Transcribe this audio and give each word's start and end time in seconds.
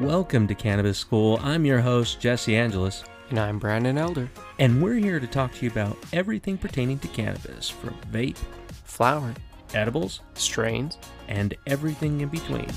Welcome 0.00 0.46
to 0.48 0.54
Cannabis 0.54 0.98
School. 0.98 1.38
I'm 1.42 1.64
your 1.64 1.80
host, 1.80 2.20
Jesse 2.20 2.54
Angelus, 2.56 3.02
And 3.30 3.38
I'm 3.38 3.58
Brandon 3.58 3.96
Elder. 3.96 4.28
and 4.58 4.82
we're 4.82 4.94
here 4.94 5.18
to 5.18 5.26
talk 5.26 5.54
to 5.54 5.64
you 5.64 5.70
about 5.70 5.96
everything 6.12 6.58
pertaining 6.58 6.98
to 7.00 7.08
cannabis 7.08 7.68
from 7.70 7.94
vape, 8.12 8.36
Flower, 8.84 9.32
edibles, 9.74 10.20
strains. 10.34 10.98
and 11.28 11.54
everything 11.66 12.20
in 12.20 12.28
between. 12.28 12.68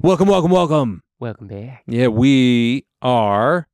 Welcome, 0.00 0.28
welcome, 0.28 0.50
welcome. 0.50 1.02
Welcome 1.20 1.46
back. 1.46 1.84
Yeah, 1.86 2.08
we 2.08 2.86
are 3.00 3.68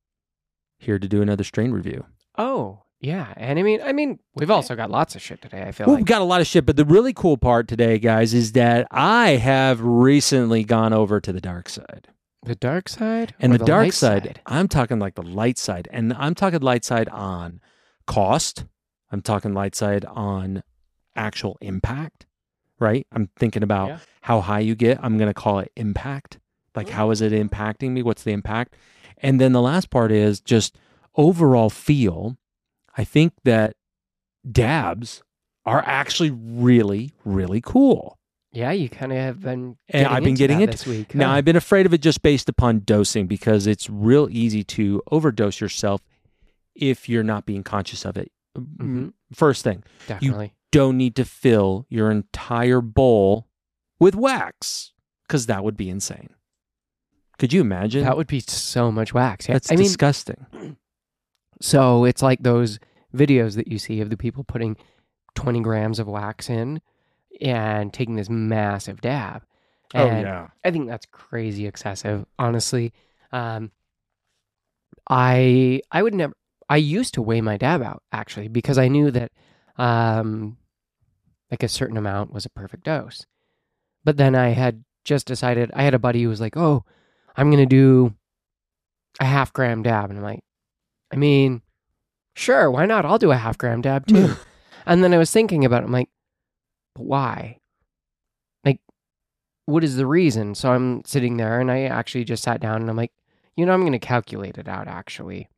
here 0.79 0.99
to 0.99 1.09
do 1.09 1.23
another 1.23 1.43
strain 1.45 1.73
review. 1.73 2.05
Oh, 2.37 2.83
yeah. 3.01 3.33
And 3.37 3.59
I 3.59 3.63
mean, 3.63 3.81
I 3.83 3.93
mean, 3.93 4.19
we've 4.35 4.51
also 4.51 4.75
got 4.75 4.91
lots 4.91 5.15
of 5.15 5.23
shit 5.23 5.41
today. 5.43 5.63
I 5.63 5.73
feel 5.73 5.87
Well, 5.87 5.95
like. 5.95 6.01
we've 6.01 6.07
got 6.07 6.21
a 6.21 6.25
lot 6.25 6.41
of 6.41 6.47
shit, 6.47 6.67
but 6.67 6.77
the 6.77 6.85
really 6.85 7.13
cool 7.13 7.37
part 7.37 7.69
today, 7.69 7.99
guys, 7.99 8.35
is 8.35 8.53
that 8.53 8.87
I 8.91 9.31
have 9.31 9.81
recently 9.81 10.65
gone 10.65 10.93
over 10.93 11.21
to 11.21 11.33
the 11.33 11.41
dark 11.41 11.69
side. 11.69 12.09
the 12.45 12.55
dark 12.55 12.89
side 12.89 13.35
And 13.41 13.53
or 13.53 13.59
the, 13.59 13.65
dark 13.65 13.85
light 13.87 13.95
side, 13.95 14.41
I'm 14.47 14.69
talking 14.69 14.99
like 14.99 15.15
the 15.17 15.23
light 15.23 15.59
side. 15.59 15.89
And 15.93 16.13
I'm 16.15 16.35
talking 16.35 16.61
light 16.61 16.85
side 16.85 17.09
on 17.11 17.61
cost. 18.07 18.65
I'm 19.11 19.23
talking 19.23 19.53
light 19.55 19.75
side 19.75 20.05
on 20.05 20.63
actual 21.17 21.59
impact, 21.61 22.27
right? 22.79 23.07
I'm 23.13 23.29
thinking 23.37 23.63
about 23.63 23.89
Yeah. 23.89 23.99
how 24.23 24.41
high 24.41 24.61
you 24.61 24.75
get. 24.75 24.99
I'm 25.03 25.19
going 25.19 25.29
to 25.29 25.35
call 25.35 25.59
it 25.59 25.73
impact. 25.77 26.39
Like, 26.75 26.89
how 26.91 27.09
mm. 27.09 27.13
is 27.13 27.21
it 27.21 27.33
impacting 27.33 27.91
me? 27.91 28.03
What's 28.03 28.23
the 28.23 28.33
impact? 28.33 28.77
And 29.19 29.41
then 29.41 29.53
the 29.53 29.63
last 29.63 29.91
part 29.91 30.13
is 30.13 30.41
just 30.41 30.77
overall 31.17 31.71
feel. 31.71 32.37
I 32.99 33.05
think 33.05 33.33
that 33.45 33.77
dabs 34.51 35.23
are 35.65 35.83
actually 35.87 36.31
really, 36.31 37.13
really 37.25 37.61
cool. 37.61 38.19
Yeah, 38.53 38.73
you 38.73 38.89
kind 38.89 39.13
of 39.13 39.19
have 39.19 39.41
been. 39.41 39.77
And 39.91 40.07
I've 40.07 40.25
been 40.25 40.35
getting 40.35 40.61
it- 40.63 40.71
this 40.73 40.87
week. 40.87 41.15
Now, 41.15 41.29
huh? 41.29 41.35
I've 41.35 41.45
been 41.45 41.57
afraid 41.57 41.87
of 41.87 41.95
it 41.95 42.01
just 42.03 42.23
based 42.23 42.49
upon 42.49 42.81
dosing 42.81 43.27
because 43.27 43.67
it's 43.67 43.89
real 43.89 44.29
easy 44.31 44.65
to 44.65 45.03
overdose 45.11 45.61
yourself 45.61 46.01
if 46.75 47.09
you're 47.09 47.23
not 47.23 47.47
being 47.47 47.63
conscious 47.63 48.05
of 48.05 48.17
it. 48.17 48.33
Mhm. 48.57 49.13
First 49.33 49.63
thing, 49.65 49.85
definitely. 50.07 50.55
don't 50.73 50.97
need 50.97 51.15
to 51.17 51.25
fill 51.25 51.87
your 51.91 52.11
entire 52.11 52.81
bowl 52.81 53.47
with 54.01 54.15
wax 54.17 54.93
because 55.27 55.47
that 55.47 55.63
would 55.63 55.77
be 55.77 55.89
insane. 55.91 56.31
Could 57.39 57.53
you 57.53 57.61
imagine? 57.61 58.03
That 58.03 58.17
would 58.17 58.27
be 58.27 58.41
so 58.41 58.91
much 58.91 59.13
wax. 59.15 59.47
Yeah. 59.47 59.55
That's 59.55 59.71
I 59.71 59.77
mean, 59.77 59.85
disgusting. 59.85 60.47
so 61.61 62.05
it's 62.05 62.23
like 62.23 62.43
those 62.43 62.79
videos 63.15 63.57
that 63.57 63.69
you 63.69 63.79
see 63.79 64.01
of 64.01 64.11
the 64.11 64.17
people 64.17 64.45
putting 64.45 64.77
20 65.35 65.61
grams 65.61 65.99
of 65.99 66.07
wax 66.07 66.51
in 66.51 66.81
and 67.41 67.93
taking 67.93 68.17
this 68.17 68.29
massive 68.29 69.01
dab. 69.01 69.43
oh, 69.95 70.07
yeah. 70.07 70.49
I 70.65 70.71
think 70.71 70.89
that's 70.89 71.07
crazy 71.07 71.67
excessive, 71.67 72.27
honestly. 72.39 72.93
Um, 73.33 73.71
I 75.09 75.81
I 75.91 76.03
would 76.03 76.15
never. 76.15 76.35
I 76.69 76.77
used 76.77 77.15
to 77.15 77.23
weigh 77.23 77.41
my 77.41 77.57
dab 77.57 77.83
out 77.83 78.03
actually 78.13 78.49
because 78.49 78.77
I 78.77 78.89
knew 78.89 79.11
that, 79.11 79.33
um, 79.79 80.59
like 81.51 81.63
a 81.63 81.69
certain 81.69 81.97
amount 81.97 82.33
was 82.33 82.45
a 82.45 82.51
perfect 82.51 82.85
dose. 82.85 83.25
But 84.05 84.19
then 84.19 84.35
I 84.35 84.51
had 84.51 84.85
just 85.05 85.27
decided. 85.27 85.71
I 85.75 85.83
had 85.83 85.95
a 85.95 85.99
buddy 85.99 86.23
who 86.23 86.29
was 86.29 86.41
like, 86.41 86.57
"Oh, 86.57 86.85
I'm 87.37 87.51
gonna 87.51 87.67
do 87.67 88.15
a 89.21 89.25
half 89.25 89.53
gram 89.53 89.83
dab," 89.83 90.11
and 90.11 90.19
I'm 90.19 90.25
like, 90.25 90.45
"I 91.13 91.17
mean, 91.17 91.63
sure, 92.39 92.71
why 92.71 92.87
not? 92.87 93.05
I'll 93.05 93.19
do 93.19 93.31
a 93.33 93.37
half 93.37 93.59
gram 93.59 93.81
dab 93.83 94.07
too." 94.07 94.35
and 94.87 95.03
then 95.05 95.13
I 95.13 95.19
was 95.19 95.31
thinking 95.31 95.65
about 95.65 95.83
it. 95.83 95.87
I'm 95.87 95.93
like, 95.93 96.09
why? 96.97 97.59
Like, 98.65 98.81
what 99.67 99.85
is 99.85 99.97
the 99.97 100.07
reason? 100.07 100.55
So 100.55 100.73
I'm 100.73 101.05
sitting 101.05 101.37
there 101.37 101.61
and 101.61 101.71
I 101.71 101.83
actually 101.83 102.25
just 102.25 102.43
sat 102.43 102.61
down 102.61 102.81
and 102.81 102.91
I'm 102.91 102.97
like, 102.97 103.13
you 103.57 103.67
know, 103.67 103.73
I'm 103.73 103.81
going 103.81 103.93
to 103.93 103.99
calculate 103.99 104.59
it 104.59 104.69
out 104.69 104.89
actually. 104.89 105.49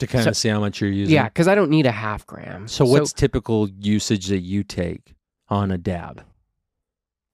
To 0.00 0.06
kind 0.06 0.24
So- 0.24 0.30
of 0.30 0.36
see 0.36 0.48
how 0.48 0.60
much 0.60 0.80
you're 0.80 0.90
using. 0.90 1.14
Yeah, 1.14 1.24
because 1.24 1.46
I 1.48 1.54
don't 1.54 1.70
need 1.70 1.86
a 1.86 1.92
half 1.92 2.26
gram. 2.26 2.66
So, 2.68 2.84
what's 2.84 3.12
typical 3.12 3.68
usage 3.68 4.26
that 4.26 4.40
you 4.40 4.64
take 4.64 5.14
on 5.48 5.70
a 5.70 5.78
dab? 5.78 6.24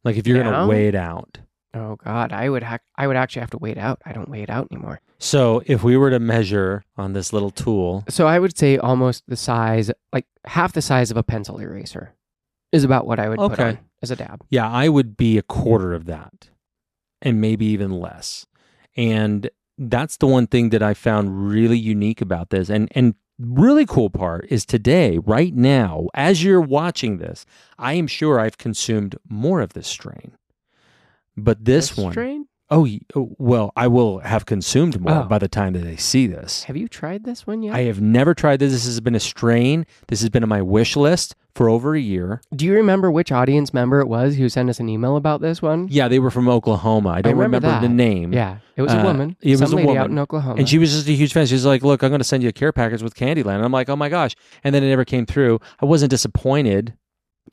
Like 0.04 0.16
if 0.16 0.26
you're 0.26 0.42
going 0.42 0.54
to 0.54 0.66
weigh 0.66 0.88
it 0.88 0.94
out. 0.94 1.38
oh 1.74 1.96
god, 1.96 2.32
I 2.32 2.48
would 2.48 2.62
ha- 2.62 2.78
I 2.96 3.06
would 3.06 3.16
actually 3.16 3.40
have 3.40 3.50
to 3.50 3.58
weigh 3.58 3.72
it 3.72 3.78
out. 3.78 4.00
I 4.04 4.12
don't 4.12 4.28
weigh 4.28 4.42
it 4.42 4.50
out 4.50 4.68
anymore. 4.70 5.00
So 5.20 5.62
if 5.66 5.82
we 5.82 5.96
were 5.96 6.10
to 6.10 6.18
measure 6.20 6.84
on 6.96 7.12
this 7.12 7.32
little 7.32 7.50
tool, 7.50 8.04
So 8.08 8.26
I 8.26 8.38
would 8.38 8.56
say 8.56 8.78
almost 8.78 9.24
the 9.26 9.36
size, 9.36 9.90
like 10.12 10.26
half 10.44 10.72
the 10.72 10.82
size 10.82 11.10
of 11.10 11.16
a 11.16 11.22
pencil 11.22 11.58
eraser, 11.58 12.14
is 12.72 12.84
about 12.84 13.06
what 13.06 13.18
I 13.18 13.28
would 13.28 13.38
put 13.38 13.52
Okay. 13.52 13.64
on 13.70 13.78
as 14.02 14.10
a 14.10 14.16
dab. 14.16 14.44
yeah, 14.50 14.68
I 14.70 14.88
would 14.88 15.16
be 15.16 15.38
a 15.38 15.42
quarter 15.42 15.92
of 15.94 16.04
that 16.06 16.50
and 17.20 17.40
maybe 17.40 17.66
even 17.66 17.90
less. 17.92 18.46
And 18.96 19.50
that's 19.76 20.16
the 20.16 20.26
one 20.26 20.46
thing 20.46 20.70
that 20.70 20.82
I 20.82 20.94
found 20.94 21.48
really 21.48 21.78
unique 21.78 22.20
about 22.20 22.50
this. 22.50 22.68
And 22.68 22.88
and 22.94 23.14
really 23.38 23.86
cool 23.86 24.10
part 24.10 24.46
is 24.50 24.66
today, 24.66 25.18
right 25.18 25.54
now, 25.54 26.08
as 26.14 26.42
you're 26.42 26.60
watching 26.60 27.18
this, 27.18 27.46
I 27.78 27.92
am 27.92 28.08
sure 28.08 28.40
I've 28.40 28.58
consumed 28.58 29.16
more 29.28 29.60
of 29.60 29.74
this 29.74 29.86
strain. 29.86 30.32
But 31.36 31.64
this, 31.64 31.96
one, 31.96 32.10
strain. 32.12 32.47
Oh 32.70 32.86
oh, 33.14 33.34
well, 33.38 33.72
I 33.76 33.86
will 33.88 34.18
have 34.20 34.46
consumed 34.46 35.00
more 35.00 35.22
Oh. 35.24 35.24
by 35.24 35.38
the 35.38 35.48
time 35.48 35.72
that 35.74 35.80
they 35.80 35.96
see 35.96 36.26
this. 36.26 36.64
Have 36.64 36.76
you 36.76 36.88
tried 36.88 37.24
this 37.24 37.46
one 37.46 37.62
yet? 37.62 37.74
I 37.74 37.82
have 37.82 38.00
never 38.00 38.34
tried 38.34 38.58
this. 38.60 38.72
This 38.72 38.84
has 38.86 39.00
been 39.00 39.14
a 39.14 39.20
strain. 39.20 39.86
This 40.08 40.20
has 40.20 40.30
been 40.30 40.42
on 40.42 40.48
my 40.48 40.62
wish 40.62 40.96
list 40.96 41.34
for 41.54 41.68
over 41.68 41.94
a 41.94 42.00
year. 42.00 42.40
Do 42.54 42.64
you 42.66 42.74
remember 42.74 43.10
which 43.10 43.32
audience 43.32 43.74
member 43.74 44.00
it 44.00 44.06
was 44.06 44.36
who 44.36 44.48
sent 44.48 44.70
us 44.70 44.78
an 44.80 44.88
email 44.88 45.16
about 45.16 45.40
this 45.40 45.60
one? 45.60 45.88
Yeah, 45.90 46.06
they 46.08 46.18
were 46.20 46.30
from 46.30 46.48
Oklahoma. 46.48 47.08
I 47.08 47.22
don't 47.22 47.34
remember 47.36 47.66
remember, 47.66 47.86
the 47.88 47.92
name. 47.92 48.32
Yeah, 48.32 48.58
it 48.76 48.82
was 48.82 48.92
a 48.92 49.00
Uh, 49.00 49.04
woman. 49.04 49.36
it 49.40 49.58
was 49.60 49.72
a 49.72 49.76
lady 49.76 49.96
out 49.96 50.10
in 50.10 50.18
Oklahoma. 50.18 50.56
And 50.58 50.68
she 50.68 50.78
was 50.78 50.92
just 50.92 51.08
a 51.08 51.12
huge 51.12 51.32
fan. 51.32 51.46
She's 51.46 51.66
like, 51.66 51.82
"Look, 51.82 52.02
I'm 52.02 52.10
going 52.10 52.20
to 52.20 52.24
send 52.24 52.42
you 52.42 52.48
a 52.48 52.52
care 52.52 52.72
package 52.72 53.02
with 53.02 53.14
Candyland." 53.14 53.56
And 53.56 53.64
I'm 53.64 53.72
like, 53.72 53.88
"Oh 53.88 53.96
my 53.96 54.08
gosh!" 54.08 54.36
And 54.62 54.74
then 54.74 54.84
it 54.84 54.88
never 54.88 55.04
came 55.04 55.26
through. 55.26 55.58
I 55.80 55.86
wasn't 55.86 56.10
disappointed. 56.10 56.94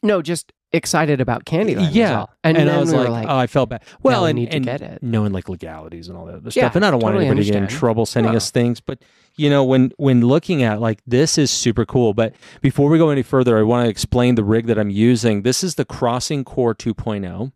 no, 0.04 0.22
just 0.22 0.52
excited 0.74 1.22
about 1.22 1.46
Candyland. 1.46 1.90
yeah, 1.94 2.20
all. 2.22 2.30
and, 2.44 2.58
and, 2.58 2.68
then 2.68 2.76
I 2.76 2.80
was 2.80 2.92
we 2.92 2.98
like, 3.00 3.10
like, 3.10 3.28
"Oh, 3.30 3.38
I 3.38 3.48
felt 3.48 3.70
bad." 3.70 3.84
Well, 4.04 4.24
we 4.24 4.30
and, 4.32 4.40
need 4.40 4.52
to 4.52 4.56
and 4.58 4.66
get 4.66 4.82
it. 4.82 5.02
knowing 5.02 5.32
like 5.32 5.48
legalities 5.50 6.08
and 6.10 6.18
all 6.18 6.26
that 6.26 6.36
other 6.36 6.46
Yeah, 6.54 6.64
stuff, 6.64 6.76
and 6.76 6.86
I 6.86 6.92
don't 6.92 7.02
want 7.02 7.14
totally 7.14 7.28
anybody 7.28 7.46
to 7.46 7.52
get 7.54 7.62
in 7.64 7.68
trouble 7.70 8.06
sending 8.06 8.34
No. 8.34 8.38
us 8.38 8.52
things. 8.52 8.80
But 8.82 9.00
you 9.36 9.50
know, 9.50 9.64
when 9.64 9.92
when 9.98 10.22
looking 10.22 10.64
at 10.64 10.82
like 10.82 11.02
this 11.08 11.38
is 11.38 11.52
super 11.52 11.86
cool. 11.86 12.14
But 12.14 12.34
before 12.62 12.90
we 12.90 12.98
go 12.98 13.10
any 13.10 13.24
further, 13.24 13.58
I 13.58 13.62
want 13.64 13.86
to 13.86 13.90
explain 13.90 14.36
the 14.36 14.44
rig 14.44 14.68
that 14.68 14.78
I'm 14.78 14.90
using. 14.90 15.44
This 15.44 15.64
is 15.64 15.76
the 15.76 15.86
Crossing 15.86 16.44
Core 16.44 16.76
2.0, 16.76 17.52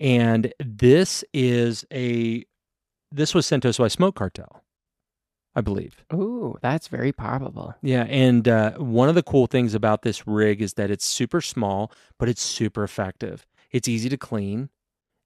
and 0.00 0.52
this 0.58 1.24
is 1.32 1.84
a 1.92 2.44
this 3.12 3.34
was 3.34 3.46
sent 3.46 3.62
to 3.62 3.70
us 3.70 3.78
by 3.78 3.88
Smoke 3.88 4.14
Cartel, 4.16 4.62
I 5.56 5.62
believe. 5.62 6.04
Ooh, 6.12 6.56
that's 6.60 6.86
very 6.88 7.10
probable. 7.12 7.74
Yeah, 7.82 8.04
and 8.04 8.46
uh, 8.46 8.72
one 8.74 9.08
of 9.08 9.14
the 9.14 9.22
cool 9.22 9.46
things 9.46 9.74
about 9.74 10.02
this 10.02 10.26
rig 10.26 10.60
is 10.62 10.74
that 10.74 10.90
it's 10.90 11.04
super 11.06 11.40
small, 11.40 11.90
but 12.18 12.28
it's 12.28 12.42
super 12.42 12.84
effective. 12.84 13.46
It's 13.72 13.88
easy 13.88 14.08
to 14.10 14.16
clean, 14.18 14.68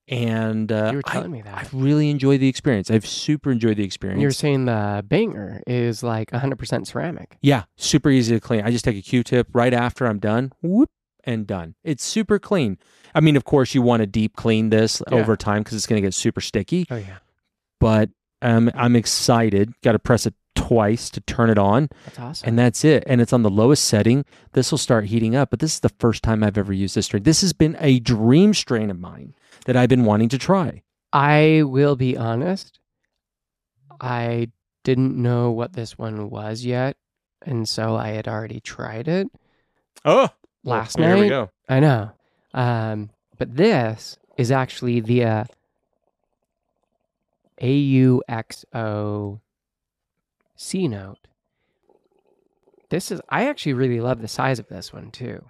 and 0.09 0.71
uh, 0.73 0.89
You 0.93 0.97
were 0.99 1.03
I- 1.07 1.13
telling 1.13 1.31
me 1.33 1.43
that. 1.43 1.55
I 1.55 1.67
really 1.73 2.11
enjoy 2.11 2.39
the 2.39 2.49
experience. 2.49 2.91
I've 2.91 3.07
super 3.07 3.51
enjoyed 3.51 3.77
the 3.77 3.85
experience. 3.85 4.23
You're 4.23 4.31
saying 4.31 4.65
the 4.67 5.05
banger 5.07 5.63
is 5.67 6.03
like 6.03 6.31
100% 6.31 6.87
ceramic. 6.87 7.37
yeah, 7.43 7.65
super 7.77 8.11
easy 8.11 8.35
to 8.35 8.41
clean. 8.41 8.63
I 8.63 8.71
just 8.71 8.85
take 8.85 8.97
a 8.97 9.03
Q-tip 9.03 9.49
right 9.53 9.75
after 9.75 10.07
I'm 10.07 10.19
done, 10.19 10.53
whoop, 10.63 10.91
and 11.25 11.47
done. 11.47 11.75
It's 11.85 12.03
super 12.05 12.39
clean. 12.39 12.79
I 13.15 13.21
mean, 13.21 13.37
of 13.37 13.45
course, 13.45 13.75
you 13.75 13.83
want 13.83 14.01
to 14.01 14.07
deep 14.07 14.37
clean 14.37 14.71
this 14.71 15.03
Yeah. 15.11 15.19
over 15.19 15.37
time 15.37 15.63
because 15.63 15.77
it's 15.77 15.87
going 15.87 16.01
to 16.01 16.07
get 16.07 16.15
super 16.15 16.41
sticky. 16.41 16.87
Oh 16.91 16.97
yeah, 16.97 17.19
But 17.79 18.11
um, 18.43 18.71
I'm 18.75 18.97
excited. 18.97 19.73
Got 19.83 19.93
to 19.93 19.99
press 19.99 20.27
it 20.27 20.35
twice 20.55 21.11
to 21.11 21.21
turn 21.23 21.49
it 21.51 21.59
on. 21.59 21.89
that's 22.05 22.19
awesome. 22.19 22.49
and 22.49 22.59
that's 22.59 22.85
it. 22.85 23.03
And 23.07 23.21
it's 23.21 23.33
on 23.33 23.43
the 23.43 23.51
lowest 23.51 23.85
setting. 23.85 24.25
This 24.53 24.71
will 24.71 24.79
start 24.79 25.07
heating 25.07 25.35
up. 25.37 25.51
But 25.51 25.59
this 25.61 25.75
is 25.75 25.81
the 25.81 25.89
first 25.99 26.23
time 26.23 26.43
I've 26.43 26.59
ever 26.59 26.73
used 26.73 26.95
this 26.95 27.07
strain. 27.07 27.23
This 27.23 27.41
has 27.43 27.53
been 27.53 27.77
a 27.81 27.99
dream 28.01 28.53
strain 28.55 28.91
of 28.91 28.99
mine 28.99 29.35
that 29.67 29.77
I've 29.77 29.89
been 29.89 30.05
wanting 30.05 30.29
to 30.31 30.39
try. 30.39 30.83
I 31.13 31.63
will 31.65 31.97
be 31.97 32.17
honest. 32.17 32.79
I 34.01 34.51
didn't 34.85 35.17
know 35.21 35.51
what 35.51 35.73
this 35.75 35.99
one 35.99 36.31
was 36.31 36.65
yet, 36.65 36.97
and 37.43 37.69
so 37.69 37.97
I 37.97 38.09
had 38.09 38.27
already 38.29 38.61
tried 38.61 39.09
it 39.09 39.29
Oh, 40.05 40.29
last 40.65 40.99
here 40.99 41.09
night. 41.15 41.21
we 41.21 41.29
go. 41.29 41.51
I 41.69 41.81
know. 41.81 42.13
Um, 42.55 43.11
but 43.39 43.55
this 43.57 44.17
is 44.39 44.51
actually 44.51 45.01
the 45.01 45.25
uh, 45.25 45.45
AUXO 47.61 49.41
Cenote. 50.57 51.17
This 52.89 53.11
is, 53.11 53.21
I 53.29 53.47
actually 53.49 53.75
really 53.75 54.01
love 54.01 54.21
the 54.21 54.29
size 54.29 54.59
of 54.59 54.69
this 54.69 54.93
one 54.93 55.11
too. 55.11 55.45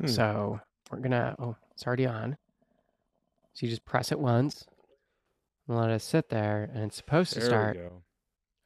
Hmm. 0.00 0.06
So 0.06 0.60
we're 0.90 1.00
gonna, 1.00 1.36
oh, 1.38 1.56
it's 1.72 1.86
already 1.86 2.06
on. 2.06 2.36
So 3.52 3.66
you 3.66 3.70
just 3.70 3.84
press 3.84 4.10
it 4.12 4.18
once 4.18 4.66
and 5.66 5.76
let 5.76 5.90
it 5.90 6.00
sit 6.00 6.30
there, 6.30 6.70
and 6.72 6.84
it's 6.84 6.96
supposed 6.96 7.34
to 7.34 7.40
start. 7.42 7.78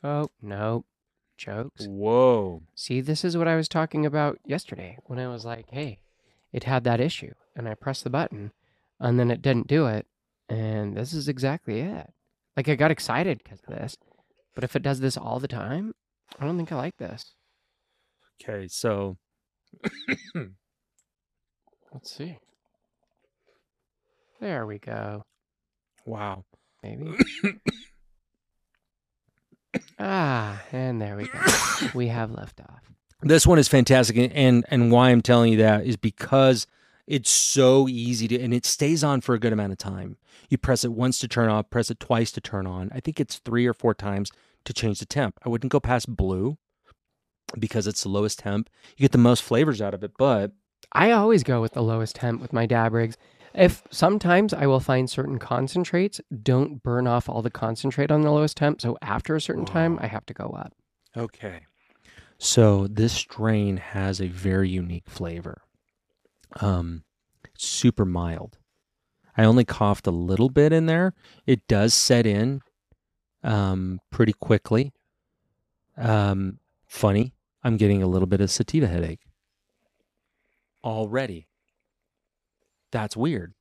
Oh, 0.04 0.28
no. 0.40 0.84
Jokes. 1.36 1.86
Whoa. 1.88 2.62
See, 2.76 3.00
this 3.00 3.24
is 3.24 3.36
what 3.36 3.48
I 3.48 3.56
was 3.56 3.68
talking 3.68 4.06
about 4.06 4.38
yesterday 4.46 4.98
when 5.06 5.18
I 5.18 5.26
was 5.26 5.44
like, 5.44 5.66
hey, 5.70 5.98
it 6.52 6.64
had 6.64 6.84
that 6.84 7.00
issue. 7.00 7.32
and 7.56 7.68
I 7.68 7.74
pressed 7.74 8.04
the 8.04 8.10
button, 8.10 8.52
and 9.00 9.18
then 9.18 9.30
it 9.30 9.42
didn't 9.42 9.66
do 9.66 9.86
it. 9.86 10.06
And 10.48 10.96
this 10.96 11.12
is 11.12 11.28
exactly 11.28 11.80
it. 11.80 12.10
Like 12.56 12.68
I 12.68 12.74
got 12.74 12.90
excited 12.90 13.40
because 13.42 13.60
of 13.66 13.74
this, 13.74 13.96
but 14.54 14.64
if 14.64 14.76
it 14.76 14.82
does 14.82 15.00
this 15.00 15.16
all 15.16 15.40
the 15.40 15.48
time, 15.48 15.94
I 16.38 16.44
don't 16.44 16.56
think 16.56 16.72
I 16.72 16.76
like 16.76 16.96
this. 16.98 17.34
Okay, 18.42 18.68
so 18.68 19.16
Let's 21.94 22.14
see. 22.16 22.38
There 24.40 24.66
we 24.66 24.78
go. 24.78 25.24
wow. 26.04 26.44
Maybe. 26.82 27.16
ah, 29.98 30.60
and 30.72 31.00
there 31.00 31.16
we 31.16 31.28
go. 31.28 31.38
we 31.94 32.08
have 32.08 32.32
left 32.32 32.60
off. 32.60 32.80
This 33.22 33.46
one 33.46 33.60
is 33.60 33.68
fantastic, 33.68 34.32
and 34.34 34.64
and 34.68 34.90
why 34.90 35.10
I'm 35.10 35.22
telling 35.22 35.52
you 35.52 35.58
that 35.58 35.86
is 35.86 35.96
because 35.96 36.66
it's 37.06 37.30
so 37.30 37.88
easy 37.88 38.28
to, 38.28 38.40
and 38.40 38.54
it 38.54 38.64
stays 38.64 39.02
on 39.02 39.20
for 39.20 39.34
a 39.34 39.38
good 39.38 39.52
amount 39.52 39.72
of 39.72 39.78
time. 39.78 40.16
You 40.48 40.58
press 40.58 40.84
it 40.84 40.92
once 40.92 41.18
to 41.20 41.28
turn 41.28 41.48
off, 41.48 41.70
press 41.70 41.90
it 41.90 42.00
twice 42.00 42.30
to 42.32 42.40
turn 42.40 42.66
on. 42.66 42.90
I 42.94 43.00
think 43.00 43.18
it's 43.18 43.36
three 43.36 43.66
or 43.66 43.74
four 43.74 43.94
times 43.94 44.30
to 44.64 44.72
change 44.72 45.00
the 45.00 45.06
temp. 45.06 45.38
I 45.44 45.48
wouldn't 45.48 45.72
go 45.72 45.80
past 45.80 46.14
blue 46.14 46.58
because 47.58 47.86
it's 47.86 48.02
the 48.02 48.08
lowest 48.08 48.40
temp. 48.40 48.70
You 48.96 49.02
get 49.02 49.12
the 49.12 49.18
most 49.18 49.42
flavors 49.42 49.82
out 49.82 49.94
of 49.94 50.04
it, 50.04 50.12
but 50.16 50.52
I 50.92 51.10
always 51.10 51.42
go 51.42 51.60
with 51.60 51.72
the 51.72 51.82
lowest 51.82 52.16
temp 52.16 52.40
with 52.40 52.52
my 52.52 52.66
dab 52.66 52.92
rigs. 52.92 53.16
If 53.54 53.82
sometimes 53.90 54.54
I 54.54 54.66
will 54.66 54.80
find 54.80 55.10
certain 55.10 55.38
concentrates 55.38 56.20
don't 56.42 56.82
burn 56.82 57.06
off 57.06 57.28
all 57.28 57.42
the 57.42 57.50
concentrate 57.50 58.10
on 58.10 58.22
the 58.22 58.30
lowest 58.30 58.56
temp, 58.56 58.80
so 58.80 58.96
after 59.02 59.34
a 59.34 59.40
certain 59.40 59.66
time 59.66 59.98
I 60.00 60.06
have 60.06 60.24
to 60.26 60.34
go 60.34 60.46
up. 60.56 60.72
Okay. 61.16 61.66
So 62.38 62.86
this 62.86 63.12
strain 63.12 63.76
has 63.76 64.20
a 64.20 64.28
very 64.28 64.70
unique 64.70 65.08
flavor. 65.08 65.62
Um, 66.60 67.04
super 67.56 68.04
mild. 68.04 68.58
I 69.36 69.44
only 69.44 69.64
coughed 69.64 70.06
a 70.06 70.10
little 70.10 70.50
bit 70.50 70.72
in 70.72 70.86
there. 70.86 71.14
It 71.46 71.66
does 71.66 71.94
set 71.94 72.26
in 72.26 72.60
um, 73.42 74.00
pretty 74.10 74.34
quickly. 74.34 74.92
Um, 75.96 76.58
funny, 76.86 77.34
I'm 77.62 77.76
getting 77.76 78.02
a 78.02 78.06
little 78.06 78.26
bit 78.26 78.40
of 78.40 78.50
sativa 78.50 78.86
headache 78.86 79.20
already. 80.84 81.46
That's 82.90 83.16
weird. 83.16 83.54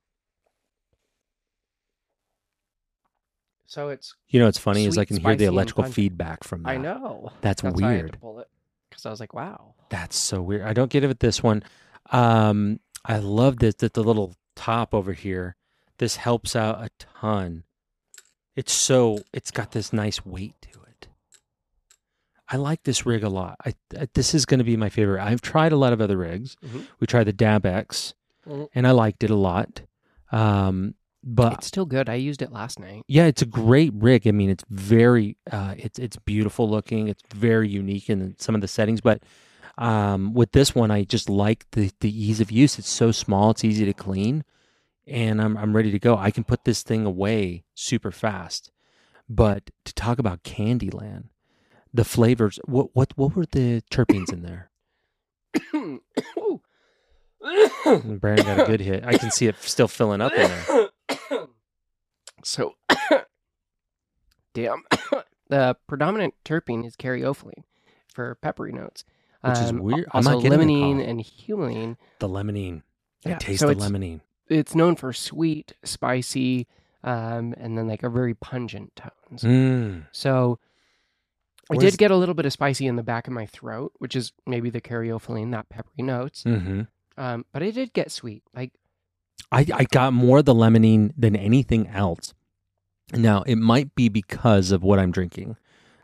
So 3.67 3.88
it's 3.88 4.15
You 4.27 4.39
know 4.39 4.47
what's 4.47 4.57
funny 4.57 4.85
is 4.85 4.97
I 4.97 5.05
can 5.05 5.17
hear 5.17 5.35
the 5.35 5.45
electrical 5.45 5.85
feedback 5.85 6.43
from 6.43 6.63
that. 6.63 6.69
I 6.69 6.77
know. 6.77 7.31
That's, 7.39 7.61
That's 7.61 7.81
why 7.81 7.88
I 7.88 7.93
had 7.93 8.01
weird. 8.21 8.45
because 8.89 9.05
I 9.05 9.09
was 9.09 9.21
like, 9.21 9.33
wow. 9.33 9.75
That's 9.89 10.17
so 10.17 10.41
weird. 10.41 10.63
I 10.63 10.73
don't 10.73 10.91
get 10.91 11.05
it 11.05 11.07
with 11.07 11.19
this 11.19 11.41
one. 11.41 11.63
Um, 12.09 12.80
I 13.06 13.18
love 13.19 13.59
this 13.59 13.75
that 13.75 13.94
the 13.94 14.03
little 14.03 14.36
top 14.56 14.94
over 14.94 15.13
here. 15.13 15.56
This 15.98 16.15
helps 16.18 16.56
out 16.56 16.81
a 16.83 16.89
ton. 17.00 17.63
It's 18.56 18.74
so 18.74 19.19
it's 19.33 19.51
got 19.51 19.71
this 19.71 19.94
nice 19.94 20.25
weight 20.25 20.56
to 20.62 20.69
it. 20.89 21.07
I 22.50 22.57
like 22.57 22.83
this 22.83 23.06
rig 23.06 23.24
a 23.24 23.30
lot. 23.30 23.56
I, 23.65 23.74
I 23.98 24.07
this 24.13 24.33
is 24.33 24.45
going 24.45 24.57
to 24.59 24.63
be 24.63 24.75
my 24.77 24.89
favorite. 24.89 25.24
I've 25.24 25.42
tried 25.42 25.71
a 25.71 25.77
lot 25.77 25.94
of 25.94 26.01
other 26.01 26.18
rigs. 26.18 26.57
Mhm. 26.65 26.86
We 27.00 27.07
tried 27.07 27.25
the 27.25 27.33
Dab 27.33 27.65
X, 27.65 28.13
Mhm. 28.48 28.68
and 28.75 28.88
I 28.88 28.92
liked 28.92 29.24
it 29.24 29.30
a 29.30 29.36
lot. 29.36 29.81
Um, 30.31 30.95
but 31.24 31.53
It's 31.53 31.68
still 31.68 31.86
good. 31.86 32.09
I 32.09 32.15
used 32.15 32.42
it 32.42 32.51
last 32.51 32.80
night. 32.80 33.03
yeah, 33.07 33.25
it's 33.25 33.44
a 33.44 33.45
great 33.45 33.94
rig. 33.94 34.27
I 34.27 34.31
mean, 34.31 34.50
it's 34.50 34.63
very, 34.69 35.38
uh, 35.51 35.75
it's 35.77 36.00
it's 36.00 36.18
beautiful 36.18 36.68
looking. 36.69 37.07
It's 37.07 37.21
very 37.33 37.69
unique 37.69 38.09
in 38.09 38.36
some 38.39 38.56
of 38.56 38.62
the 38.62 38.68
settings. 38.68 39.01
But 39.01 39.21
um, 39.77 40.33
with 40.33 40.51
this 40.51 40.75
one, 40.75 40.91
I 40.91 41.03
just 41.03 41.29
like 41.29 41.65
the 41.71 41.91
the 42.00 42.09
ease 42.09 42.41
of 42.41 42.51
use. 42.51 42.79
It's 42.79 42.89
so 42.89 43.12
small. 43.12 43.51
It's 43.51 43.63
easy 43.63 43.85
to 43.85 43.94
clean, 43.94 44.44
and 45.07 45.41
I'm 45.41 45.57
I'm 45.57 45.75
ready 45.75 45.91
to 45.91 46.00
go. 46.00 46.18
I 46.18 46.31
can 46.31 46.44
put 46.44 46.65
this 46.65 46.83
thing 46.83 47.06
away 47.06 47.63
super 47.73 48.12
fast. 48.12 48.71
But 49.29 49.71
to 49.85 49.94
talk 49.94 50.19
about 50.19 50.44
Candyland, 50.44 51.29
the 51.94 52.03
flavors. 52.03 52.59
What 52.65 52.89
what 52.94 53.18
what 53.18 53.35
were 53.35 53.45
the 53.45 53.81
terpenes 53.91 54.31
in 54.31 54.41
there? 54.41 54.69
Brandon 58.19 58.45
got 58.45 58.59
a 58.59 58.65
good 58.65 58.81
hit. 58.81 59.06
I 59.06 59.17
can 59.17 59.31
see 59.31 59.47
it 59.47 59.56
still 59.62 59.88
filling 59.88 60.21
up 60.21 60.33
in 60.33 60.50
there. 60.50 60.89
so, 62.44 62.75
damn. 64.53 64.83
the 65.50 65.75
predominant 65.88 66.35
terpene 66.45 66.85
is 66.85 66.95
caryophyllene 66.95 67.63
for 68.13 68.35
peppery 68.35 68.71
notes, 68.71 69.03
Which 69.41 69.57
is 69.57 69.69
Um, 69.71 69.79
weird. 69.79 70.05
I'm 70.11 70.17
Also, 70.17 70.31
not 70.33 70.43
getting 70.43 70.59
a 70.59 70.63
limonene 70.63 70.97
cough. 70.99 71.07
and 71.07 71.19
humulene. 71.21 71.97
The 72.19 72.29
limonene. 72.29 72.81
Yeah, 73.25 73.35
I 73.35 73.38
taste 73.38 73.59
so 73.61 73.67
the 73.67 73.71
it's- 73.73 73.89
limonene. 73.89 74.21
It's 74.49 74.75
known 74.75 74.95
for 74.95 75.13
sweet, 75.13 75.73
spicy, 75.83 76.67
um, 77.03 77.53
and 77.57 77.77
then 77.77 77.88
like 77.88 78.03
a 78.03 78.09
very 78.09 78.33
pungent 78.33 78.95
tones. 78.95 79.43
Mm. 79.43 80.07
So 80.11 80.59
I 81.71 81.75
Where's- 81.75 81.93
did 81.93 81.97
get 81.97 82.11
a 82.11 82.17
little 82.17 82.35
bit 82.35 82.45
of 82.45 82.51
spicy 82.53 82.85
in 82.85 82.97
the 82.97 83.03
back 83.03 83.27
of 83.27 83.33
my 83.33 83.45
throat, 83.45 83.93
which 83.99 84.15
is 84.15 84.33
maybe 84.45 84.69
the 84.69 84.81
caryophyllene, 84.81 85.51
that 85.51 85.69
peppery 85.69 86.03
notes. 86.03 86.43
Mm-hmm. 86.43 86.81
Um, 87.17 87.45
but 87.53 87.63
I 87.63 87.71
did 87.71 87.93
get 87.93 88.11
sweet. 88.11 88.43
Like 88.53 88.73
I, 89.51 89.65
I 89.73 89.83
got 89.85 90.13
more 90.13 90.39
of 90.39 90.45
the 90.45 90.53
limonene 90.53 91.13
than 91.17 91.35
anything 91.35 91.88
else. 91.88 92.33
Now, 93.13 93.41
it 93.43 93.55
might 93.57 93.95
be 93.95 94.07
because 94.09 94.71
of 94.71 94.83
what 94.83 94.97
I'm 94.99 95.11
drinking. 95.11 95.57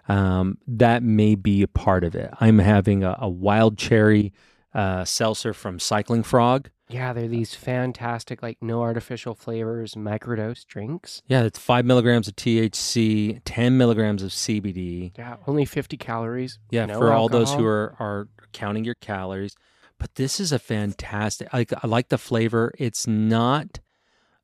Um, 0.08 0.58
that 0.68 1.04
may 1.04 1.36
be 1.36 1.62
a 1.64 1.68
part 1.68 2.04
of 2.04 2.16
it. 2.16 2.30
I'm 2.40 2.60
having 2.60 3.04
a, 3.04 3.18
a 3.20 3.30
wild 3.30 3.78
cherry 3.78 4.34
uh, 4.74 5.04
seltzer 5.06 5.54
from 5.54 5.80
Cycling 5.80 6.24
Frog. 6.24 6.70
yeah, 6.90 7.12
they're 7.12 7.28
these 7.28 7.54
fantastic, 7.56 8.42
like 8.42 8.58
no 8.62 8.82
artificial 8.82 9.36
flavors, 9.36 9.96
microdose 9.96 10.66
drinks. 10.66 11.22
Yeah, 11.28 11.44
it's 11.44 11.60
five 11.60 11.86
milligrams 11.86 12.28
of 12.28 12.36
THC, 12.36 13.42
10 13.44 13.78
milligrams 13.78 14.24
of 14.24 14.30
CBD. 14.32 15.12
Yeah, 15.18 15.38
only 15.48 15.66
fifty 15.66 15.98
calories. 15.98 16.60
Yeah, 16.70 16.86
no 16.86 17.00
for 17.00 17.12
all 17.12 17.28
those 17.28 17.54
who 17.54 17.66
are, 17.66 17.96
are 18.00 18.28
counting 18.54 18.86
your 18.86 18.96
calories. 18.96 19.56
But 20.00 20.16
this 20.16 20.40
is 20.40 20.52
a 20.52 20.60
fantastic. 20.60 21.48
I, 21.52 21.66
I 21.84 21.88
like 21.88 22.10
the 22.10 22.18
flavor. 22.20 22.72
It's 22.78 23.08
not 23.08 23.80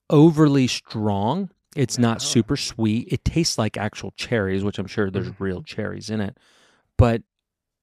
overly 0.10 0.68
strong. 0.68 1.52
It's 1.76 1.98
not 1.98 2.16
No. 2.16 2.26
super 2.26 2.56
sweet. 2.58 3.08
It 3.12 3.26
tastes 3.26 3.58
like 3.58 3.78
actual 3.78 4.12
cherries, 4.12 4.64
which 4.64 4.78
I'm 4.80 4.88
sure 4.88 5.10
there's 5.10 5.30
Mm-hmm. 5.30 5.44
real 5.44 5.64
cherries 5.64 6.10
in 6.10 6.22
it. 6.22 6.38
But 6.98 7.24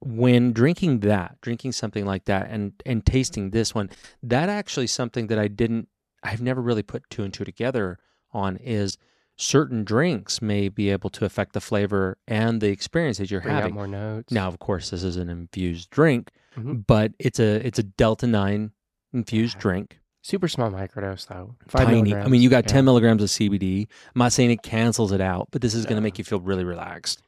when 0.00 0.52
drinking 0.52 1.00
that, 1.00 1.38
drinking 1.42 1.72
something 1.72 2.06
like 2.06 2.24
that, 2.24 2.48
and 2.50 2.72
and 2.86 3.04
tasting 3.04 3.50
this 3.50 3.74
one, 3.74 3.90
that 4.22 4.48
actually 4.48 4.86
something 4.86 5.26
that 5.26 5.38
I 5.38 5.48
didn't. 5.48 5.88
I've 6.22 6.40
never 6.42 6.60
really 6.62 6.82
put 6.82 7.08
two 7.10 7.22
and 7.22 7.32
two 7.32 7.44
together 7.44 7.98
on 8.32 8.56
is 8.58 8.96
certain 9.36 9.84
drinks 9.84 10.40
may 10.42 10.68
be 10.68 10.90
able 10.90 11.08
to 11.10 11.24
affect 11.24 11.54
the 11.54 11.60
flavor 11.60 12.18
and 12.28 12.60
the 12.60 12.68
experience 12.68 13.16
that 13.18 13.30
you're 13.30 13.40
Bring 13.40 13.54
having. 13.54 13.74
more 13.74 13.86
notes. 13.86 14.30
Now, 14.32 14.48
of 14.48 14.58
course, 14.58 14.90
this 14.90 15.02
is 15.02 15.16
an 15.16 15.28
infused 15.30 15.88
drink, 15.90 16.30
Mhm. 16.56 16.86
but 16.86 17.12
it's 17.18 17.40
a 17.40 17.66
it's 17.66 17.78
a 17.78 17.82
Delta 17.82 18.26
Nine 18.26 18.72
infused 19.12 19.56
Yeah. 19.56 19.60
drink. 19.62 19.99
Super 20.22 20.48
small 20.48 20.70
microdose 20.70 21.26
though. 21.26 21.54
Five 21.68 21.86
Tiny. 21.86 22.14
I 22.14 22.26
mean, 22.28 22.42
you 22.42 22.50
got 22.50 22.64
Yeah. 22.64 22.72
10 22.74 22.84
milligrams 22.84 23.22
of 23.22 23.28
CBD. 23.30 23.88
I'm 24.14 24.18
not 24.18 24.32
saying 24.32 24.50
it 24.50 24.62
cancels 24.62 25.12
it 25.12 25.20
out, 25.20 25.48
but 25.50 25.62
this 25.62 25.74
is 25.74 25.84
going 25.86 25.96
to 25.96 26.02
make 26.02 26.18
you 26.18 26.24
feel 26.24 26.40
really 26.40 26.64
relaxed. 26.64 27.22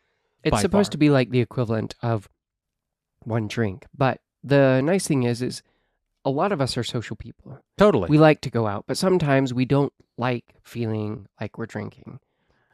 It's 0.45 0.61
supposed 0.61 0.89
far. 0.89 0.93
to 0.93 0.99
be 0.99 1.09
like 1.11 1.31
the 1.31 1.41
equivalent 1.41 1.95
of 2.03 2.29
one 3.25 3.49
drink. 3.49 3.87
But 3.97 4.21
the 4.43 4.81
nice 4.83 5.07
thing 5.07 5.23
is, 5.23 5.41
is 5.43 5.63
a 6.25 6.31
lot 6.31 6.53
of 6.53 6.61
us 6.61 6.77
are 6.77 6.83
social 6.85 7.17
people. 7.17 7.59
Totally. 7.79 8.09
We 8.11 8.19
like 8.19 8.41
to 8.43 8.51
go 8.51 8.67
out, 8.67 8.85
but 8.87 8.97
sometimes 8.97 9.55
we 9.55 9.65
don't 9.65 9.93
like 10.19 10.45
feeling 10.63 11.27
like 11.41 11.59
we're 11.59 11.67
drinking. 11.67 12.19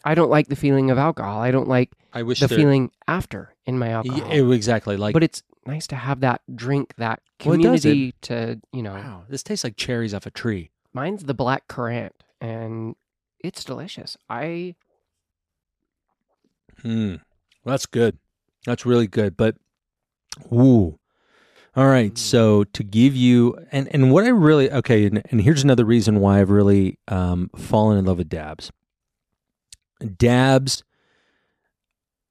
I 0.04 0.14
don't 0.14 0.30
like 0.30 0.48
the 0.48 0.56
feeling 0.56 0.90
of 0.90 0.98
alcohol. 0.98 1.40
I 1.40 1.50
don't 1.50 1.68
like 1.68 1.90
I 2.12 2.22
wish 2.22 2.40
the 2.40 2.46
there- 2.46 2.56
feeling 2.58 2.90
after 3.06 3.54
in 3.66 3.78
my 3.78 3.90
alcohol. 3.90 4.32
Yeah, 4.34 4.52
exactly. 4.52 4.96
Like, 4.96 5.12
but 5.12 5.22
it's 5.22 5.42
nice 5.66 5.86
to 5.88 5.96
have 5.96 6.20
that 6.20 6.40
drink, 6.54 6.94
that 6.96 7.20
Well, 7.44 7.54
it 7.54 7.62
does. 7.62 7.82
community 7.82 8.14
to, 8.22 8.60
you 8.72 8.82
know, 8.82 8.94
wow, 8.94 9.22
this 9.28 9.42
tastes 9.42 9.64
like 9.64 9.76
cherries 9.76 10.14
off 10.14 10.26
a 10.26 10.30
tree. 10.30 10.70
mine's 10.92 11.24
the 11.24 11.34
black 11.34 11.68
currant 11.68 12.14
and 12.40 12.96
it's 13.40 13.64
delicious. 13.64 14.16
I 14.28 14.74
Hmm. 16.82 17.16
Well, 17.64 17.72
that's 17.72 17.86
good. 17.86 18.18
That's 18.64 18.86
really 18.86 19.06
good. 19.06 19.36
But, 19.36 19.56
ooh. 20.52 20.98
All 21.76 21.86
right. 21.86 22.14
Mm. 22.14 22.18
So 22.18 22.64
to 22.64 22.82
give 22.84 23.14
you, 23.16 23.56
and, 23.72 23.88
and 23.92 24.12
what 24.12 24.24
I 24.24 24.28
really, 24.28 24.70
okay, 24.70 25.06
and, 25.06 25.22
and 25.30 25.40
here's 25.40 25.62
another 25.64 25.84
reason 25.84 26.20
why 26.20 26.40
I've 26.40 26.50
really 26.50 26.98
um, 27.08 27.50
fallen 27.56 27.98
in 27.98 28.04
love 28.04 28.18
with 28.18 28.28
dabs. 28.28 28.70
Dabs 30.16 30.82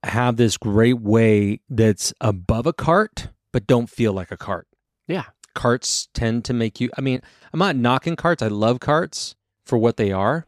have 0.04 0.38
this 0.38 0.58
great 0.58 1.00
way 1.00 1.60
that's 1.70 2.13
above 2.22 2.66
a 2.66 2.74
cart, 2.74 3.30
but 3.51 3.68
don't 3.68 3.89
feel 3.89 4.13
like 4.13 4.32
a 4.32 4.38
cart. 4.38 4.68
yeah, 5.08 5.25
Carts 5.56 6.08
tend 6.13 6.46
to 6.46 6.54
make 6.54 6.80
you, 6.80 6.89
I 6.98 7.01
mean, 7.01 7.20
I'm 7.51 7.58
not 7.60 7.75
knocking 7.75 8.16
carts. 8.16 8.44
I 8.44 8.48
love 8.48 8.80
carts 8.80 9.36
for 9.66 9.77
what 9.77 9.98
they 9.98 10.12
are. 10.12 10.46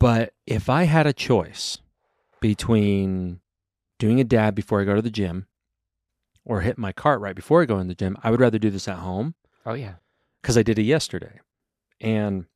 But 0.00 0.32
if 0.46 0.70
I 0.70 0.84
had 0.84 1.06
a 1.06 1.12
choice 1.12 1.78
between 2.40 3.40
doing 3.98 4.18
a 4.20 4.24
dab 4.24 4.54
before 4.54 4.80
I 4.80 4.84
go 4.84 4.94
to 4.94 5.02
the 5.02 5.10
gym 5.10 5.46
or 6.46 6.62
hit 6.62 6.78
my 6.78 6.92
cart 6.92 7.20
right 7.20 7.34
before 7.36 7.60
I 7.60 7.66
go 7.66 7.78
in 7.78 7.88
the 7.88 7.94
gym, 7.94 8.16
I 8.22 8.30
would 8.30 8.40
rather 8.40 8.58
do 8.58 8.70
this 8.70 8.88
at 8.88 8.98
home 8.98 9.34
oh 9.66 9.74
yeah, 9.74 9.94
because 10.40 10.56
I 10.56 10.62
did 10.62 10.78
it 10.78 10.84
yesterday. 10.84 11.40
and 12.00 12.46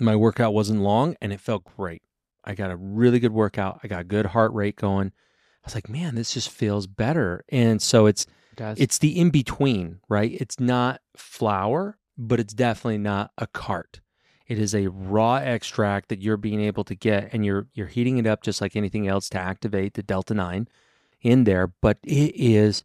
my 0.00 0.16
workout 0.16 0.52
wasn't 0.54 0.80
long 0.80 1.14
and 1.20 1.32
it 1.32 1.40
felt 1.40 1.64
great. 1.76 2.02
I 2.44 2.54
got 2.54 2.70
a 2.70 2.76
really 2.76 3.18
good 3.18 3.32
workout. 3.32 3.80
I 3.82 3.88
got 3.88 4.08
good 4.08 4.26
heart 4.26 4.52
rate 4.52 4.76
going. 4.76 5.08
I 5.08 5.66
was 5.66 5.74
like, 5.74 5.88
man, 5.88 6.14
this 6.14 6.34
just 6.34 6.50
feels 6.50 6.86
better. 6.86 7.44
And 7.48 7.80
so 7.80 8.06
it's 8.06 8.26
It 8.78 8.82
it's 8.82 8.98
the 8.98 9.18
in 9.18 9.30
between, 9.30 10.00
right? 10.08 10.32
It's 10.32 10.60
not 10.60 11.00
flour, 11.16 11.98
but 12.18 12.38
it's 12.38 12.54
definitely 12.54 12.98
not 12.98 13.30
a 13.38 13.46
cart. 13.46 14.00
It 14.46 14.58
is 14.58 14.74
a 14.74 14.88
raw 14.88 15.36
extract 15.36 16.10
that 16.10 16.20
you're 16.20 16.36
being 16.36 16.60
able 16.60 16.84
to 16.84 16.94
get 16.94 17.30
and 17.32 17.46
you're 17.46 17.66
you're 17.72 17.86
heating 17.86 18.18
it 18.18 18.26
up 18.26 18.42
just 18.42 18.60
like 18.60 18.76
anything 18.76 19.08
else 19.08 19.28
to 19.30 19.38
activate 19.38 19.94
the 19.94 20.02
delta 20.02 20.34
9 20.34 20.68
in 21.22 21.44
there, 21.44 21.68
but 21.80 21.98
it 22.02 22.36
is 22.36 22.84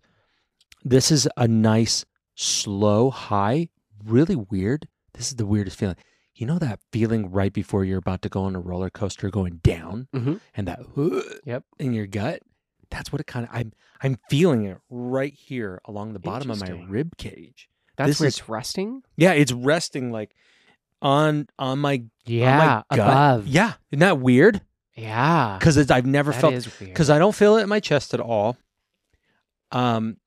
this 0.83 1.11
is 1.11 1.27
a 1.35 1.47
nice 1.47 2.05
slow 2.35 3.09
high, 3.09 3.67
really 4.05 4.37
weird. 4.37 4.87
This 5.13 5.27
is 5.27 5.35
the 5.35 5.45
weirdest 5.45 5.77
feeling. 5.77 5.97
You 6.39 6.45
know 6.47 6.57
that 6.59 6.79
feeling 6.93 7.29
right 7.31 7.51
before 7.51 7.83
you're 7.83 7.97
about 7.99 8.21
to 8.21 8.29
go 8.29 8.43
on 8.43 8.55
a 8.55 8.59
roller 8.61 8.89
coaster 8.89 9.29
going 9.29 9.57
down 9.57 10.07
Mhm. 10.15 10.39
and 10.55 10.67
that 10.69 10.79
Yep. 11.45 11.65
in 11.79 11.91
your 11.93 12.07
gut? 12.07 12.41
That's 12.89 13.11
what 13.11 13.19
it 13.19 13.27
kind 13.27 13.45
of 13.45 13.51
I'm 13.53 13.73
I'm 14.01 14.17
feeling 14.29 14.63
it 14.63 14.77
right 14.89 15.33
here 15.33 15.81
along 15.83 16.13
the 16.13 16.19
bottom 16.19 16.49
of 16.49 16.61
my 16.61 16.69
rib 16.87 17.17
cage. 17.17 17.69
That's 17.97 18.11
this 18.11 18.19
where 18.21 18.27
is- 18.29 18.37
it's 18.37 18.47
resting. 18.47 19.03
Yeah, 19.17 19.33
it's 19.33 19.51
resting 19.51 20.11
like 20.13 20.33
on 21.01 21.47
on 21.59 21.79
my 21.79 22.03
Yeah, 22.25 22.83
gut. 22.89 22.99
above. 22.99 23.47
Yeah, 23.47 23.73
isn't 23.91 23.99
that 23.99 24.19
weird? 24.19 24.61
Yeah, 24.95 25.57
Because 25.59 25.91
I've 25.91 26.05
never 26.05 26.31
that 26.31 26.39
felt 26.41 26.79
because 26.79 27.09
I 27.09 27.19
don't 27.19 27.35
feel 27.35 27.57
it 27.57 27.63
in 27.63 27.69
my 27.69 27.79
chest 27.81 28.13
at 28.13 28.19
all. 28.21 28.57
Um, 29.71 30.17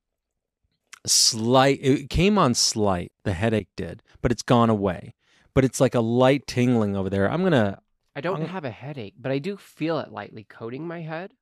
slight. 1.06 1.78
It 1.82 2.10
came 2.10 2.38
on 2.38 2.54
slight. 2.54 3.12
The 3.24 3.32
headache 3.32 3.68
did, 3.76 4.02
but 4.20 4.30
it's 4.32 4.42
gone 4.42 4.70
away. 4.70 5.14
But 5.54 5.64
it's 5.64 5.80
like 5.80 5.94
a 5.94 6.00
light 6.00 6.46
tingling 6.46 6.96
over 6.96 7.10
there. 7.10 7.30
I'm 7.30 7.42
gonna. 7.42 7.80
I 8.16 8.20
don't 8.20 8.40
I'm- 8.40 8.48
have 8.48 8.64
a 8.64 8.70
headache, 8.70 9.14
but 9.18 9.32
I 9.32 9.38
do 9.38 9.56
feel 9.56 9.98
it 9.98 10.10
lightly 10.12 10.44
coating 10.44 10.86
my 10.86 11.00
head. 11.02 11.32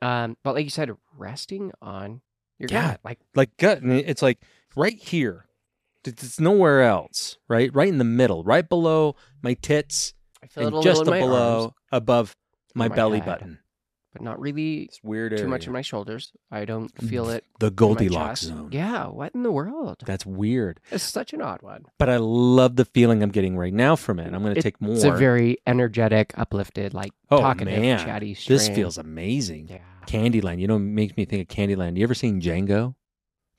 Um, 0.00 0.36
but 0.42 0.54
like 0.54 0.64
you 0.64 0.70
said, 0.70 0.90
resting 1.16 1.70
on 1.80 2.22
your 2.58 2.68
Yeah. 2.70 2.88
gut, 2.92 3.00
like 3.04 3.18
like 3.34 3.56
gut 3.56 3.82
and 3.82 3.92
it's 3.92 4.22
like 4.22 4.40
right 4.76 4.96
here 4.98 5.46
it's 6.04 6.40
nowhere 6.40 6.82
else 6.82 7.38
right 7.48 7.72
right 7.74 7.88
in 7.88 7.98
the 7.98 8.04
middle 8.04 8.42
right 8.44 8.68
below 8.68 9.14
my 9.42 9.54
tits 9.54 10.14
I 10.42 10.46
feel 10.48 10.66
it 10.68 10.72
a 10.72 10.76
and 10.76 10.82
just 10.84 11.04
below 11.04 11.60
arms, 11.62 11.72
above 11.92 12.36
my, 12.74 12.88
my 12.88 12.94
belly 12.94 13.18
head. 13.18 13.26
button 13.26 13.58
but 14.12 14.22
not 14.22 14.38
really 14.40 14.82
it's 14.82 15.02
weird 15.02 15.36
too 15.36 15.48
much 15.48 15.66
in 15.66 15.72
my 15.72 15.80
shoulders. 15.80 16.32
I 16.50 16.64
don't 16.64 16.90
feel 17.02 17.28
it. 17.30 17.44
the 17.60 17.70
goldilocks 17.70 18.42
zone 18.42 18.68
Yeah, 18.72 19.06
what 19.06 19.34
in 19.34 19.42
the 19.42 19.52
world? 19.52 20.02
that's 20.04 20.26
weird 20.26 20.80
It's 20.90 21.04
such 21.04 21.32
an 21.32 21.40
odd 21.42 21.62
one. 21.62 21.84
but 21.98 22.08
i 22.08 22.16
love 22.18 22.76
the 22.76 22.84
feeling 22.84 23.22
i'm 23.22 23.30
getting 23.30 23.56
right 23.56 23.72
now 23.72 23.96
from 23.96 24.18
it 24.18 24.32
i'm 24.34 24.42
going 24.42 24.54
to 24.54 24.62
take 24.62 24.80
more 24.80 24.94
It's 24.94 25.04
a 25.04 25.12
very 25.12 25.56
energetic, 25.66 26.32
uplifted, 26.36 26.94
like 26.94 27.12
Oh, 27.30 27.40
talkative, 27.40 27.80
man. 27.80 27.98
chatty. 27.98 28.36
this 28.46 28.68
feels 28.68 28.98
amazing 28.98 29.68
yeah. 29.68 29.78
candyland 30.06 30.60
you 30.60 30.66
know 30.68 30.76
it 30.76 30.80
makes 30.80 31.16
me 31.16 31.24
think 31.24 31.50
of 31.50 31.56
candyland 31.56 31.96
you 31.96 32.02
ever 32.04 32.14
seen 32.14 32.40
django 32.40 32.94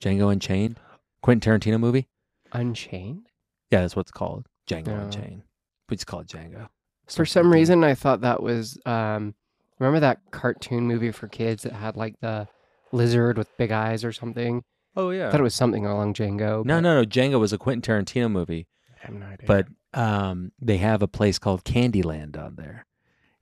django 0.00 0.30
unchained 0.32 0.78
quentin 1.22 1.52
tarantino 1.60 1.80
movie 1.80 2.08
Unchained. 2.52 3.26
yeah 3.70 3.80
that's 3.80 3.96
what 3.96 4.02
it's 4.02 4.12
called 4.12 4.46
django 4.68 4.88
No. 4.88 5.00
unchained 5.04 5.42
we 5.88 5.96
just 5.96 6.06
call 6.06 6.20
it 6.20 6.28
django 6.28 6.68
For 7.08 7.26
some 7.26 7.52
reason, 7.52 7.84
I 7.84 7.94
thought 7.94 8.22
that 8.22 8.42
was. 8.42 8.78
Um, 8.86 9.34
remember 9.78 10.00
that 10.00 10.20
cartoon 10.30 10.86
movie 10.86 11.10
for 11.10 11.28
kids 11.28 11.62
that 11.64 11.72
had 11.72 11.96
like 11.96 12.18
the 12.20 12.48
lizard 12.92 13.36
with 13.38 13.54
big 13.56 13.70
eyes 13.72 14.04
or 14.04 14.12
something? 14.12 14.62
oh 14.96 15.10
yeah 15.10 15.28
I 15.28 15.30
thought 15.30 15.40
it 15.40 15.44
was 15.44 15.54
something 15.54 15.84
along 15.86 16.08
No, 16.08 16.12
Django. 16.14 16.58
but 16.64 16.80
no, 16.80 16.80
no. 16.80 17.04
Django 17.04 17.40
was 17.40 17.52
a 17.52 17.58
Quentin 17.58 17.82
Tarantino 17.82 18.30
movie, 18.30 18.66
I 19.02 19.06
have 19.06 19.14
no 19.14 19.26
idea. 19.26 19.46
but 19.46 19.66
um, 19.98 20.52
they 20.60 20.76
have 20.78 21.02
a 21.02 21.08
place 21.08 21.38
called 21.38 21.64
Candyland 21.64 22.36
on 22.36 22.56
there, 22.56 22.86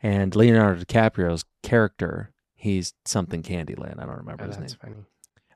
and 0.03 0.35
Leonardo 0.37 0.83
DiCaprio's 0.83 1.45
character, 1.63 2.33
he's 2.55 2.93
something 3.05 3.43
Candyland. 3.43 3.99
I 3.99 4.07
don't 4.07 4.19
remember 4.19 4.45
oh, 4.45 4.47
his 4.49 4.57
that's 4.59 4.73
name, 4.73 4.79
funny. 4.95 5.05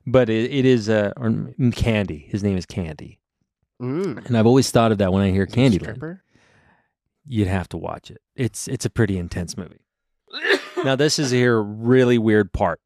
but 0.07 0.29
it, 0.29 0.51
it 0.51 0.65
is 0.65 0.89
uh, 0.89 1.13
or 1.17 1.29
mm, 1.29 1.75
Candy. 1.75 2.27
His 2.31 2.43
name 2.43 2.57
is 2.57 2.65
Candy, 2.65 3.19
Mm. 3.81 4.25
and 4.25 4.35
I've 4.37 4.47
always 4.47 4.71
thought 4.71 4.91
of 4.91 4.97
that 4.97 5.13
when 5.13 5.21
I 5.21 5.29
hear 5.29 5.45
Candyland. 5.45 6.19
You'd 7.27 7.47
have 7.47 7.69
to 7.69 7.77
watch 7.77 8.09
it. 8.09 8.21
It's 8.35 8.67
it's 8.67 8.85
a 8.85 8.89
pretty 8.89 9.17
intense 9.19 9.55
movie. 9.57 9.81
Now 10.83 10.95
this 10.95 11.19
is 11.19 11.31
here 11.31 11.57
a 11.57 11.61
really 11.61 12.17
weird 12.17 12.51
part. 12.53 12.79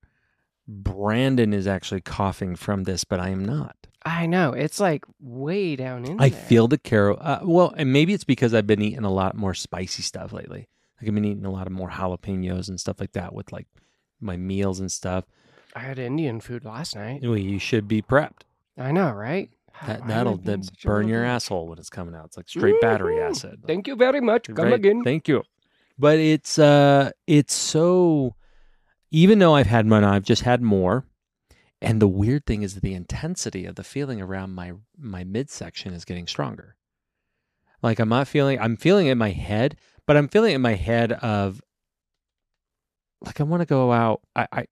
Brandon 0.67 1.53
is 1.53 1.67
actually 1.67 2.01
coughing 2.01 2.55
from 2.55 2.83
this, 2.83 3.03
but 3.03 3.19
I 3.19 3.29
am 3.29 3.43
not. 3.43 3.75
I 4.03 4.25
know 4.25 4.53
it's 4.53 4.79
like 4.79 5.03
way 5.19 5.75
down 5.75 6.05
in 6.05 6.19
I 6.19 6.29
there. 6.29 6.39
feel 6.41 6.67
the 6.67 6.77
caro. 6.77 7.15
Uh, 7.17 7.39
well, 7.43 7.73
and 7.77 7.91
maybe 7.91 8.13
it's 8.13 8.23
because 8.23 8.53
I've 8.53 8.67
been 8.67 8.81
eating 8.81 9.03
a 9.03 9.11
lot 9.11 9.35
more 9.35 9.53
spicy 9.53 10.01
stuff 10.01 10.33
lately. 10.33 10.67
Like 10.99 11.09
I've 11.09 11.15
been 11.15 11.25
eating 11.25 11.45
a 11.45 11.51
lot 11.51 11.67
of 11.67 11.73
more 11.73 11.89
jalapenos 11.89 12.67
and 12.69 12.79
stuff 12.79 12.99
like 12.99 13.11
that 13.13 13.33
with 13.33 13.51
like 13.51 13.67
my 14.19 14.37
meals 14.37 14.79
and 14.79 14.91
stuff. 14.91 15.25
I 15.75 15.79
had 15.79 15.99
Indian 15.99 16.39
food 16.41 16.65
last 16.65 16.95
night. 16.95 17.21
Well, 17.21 17.37
you 17.37 17.59
should 17.59 17.87
be 17.87 18.01
prepped. 18.01 18.41
I 18.77 18.91
know, 18.91 19.11
right? 19.11 19.49
That 19.85 19.99
Why 20.01 20.05
am 20.05 20.11
I 20.11 20.13
that'll 20.13 20.37
that 20.37 20.81
burn 20.83 21.07
your 21.07 21.23
asshole 21.23 21.67
when 21.67 21.77
it's 21.79 21.89
coming 21.89 22.15
out. 22.15 22.25
It's 22.25 22.37
like 22.37 22.49
straight 22.49 22.79
battery 22.81 23.15
Mhm. 23.15 23.29
acid. 23.29 23.63
Thank 23.65 23.87
you 23.87 23.95
very 23.95 24.21
much. 24.21 24.47
Come 24.47 24.65
Right. 24.65 24.73
again. 24.73 25.03
Thank 25.03 25.27
you. 25.27 25.43
But 26.01 26.17
it's 26.17 26.57
uh 26.57 27.11
it's 27.27 27.53
so 27.53 28.33
even 29.11 29.37
though 29.37 29.53
I've 29.53 29.67
had 29.67 29.87
one, 29.87 30.03
I've 30.03 30.23
just 30.23 30.41
had 30.41 30.61
more. 30.63 31.05
And 31.79 32.01
the 32.01 32.07
weird 32.07 32.45
thing 32.47 32.63
is 32.63 32.79
the 32.79 32.95
intensity 32.95 33.65
of 33.67 33.75
the 33.75 33.83
feeling 33.83 34.19
around 34.19 34.51
my 34.55 34.73
my 34.97 35.23
midsection 35.23 35.93
is 35.93 36.03
getting 36.03 36.25
stronger. 36.25 36.75
Like 37.83 37.99
I'm 37.99 38.09
not 38.09 38.27
feeling 38.27 38.59
I'm 38.59 38.77
feeling 38.77 39.05
it 39.07 39.11
in 39.11 39.19
my 39.19 39.29
head, 39.29 39.77
but 40.07 40.17
I'm 40.17 40.27
feeling 40.27 40.53
it 40.53 40.55
in 40.55 40.61
my 40.61 40.73
head 40.73 41.11
of 41.11 41.61
like 43.21 43.39
I 43.39 43.43
want 43.43 43.61
to 43.61 43.67
go 43.67 43.91
out. 43.91 44.21
I, 44.35 44.47
I 44.51 44.65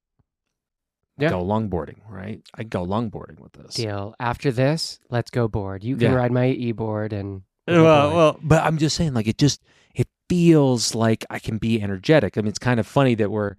Yeah. 1.19 1.29
go 1.29 1.45
longboarding, 1.45 1.99
right? 2.09 2.41
I 2.55 2.63
go 2.63 2.83
longboarding 2.83 3.39
with 3.39 3.53
this. 3.53 3.75
Deal. 3.75 4.15
After 4.19 4.51
this, 4.51 4.99
let's 5.11 5.29
go 5.29 5.47
board. 5.47 5.83
You 5.83 5.95
can 5.95 6.09
Yeah. 6.09 6.15
ride 6.17 6.31
my 6.31 6.47
e-board 6.47 7.13
and 7.13 7.43
Well, 7.67 8.15
well, 8.15 8.39
but 8.41 8.63
I'm 8.63 8.79
just 8.79 8.95
saying, 8.95 9.13
like, 9.13 9.27
it 9.27 9.37
just 9.37 9.61
it 9.93 10.07
feels 10.29 10.95
like 10.95 11.25
I 11.29 11.39
can 11.39 11.57
be 11.57 11.81
energetic. 11.81 12.37
I 12.37 12.41
mean, 12.41 12.49
it's 12.49 12.59
kind 12.59 12.79
of 12.79 12.87
funny 12.87 13.15
that 13.15 13.31
we're 13.31 13.55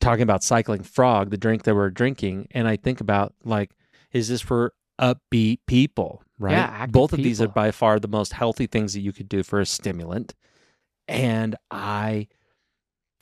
talking 0.00 0.22
about 0.22 0.42
cycling 0.42 0.82
frog, 0.82 1.30
the 1.30 1.36
drink 1.36 1.64
that 1.64 1.74
we're 1.74 1.90
drinking, 1.90 2.48
and 2.50 2.66
I 2.66 2.76
think 2.76 3.00
about 3.00 3.34
like, 3.44 3.70
is 4.12 4.28
this 4.28 4.40
for 4.40 4.72
upbeat 5.00 5.58
people? 5.66 6.22
Right. 6.38 6.52
Yeah, 6.52 6.86
Both 6.86 7.12
of 7.12 7.18
these 7.18 7.40
are 7.40 7.48
by 7.48 7.70
far 7.70 7.98
the 7.98 8.08
most 8.08 8.32
healthy 8.32 8.66
things 8.66 8.92
that 8.94 9.00
you 9.00 9.12
could 9.12 9.28
do 9.28 9.42
for 9.42 9.60
a 9.60 9.66
stimulant, 9.66 10.34
and 11.08 11.56
I, 11.70 12.28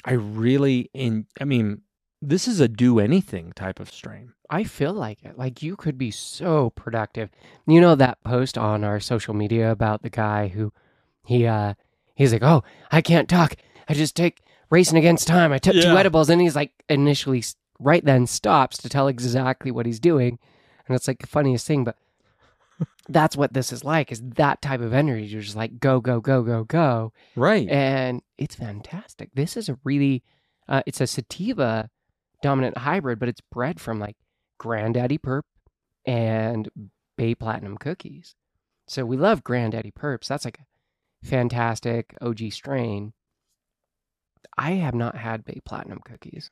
I 0.05 0.13
really 0.15 0.91
in. 0.93 1.27
I 1.41 1.45
mean, 1.45 1.83
this 2.21 2.49
is 2.49 2.59
a 2.59 2.69
do 2.69 2.99
anything 2.99 3.53
type 3.53 3.79
of 3.79 3.91
strain. 3.91 4.33
I 4.51 4.65
feel 4.65 4.93
like 4.93 5.23
it. 5.23 5.39
Like 5.39 5.63
you 5.63 5.77
could 5.77 5.97
be 5.97 6.11
so 6.11 6.71
productive. 6.71 7.31
You 7.67 7.81
know 7.81 7.95
that 7.95 8.23
post 8.25 8.59
on 8.59 8.83
our 8.83 8.99
social 9.01 9.35
media 9.35 9.71
about 9.71 10.03
the 10.03 10.11
guy 10.11 10.49
who 10.49 10.73
he 11.25 11.47
uh 11.47 11.75
he's 12.15 12.33
like, 12.33 12.43
"Oh, 12.43 12.63
I 12.91 13.01
can't 13.01 13.29
talk. 13.29 13.55
I 13.89 13.95
just 13.95 14.17
take 14.17 14.43
racing 14.71 14.99
against 14.99 15.27
time. 15.27 15.53
I 15.53 15.59
took 15.59 15.75
two 15.75 15.97
edibles." 15.97 16.31
And 16.31 16.41
he's 16.41 16.57
like 16.57 16.73
initially 16.89 17.43
right 17.79 18.05
then 18.05 18.27
stops 18.27 18.79
to 18.79 18.89
tell 18.89 19.09
exactly 19.09 19.71
what 19.71 19.87
he's 19.87 20.01
doing. 20.01 20.39
And 20.87 20.95
it's 20.95 21.09
like 21.09 21.21
the 21.21 21.27
funniest 21.27 21.67
thing, 21.67 21.85
but 21.85 21.97
that's 23.09 23.37
what 23.37 23.53
this 23.53 23.73
is 23.73 23.85
like 23.85 24.13
is 24.13 24.23
that 24.23 24.63
type 24.63 24.81
of 24.81 24.93
energy. 24.93 25.27
You're 25.27 25.43
just 25.43 25.57
like 25.57 25.81
go 25.81 26.01
go 26.01 26.21
go 26.21 26.43
go 26.43 26.65
go. 26.65 27.13
Right. 27.37 27.69
and 27.69 28.23
it's 28.39 28.55
fantastic. 28.55 29.31
This 29.35 29.57
is 29.57 29.69
a 29.69 29.79
really, 29.85 30.23
uh, 30.69 30.83
it's 30.87 31.01
a 31.01 31.07
sativa 31.07 31.91
dominant 32.43 32.79
hybrid, 32.79 33.19
but 33.19 33.29
it's 33.29 33.41
bred 33.41 33.81
from 33.81 33.99
like 33.99 34.17
Granddaddy 34.59 35.19
Perp 35.19 35.43
and 36.05 36.69
Bay 37.17 37.35
Platinum 37.35 37.79
cookies. 37.79 38.35
So 38.87 39.07
we 39.07 39.17
love 39.17 39.45
Granddaddy 39.45 39.93
Perps. 39.93 40.27
That's 40.27 40.45
like 40.45 40.59
a 40.59 40.67
fantastic 41.25 42.15
OG 42.21 42.53
strain. 42.53 43.13
I 44.57 44.73
have 44.73 44.95
not 44.95 45.17
had 45.17 45.45
Bay 45.45 45.61
Platinum 45.65 45.99
cookies. 46.05 46.51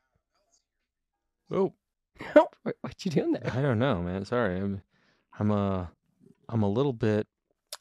oh. 1.51 1.73
what, 2.63 2.77
what 2.83 3.05
you 3.05 3.11
doing 3.11 3.33
there? 3.33 3.51
I 3.55 3.63
don't 3.63 3.79
know, 3.79 4.03
man. 4.03 4.25
Sorry, 4.25 4.57
I'm, 4.59 4.83
I'm 5.39 5.51
a, 5.51 5.91
I'm 6.49 6.63
a 6.63 6.69
little 6.69 6.93
bit. 6.93 7.27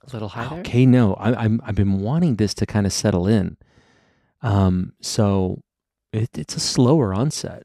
A 0.10 0.14
little 0.14 0.30
high 0.30 0.48
there? 0.48 0.60
Okay, 0.62 0.86
no, 0.86 1.14
I, 1.16 1.44
I'm. 1.44 1.62
I've 1.64 1.76
been 1.76 2.00
wanting 2.00 2.38
this 2.38 2.54
to 2.56 2.66
kind 2.66 2.86
of 2.88 2.94
settle 2.94 3.28
in. 3.28 3.58
Um, 4.42 4.94
so 5.02 5.62
it, 6.12 6.30
it's 6.38 6.56
a 6.56 6.60
slower 6.62 7.14
onset. 7.14 7.64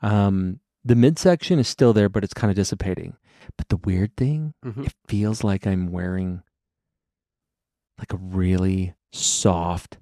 Um, 0.00 0.60
the 0.84 0.94
midsection 0.94 1.58
is 1.58 1.68
still 1.68 1.92
there, 1.92 2.08
but 2.08 2.24
it's 2.24 2.32
kind 2.34 2.50
of 2.50 2.56
dissipating. 2.56 3.16
But 3.58 3.68
the 3.68 3.76
weird 3.78 4.16
thing, 4.16 4.54
Mhm. 4.64 4.86
it 4.86 4.94
feels 5.06 5.44
like 5.44 5.66
I'm 5.66 5.90
wearing 5.92 6.42
like 8.08 8.18
a 8.20 8.22
really 8.22 8.94
soft. 9.12 9.98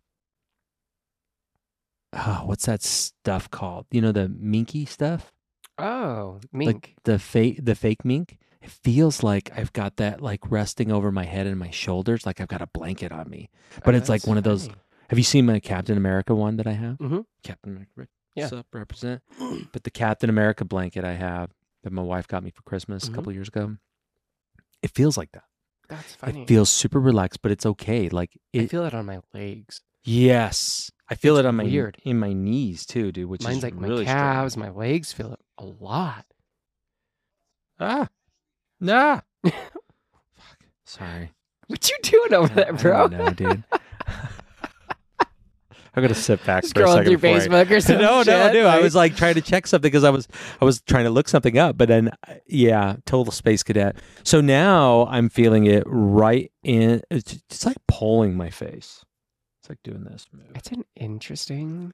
Oh, 2.12 2.42
what's 2.44 2.66
that 2.66 2.82
stuff 2.82 3.50
called? 3.50 3.86
You 3.90 4.00
know 4.00 4.12
the 4.12 4.28
minky 4.28 4.84
stuff 4.84 5.32
Oh, 5.78 6.38
mink. 6.52 6.68
like 6.74 6.94
the 7.04 7.18
fake 7.18 7.58
the 7.64 7.74
fake 7.74 8.04
mink 8.04 8.38
it 8.62 8.70
feels 8.70 9.22
like 9.22 9.50
I've 9.56 9.72
got 9.72 9.96
that 9.96 10.20
like 10.20 10.48
resting 10.50 10.90
over 10.92 11.10
my 11.12 11.24
head 11.24 11.46
and 11.46 11.58
my 11.58 11.70
shoulders, 11.70 12.24
like 12.24 12.40
I've 12.40 12.48
got 12.48 12.62
a 12.62 12.66
blanket 12.68 13.12
on 13.12 13.28
me. 13.28 13.50
But 13.84 13.94
Oh, 13.94 13.98
it's 13.98 14.08
like 14.08 14.26
one 14.26 14.38
of 14.38 14.44
those. 14.44 14.68
funny. 14.68 14.78
Have 15.10 15.18
you 15.18 15.24
seen 15.24 15.44
my 15.44 15.60
Captain 15.60 15.98
America 15.98 16.34
one 16.34 16.56
that 16.56 16.66
I 16.66 16.72
have? 16.72 16.96
Mhm. 16.98 17.26
Captain 17.42 17.72
America, 17.72 18.08
Yeah. 18.34 18.44
what's 18.44 18.52
up, 18.54 18.66
represent. 18.72 19.20
but 19.72 19.84
the 19.84 19.90
Captain 19.90 20.30
America 20.30 20.64
blanket 20.64 21.04
I 21.04 21.12
have 21.12 21.50
that 21.82 21.92
my 21.92 22.00
wife 22.00 22.26
got 22.26 22.42
me 22.42 22.50
for 22.50 22.62
Christmas 22.62 23.04
Mhm. 23.04 23.12
a 23.12 23.14
couple 23.14 23.32
years 23.32 23.48
ago, 23.48 23.76
it 24.82 24.92
feels 24.92 25.18
like 25.18 25.32
that. 25.32 25.44
That's 25.88 26.14
funny. 26.14 26.42
It 26.42 26.48
feels 26.48 26.70
super 26.70 26.98
relaxed, 27.00 27.42
but 27.42 27.52
it's 27.52 27.66
okay. 27.66 28.08
Like 28.08 28.30
I 28.54 28.58
it. 28.58 28.70
feel 28.70 28.84
it 28.84 28.94
on 28.94 29.06
my 29.06 29.20
legs. 29.32 29.80
yes, 30.02 30.90
I 31.08 31.14
feel 31.14 31.36
It's 31.36 31.44
it 31.44 31.46
on 31.46 31.56
my 31.56 31.64
weird. 31.64 31.98
in 32.04 32.18
my 32.18 32.32
knees 32.32 32.86
too, 32.86 33.12
dude. 33.12 33.28
Which 33.28 33.42
Mine's 33.42 33.58
is 33.58 33.62
like 33.64 33.74
really 33.76 34.04
my 34.04 34.12
calves, 34.12 34.56
my 34.56 34.70
legs 34.70 35.12
feel 35.12 35.32
it 35.32 35.40
a 35.58 35.64
lot. 35.64 36.24
Ah, 37.78 38.08
nah. 38.80 39.20
Fuck. 39.44 39.54
Sorry. 40.86 41.32
What 41.66 41.88
you 41.90 41.96
doing 42.02 42.34
over 42.34 42.54
there, 42.54 42.72
bro? 42.72 43.08
don't 43.08 43.36
dude. 43.36 43.64
I'm 45.96 46.02
gonna 46.02 46.14
sit 46.14 46.44
back 46.44 46.64
for 46.64 46.68
a 46.82 46.84
Scrolling 46.84 46.92
second. 46.92 47.04
through 47.04 47.16
before 47.18 47.36
I- 47.36 47.64
Facebook 47.64 47.70
or 47.70 47.80
something. 47.80 48.04
no, 48.04 48.22
no, 48.22 48.52
no. 48.52 48.66
I 48.66 48.80
was 48.80 48.94
like 48.94 49.16
trying 49.16 49.34
to 49.34 49.40
check 49.40 49.66
something 49.66 49.88
because 49.88 50.04
I 50.04 50.10
was 50.10 50.26
I 50.60 50.64
was 50.64 50.80
trying 50.82 51.04
to 51.04 51.10
look 51.10 51.28
something 51.28 51.56
up, 51.58 51.76
but 51.78 51.88
then 51.88 52.08
uh, 52.28 52.34
yeah, 52.46 52.96
total 53.06 53.32
space 53.32 53.62
cadet. 53.62 53.96
So 54.24 54.40
now 54.40 55.06
I'm 55.10 55.28
feeling 55.28 55.66
it 55.66 55.84
right 55.86 56.50
in. 56.62 57.02
It's, 57.10 57.32
it's 57.34 57.64
like 57.66 57.76
pulling 57.88 58.36
my 58.36 58.50
face. 58.50 59.04
It's 59.60 59.68
like 59.68 59.78
doing 59.84 60.04
this. 60.04 60.26
move. 60.32 60.46
It's 60.54 60.70
an 60.72 60.84
interesting. 60.96 61.92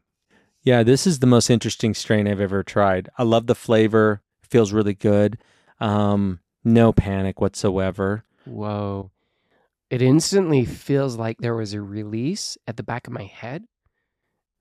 Yeah, 0.63 0.83
this 0.83 1.07
is 1.07 1.21
the 1.21 1.27
most 1.27 1.49
interesting 1.51 1.95
strain 1.95 2.27
I've 2.29 2.41
ever 2.41 2.63
tried. 2.63 3.09
I 3.17 3.23
love 3.23 3.47
the 3.47 3.55
flavor. 3.55 4.21
Feels 4.43 4.73
really 4.73 4.95
good. 4.95 5.39
Um, 5.79 6.41
no 6.65 6.93
panic 6.93 7.41
whatsoever. 7.41 8.25
Whoa. 8.45 9.11
It 9.89 10.03
instantly 10.03 10.65
feels 10.65 11.17
like 11.17 11.39
there 11.39 11.55
was 11.55 11.73
a 11.73 11.81
release 11.81 12.59
at 12.67 12.77
the 12.77 12.83
back 12.83 13.07
of 13.07 13.13
my 13.13 13.25
head 13.25 13.65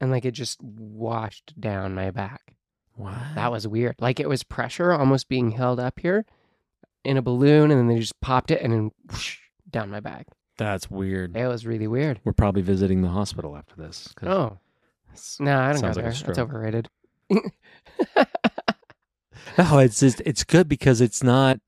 and 0.01 0.12
like 0.12 0.25
it 0.25 0.32
just 0.32 0.62
washed 0.62 1.53
down 1.60 1.94
my 1.96 2.12
back. 2.12 2.56
Wow. 2.98 3.15
That 3.36 3.51
was 3.51 3.68
weird. 3.68 3.96
Like 4.00 4.20
it 4.20 4.27
was 4.29 4.44
pressure 4.44 4.91
almost 4.91 5.29
being 5.29 5.51
held 5.51 5.79
up 5.79 6.00
here 6.00 6.25
in 7.03 7.15
a 7.18 7.22
balloon 7.22 7.72
and 7.72 7.79
then 7.79 7.88
they 7.88 8.00
just 8.00 8.20
popped 8.22 8.51
it 8.51 8.62
and 8.62 8.74
then 8.74 8.91
whoosh, 9.10 9.38
down 9.70 9.89
my 9.89 10.00
back. 10.01 10.27
That's 10.58 10.91
weird. 10.91 11.38
It 11.38 11.48
was 11.48 11.65
really 11.65 11.88
weird. 11.88 12.20
We're 12.25 12.34
probably 12.34 12.62
visiting 12.62 13.01
the 13.01 13.10
hospital 13.10 13.56
after 13.56 13.75
this. 13.77 14.10
'cause 14.15 14.27
Oh. 14.29 14.58
No, 15.39 15.58
I 15.60 15.72
don't 15.74 15.82
go 15.82 15.88
Sounds 15.91 15.98
like 15.98 16.06
a 16.06 16.10
there. 16.10 16.27
That's 16.27 16.39
overrated. 16.39 16.89
No, 19.58 19.79
it's 19.79 20.00
just 20.00 20.22
it's 20.25 20.44
good 20.44 20.70
because 20.70 21.01
it's 21.01 21.24
not. 21.24 21.60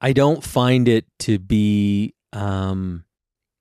I 0.00 0.12
don't 0.12 0.42
find 0.42 0.88
it 0.88 1.06
to 1.20 1.38
be 1.38 2.14
um 2.32 3.04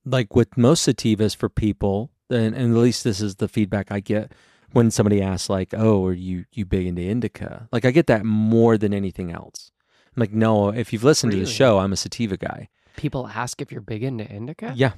like 0.05 0.36
with 0.36 0.57
most 0.57 0.88
sativas 0.88 1.36
for 1.36 1.48
people, 1.48 2.12
and, 2.29 2.55
and 2.55 2.72
at 2.75 2.77
least 2.79 3.03
this 3.03 3.22
is 3.22 3.36
the 3.36 3.48
feedback 3.48 3.91
I 3.91 4.00
get 4.00 4.32
when 4.72 4.91
somebody 4.91 5.22
asks 5.22 5.50
like, 5.50 5.74
"Oh, 5.74 6.05
are 6.05 6.13
you 6.13 6.46
you 6.51 6.65
big 6.65 6.86
into 6.88 7.01
indica?" 7.01 7.67
Like 7.72 7.86
I 7.86 7.91
get 7.91 8.08
that 8.08 8.25
more 8.25 8.77
than 8.77 8.94
anything 8.94 9.32
else. 9.32 9.72
I'm 10.15 10.22
like, 10.22 10.32
no, 10.34 10.70
if 10.70 10.94
you've 10.94 11.03
listened 11.03 11.34
to 11.34 11.38
the 11.39 11.46
show, 11.46 11.77
I'm 11.79 11.91
a 11.91 11.98
sativa 11.98 12.38
guy. 12.38 12.70
People 12.96 13.27
ask 13.27 13.62
if 13.62 13.70
you're 13.72 13.82
big 13.82 14.01
into 14.01 14.24
indica. 14.25 14.72
Yeah. 14.75 14.94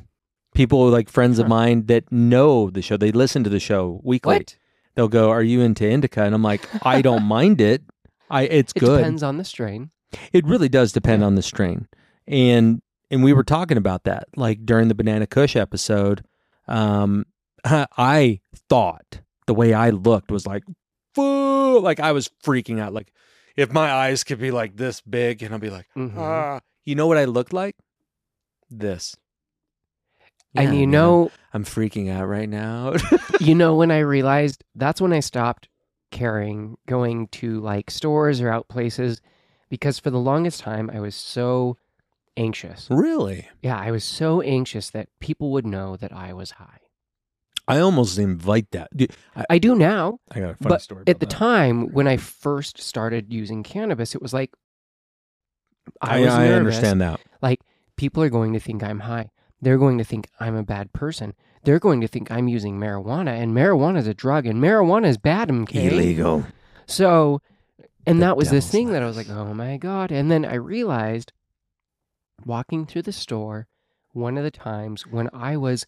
People 0.54 0.90
like 0.90 1.10
friends 1.10 1.40
of 1.40 1.48
mine 1.48 1.88
that 1.88 2.12
know 2.12 2.70
the 2.70 2.82
show, 2.84 2.98
they 2.98 3.12
listen 3.12 3.44
to 3.44 3.50
the 3.50 3.60
show 3.60 4.00
weekly. 4.04 4.38
What? 4.38 4.56
They'll 4.96 5.08
go, 5.08 5.30
"Are 5.30 5.44
you 5.44 5.62
into 5.62 5.88
indica?" 5.88 6.24
And 6.24 6.34
I'm 6.36 6.44
like, 6.44 6.68
"I 6.86 7.02
don't 7.02 7.24
mind 7.38 7.62
it. 7.62 7.84
I 8.30 8.44
it's 8.44 8.74
It 8.76 8.80
good." 8.80 8.98
depends 8.98 9.24
on 9.24 9.38
the 9.38 9.44
strain. 9.44 9.90
It 10.32 10.46
really 10.46 10.70
does 10.70 10.92
depend 10.92 11.22
Yeah. 11.22 11.28
on 11.28 11.36
the 11.36 11.42
strain. 11.42 11.88
And 12.28 12.82
and 13.12 13.24
we 13.24 13.34
were 13.34 13.44
talking 13.44 13.78
about 13.78 14.04
that 14.06 14.28
like 14.36 14.66
during 14.66 14.88
the 14.88 14.96
Banana 14.96 15.28
Kush 15.28 15.56
episode. 15.56 16.24
Um 16.68 17.26
I 17.66 18.40
thought 18.70 19.22
the 19.46 19.54
way 19.54 19.74
I 19.74 19.90
looked 19.92 20.32
was 20.32 20.46
like 20.46 20.64
Foo! 21.16 21.80
like 21.80 22.00
I 22.00 22.12
was 22.12 22.30
freaking 22.44 22.80
out 22.80 22.94
like 22.94 23.12
if 23.56 23.72
my 23.74 23.92
eyes 23.92 24.24
could 24.24 24.40
be 24.40 24.52
like 24.52 24.76
this 24.78 25.02
big 25.02 25.42
and 25.42 25.54
I'll 25.54 25.60
be 25.60 25.70
like, 25.72 25.88
Mhm. 25.98 26.14
"Ah, 26.18 26.60
you 26.86 26.94
know 26.96 27.08
what 27.08 27.18
I 27.18 27.26
looked 27.26 27.54
like? 27.54 27.76
This." 28.70 29.16
and 30.56 30.74
Yeah, 30.74 30.80
you 30.80 30.88
man, 30.88 30.92
know, 30.92 31.32
I'm 31.54 31.64
freaking 31.64 32.12
out 32.12 32.26
right 32.28 32.50
now. 32.50 32.94
you 33.40 33.56
know 33.56 33.76
when 33.76 33.92
I 33.92 34.00
realized 34.00 34.64
that's 34.76 35.02
when 35.02 35.14
I 35.14 35.20
stopped 35.20 35.70
caring 36.12 36.78
going 36.88 37.28
to 37.30 37.60
like 37.60 37.92
stores 37.92 38.42
or 38.42 38.50
out 38.50 38.68
places 38.70 39.22
because 39.70 40.00
for 40.00 40.10
the 40.10 40.20
longest 40.20 40.62
time 40.62 40.90
I 40.94 41.00
was 41.00 41.16
so 41.16 41.78
anxious. 42.38 42.88
really? 42.90 43.48
Yeah, 43.62 43.78
I 43.78 43.92
was 43.92 44.04
so 44.04 44.42
anxious 44.42 44.90
that 44.92 45.10
people 45.20 45.52
would 45.52 45.66
know 45.66 45.98
that 45.98 46.14
I 46.14 46.34
was 46.34 46.52
high. 46.52 46.80
I 47.68 47.80
almost 47.80 48.18
invite 48.18 48.72
that. 48.72 48.90
I, 49.36 49.46
I 49.50 49.58
do 49.58 49.76
now, 49.76 50.20
I 50.32 50.40
got 50.40 50.52
a 50.52 50.56
funny 50.56 50.70
but 50.70 50.82
story. 50.82 51.04
at 51.08 51.20
the 51.20 51.26
that. 51.26 51.30
time 51.36 51.90
when 51.92 52.08
I 52.08 52.16
first 52.16 52.80
started 52.82 53.34
using 53.34 53.62
cannabis, 53.64 54.16
it 54.16 54.22
was 54.22 54.32
like 54.34 54.52
I 56.02 56.18
I, 56.18 56.20
was 56.22 56.34
I 56.34 56.46
nervous. 56.48 56.58
understand 56.58 57.02
that. 57.02 57.20
Like 57.42 57.60
people 57.98 58.24
are 58.24 58.30
going 58.30 58.54
to 58.54 58.60
think 58.60 58.84
I'm 58.84 59.02
high. 59.02 59.32
They're 59.62 59.78
going 59.78 59.98
to 59.98 60.04
think 60.06 60.30
I'm 60.40 60.56
a 60.56 60.64
bad 60.64 60.94
person. 60.94 61.34
They're 61.64 61.80
going 61.80 62.00
to 62.02 62.08
think 62.08 62.32
I'm 62.32 62.48
using 62.48 62.80
marijuana, 62.80 63.32
and 63.42 63.54
marijuana 63.54 63.98
is 63.98 64.08
a 64.08 64.14
drug, 64.14 64.46
and 64.46 64.62
marijuana 64.62 65.08
is 65.08 65.18
bad. 65.18 65.50
MK. 65.50 65.76
Illegal. 65.92 66.46
So, 66.86 67.42
and 68.06 68.22
The 68.22 68.26
that 68.28 68.38
was 68.38 68.50
this 68.50 68.70
thing 68.72 68.92
that 68.92 69.02
I 69.04 69.06
was 69.08 69.18
like, 69.18 69.30
oh 69.30 69.54
my 69.54 69.76
God. 69.76 70.12
And 70.12 70.32
then 70.32 70.46
I 70.46 70.54
realized 70.56 71.34
walking 72.46 72.86
through 72.86 73.04
the 73.04 73.12
store, 73.12 73.68
one 74.14 74.38
of 74.38 74.44
the 74.44 74.52
times 74.52 75.06
when 75.06 75.30
I 75.34 75.58
was 75.58 75.86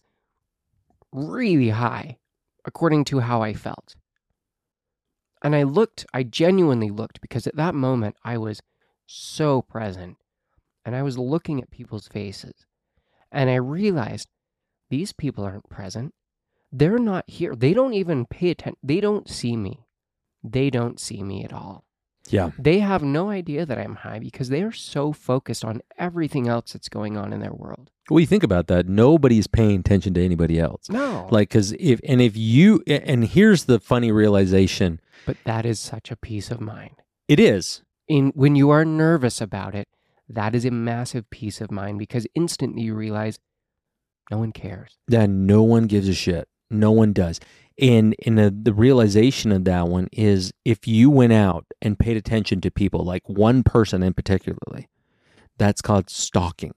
really 1.12 1.70
high, 1.70 2.18
according 2.64 3.04
to 3.06 3.20
how 3.20 3.42
I 3.42 3.52
felt. 3.52 3.94
And 5.42 5.56
I 5.56 5.62
looked, 5.62 6.06
I 6.12 6.22
genuinely 6.22 6.90
looked 6.90 7.20
because 7.20 7.46
at 7.46 7.56
that 7.56 7.74
moment 7.74 8.16
I 8.24 8.36
was 8.38 8.60
so 9.06 9.62
present 9.62 10.18
and 10.84 10.94
I 10.94 11.02
was 11.02 11.18
looking 11.18 11.60
at 11.60 11.70
people's 11.70 12.08
faces. 12.08 12.66
And 13.32 13.48
I 13.48 13.56
realized 13.56 14.28
these 14.90 15.12
people 15.12 15.44
aren't 15.44 15.68
present. 15.70 16.14
They're 16.72 16.98
not 16.98 17.28
here. 17.28 17.54
They 17.54 17.72
don't 17.72 17.94
even 17.94 18.26
pay 18.26 18.50
attention. 18.50 18.78
They 18.82 19.00
don't 19.00 19.28
see 19.28 19.56
me. 19.56 19.86
They 20.42 20.70
don't 20.70 21.00
see 21.00 21.22
me 21.22 21.44
at 21.44 21.52
all. 21.52 21.84
Yeah. 22.32 22.50
They 22.58 22.80
have 22.80 23.02
no 23.02 23.30
idea 23.30 23.66
that 23.66 23.78
I'm 23.78 23.96
high 23.96 24.18
because 24.18 24.48
they 24.48 24.62
are 24.62 24.72
so 24.72 25.12
focused 25.12 25.64
on 25.64 25.80
everything 25.98 26.48
else 26.48 26.72
that's 26.72 26.88
going 26.88 27.16
on 27.16 27.32
in 27.32 27.40
their 27.40 27.52
world. 27.52 27.90
Well, 28.08 28.20
you 28.20 28.26
think 28.26 28.42
about 28.42 28.66
that. 28.68 28.88
Nobody's 28.88 29.46
paying 29.46 29.80
attention 29.80 30.14
to 30.14 30.24
anybody 30.24 30.58
else. 30.58 30.88
No. 30.88 31.28
Like, 31.30 31.50
because 31.50 31.72
if, 31.78 32.00
and 32.04 32.20
if 32.20 32.36
you, 32.36 32.82
and 32.86 33.24
here's 33.24 33.64
the 33.64 33.78
funny 33.80 34.10
realization 34.12 35.00
but 35.26 35.36
that 35.44 35.66
is 35.66 35.78
such 35.78 36.10
a 36.10 36.16
peace 36.16 36.50
of 36.50 36.60
mind. 36.60 37.02
it 37.28 37.38
is. 37.38 37.82
In 38.08 38.32
when 38.34 38.56
you 38.56 38.70
are 38.70 38.84
nervous 38.84 39.40
about 39.40 39.74
it, 39.74 39.86
that 40.28 40.54
is 40.54 40.64
a 40.64 40.70
massive 40.70 41.28
peace 41.30 41.60
of 41.60 41.70
mind 41.70 41.98
because 41.98 42.26
instantly 42.34 42.82
you 42.82 42.94
realize 42.94 43.38
no 44.30 44.38
one 44.38 44.50
cares. 44.52 44.98
that 45.08 45.28
no 45.30 45.62
one 45.62 45.86
gives 45.86 46.08
a 46.08 46.14
shit. 46.14 46.48
No 46.70 46.90
one 46.90 47.12
does. 47.12 47.38
And 47.80 48.14
and 48.26 48.38
the, 48.38 48.50
the 48.50 48.74
realization 48.74 49.52
of 49.52 49.64
that 49.64 49.88
one 49.88 50.08
is 50.12 50.52
if 50.64 50.86
you 50.86 51.08
went 51.10 51.32
out 51.32 51.64
and 51.80 51.98
paid 51.98 52.16
attention 52.16 52.60
to 52.62 52.70
people, 52.70 53.04
like 53.04 53.28
one 53.28 53.62
person 53.62 54.02
in 54.02 54.12
particularly, 54.12 54.88
that's 55.56 55.80
called 55.80 56.10
stalking. 56.10 56.74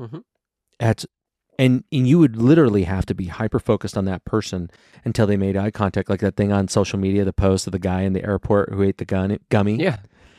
Mhm. 0.00 0.22
That's 0.78 1.06
and 1.58 1.84
and 1.92 2.08
you 2.08 2.18
would 2.18 2.36
literally 2.36 2.84
have 2.84 3.04
to 3.06 3.14
be 3.14 3.26
hyper 3.26 3.58
focused 3.58 3.96
on 3.98 4.04
that 4.06 4.24
person 4.24 4.70
until 5.04 5.26
they 5.26 5.36
made 5.36 5.56
eye 5.56 5.70
contact, 5.70 6.08
like 6.08 6.20
that 6.20 6.36
thing 6.36 6.52
on 6.52 6.68
social 6.68 6.98
media, 6.98 7.24
the 7.24 7.32
post 7.32 7.66
of 7.66 7.72
the 7.72 7.78
guy 7.78 8.02
in 8.02 8.12
the 8.12 8.24
airport 8.24 8.72
who 8.72 8.82
ate 8.82 8.98
the 8.98 9.04
gun 9.04 9.36
gummy. 9.50 9.76
Yeah. 9.76 9.98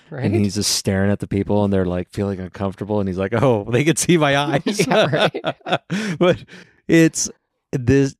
Right? 0.09 0.25
And 0.25 0.33
he's 0.33 0.55
just 0.55 0.71
staring 0.71 1.11
at 1.11 1.19
the 1.19 1.27
people 1.27 1.63
and 1.63 1.71
they're 1.71 1.85
like 1.85 2.09
feeling 2.09 2.39
uncomfortable. 2.39 2.99
And 2.99 3.07
he's 3.07 3.19
like, 3.19 3.33
oh, 3.33 3.67
they 3.69 3.83
could 3.83 3.99
see 3.99 4.17
my 4.17 4.35
eyes. 4.35 4.63
Yeah, 4.87 5.27
but 6.17 6.43
it's 6.87 7.29
this, 7.71 8.15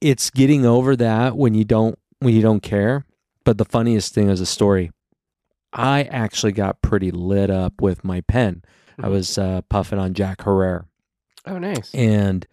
it's 0.00 0.30
getting 0.30 0.64
over 0.66 0.96
that 0.96 1.36
when 1.36 1.54
you 1.54 1.64
don't, 1.64 1.98
when 2.20 2.34
you 2.34 2.42
don't 2.42 2.60
care. 2.62 3.04
But 3.44 3.58
the 3.58 3.64
funniest 3.64 4.14
thing 4.14 4.28
is 4.28 4.40
a 4.40 4.46
story. 4.46 4.90
I 5.72 6.04
actually 6.04 6.52
got 6.52 6.82
pretty 6.82 7.10
lit 7.10 7.50
up 7.50 7.80
with 7.80 8.02
my 8.04 8.20
pen. 8.22 8.62
I 8.98 9.06
Mhm. 9.06 9.10
was 9.10 9.38
uh, 9.38 9.60
puffing 9.68 9.98
on 9.98 10.14
Jack 10.14 10.42
Herer 10.42 10.86
oh, 11.46 11.58
nice. 11.58 11.94
and 11.94 12.46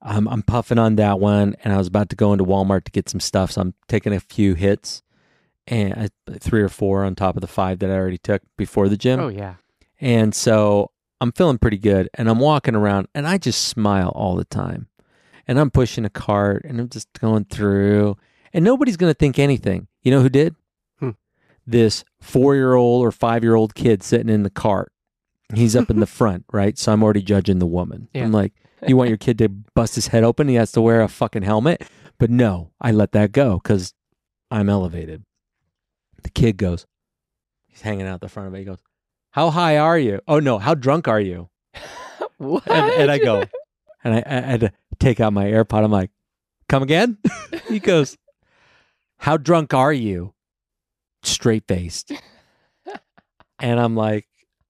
I'm, 0.00 0.28
I'm 0.28 0.42
puffing 0.42 0.78
on 0.78 0.96
that 0.96 1.18
one 1.20 1.56
and 1.64 1.72
I 1.74 1.76
was 1.78 1.88
about 1.88 2.08
to 2.10 2.16
go 2.16 2.32
into 2.32 2.44
Walmart 2.44 2.84
to 2.84 2.92
get 2.92 3.08
some 3.08 3.18
stuff. 3.20 3.50
So 3.52 3.60
I'm 3.62 3.74
taking 3.88 4.12
a 4.14 4.20
few 4.20 4.54
hits 4.54 5.02
and 5.66 5.92
I, 5.94 6.08
three 6.38 6.62
or 6.62 6.68
four 6.68 7.04
on 7.04 7.14
top 7.16 7.36
of 7.36 7.40
the 7.40 7.46
five 7.48 7.80
that 7.80 7.90
I 7.90 7.94
already 7.94 8.18
took 8.18 8.40
before 8.56 8.88
the 8.88 8.96
gym. 8.96 9.18
Oh, 9.20 9.28
yeah. 9.28 9.54
And 10.00 10.32
so 10.34 10.90
I'm 11.20 11.32
feeling 11.32 11.58
pretty 11.58 11.76
good 11.78 12.08
and 12.14 12.30
I'm 12.30 12.38
walking 12.38 12.74
around 12.76 13.08
and 13.14 13.26
I 13.26 13.36
just 13.36 13.62
smile 13.68 14.08
all 14.14 14.36
the 14.36 14.44
time. 14.44 14.86
And 15.46 15.58
I'm 15.58 15.70
pushing 15.70 16.04
a 16.04 16.10
cart 16.10 16.64
and 16.64 16.80
I'm 16.80 16.88
just 16.88 17.08
going 17.18 17.44
through 17.44 18.16
and 18.52 18.64
nobody's 18.64 18.96
going 18.96 19.10
to 19.10 19.18
think 19.18 19.38
anything. 19.38 19.88
You 20.02 20.10
know 20.10 20.22
who 20.22 20.28
did? 20.28 20.54
Hmm. 20.98 21.10
this 21.66 22.04
four 22.20 22.54
year 22.54 22.74
old 22.74 23.04
or 23.04 23.12
five 23.12 23.42
year 23.42 23.54
old 23.54 23.74
kid 23.74 24.02
sitting 24.02 24.28
in 24.28 24.42
the 24.42 24.50
cart. 24.50 24.92
He's 25.54 25.74
up 25.74 25.90
in 25.90 26.00
the 26.00 26.06
front, 26.20 26.44
right? 26.52 26.78
So 26.78 26.92
I'm 26.92 27.02
already 27.02 27.22
judging 27.22 27.58
the 27.58 27.66
woman. 27.66 28.08
Yeah. 28.12 28.24
I'm 28.24 28.32
like, 28.32 28.52
you 28.86 28.96
want 28.96 29.08
your 29.08 29.18
kid 29.18 29.38
to 29.38 29.48
bust 29.48 29.94
his 29.94 30.08
head 30.08 30.24
open? 30.24 30.48
He 30.48 30.54
has 30.54 30.72
to 30.72 30.80
wear 30.80 31.02
a 31.02 31.08
fucking 31.08 31.42
helmet. 31.42 31.82
But 32.18 32.30
no, 32.30 32.70
I 32.80 32.92
let 32.92 33.12
that 33.12 33.32
go 33.32 33.58
because 33.62 33.94
I'm 34.50 34.68
elevated. 34.68 35.24
The 36.22 36.30
kid 36.30 36.56
goes, 36.56 36.86
he's 37.66 37.80
hanging 37.80 38.06
out 38.06 38.20
the 38.20 38.28
front 38.28 38.48
of 38.48 38.54
it. 38.54 38.58
He 38.58 38.64
goes, 38.64 38.78
How 39.30 39.50
high 39.50 39.78
are 39.78 39.98
you? 39.98 40.20
Oh 40.28 40.38
no, 40.38 40.58
how 40.58 40.74
drunk 40.74 41.08
are 41.08 41.20
you? 41.20 41.48
what? 42.36 42.68
And, 42.70 42.90
and 42.92 43.10
I 43.10 43.18
go, 43.18 43.44
and 44.04 44.14
I, 44.14 44.22
I 44.26 44.40
had 44.40 44.60
to 44.60 44.72
take 45.00 45.18
out 45.20 45.32
my 45.32 45.46
AirPod. 45.46 45.82
I'm 45.84 45.90
like, 45.90 46.10
Come 46.68 46.82
again? 46.84 47.18
he 47.68 47.80
goes, 47.80 48.16
How 49.18 49.36
drunk 49.36 49.74
are 49.74 49.92
you? 49.92 50.34
Straight 51.22 51.64
faced. 51.66 52.12
and 53.58 53.80
I'm 53.80 53.96
like, 53.96 54.26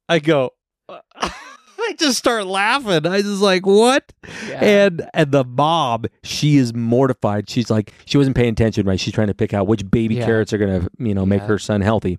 I 0.08 0.18
go, 0.18 0.50
I 0.88 1.94
just 1.98 2.18
start 2.18 2.46
laughing. 2.46 3.06
I 3.06 3.22
just 3.22 3.40
like, 3.42 3.64
what? 3.66 4.12
Yeah. 4.48 4.64
And 4.64 5.08
and 5.14 5.30
the 5.32 5.44
mom, 5.44 6.04
she 6.22 6.56
is 6.56 6.74
mortified. 6.74 7.48
She's 7.48 7.70
like, 7.70 7.92
she 8.06 8.18
wasn't 8.18 8.36
paying 8.36 8.52
attention, 8.52 8.86
right? 8.86 8.98
She's 8.98 9.14
trying 9.14 9.28
to 9.28 9.34
pick 9.34 9.54
out 9.54 9.66
which 9.66 9.88
baby 9.90 10.16
Yeah. 10.16 10.24
carrots 10.26 10.52
are 10.52 10.58
gonna, 10.58 10.88
you 10.98 11.14
know, 11.14 11.24
make 11.26 11.42
Yeah. 11.42 11.46
her 11.48 11.58
son 11.58 11.80
healthy. 11.80 12.18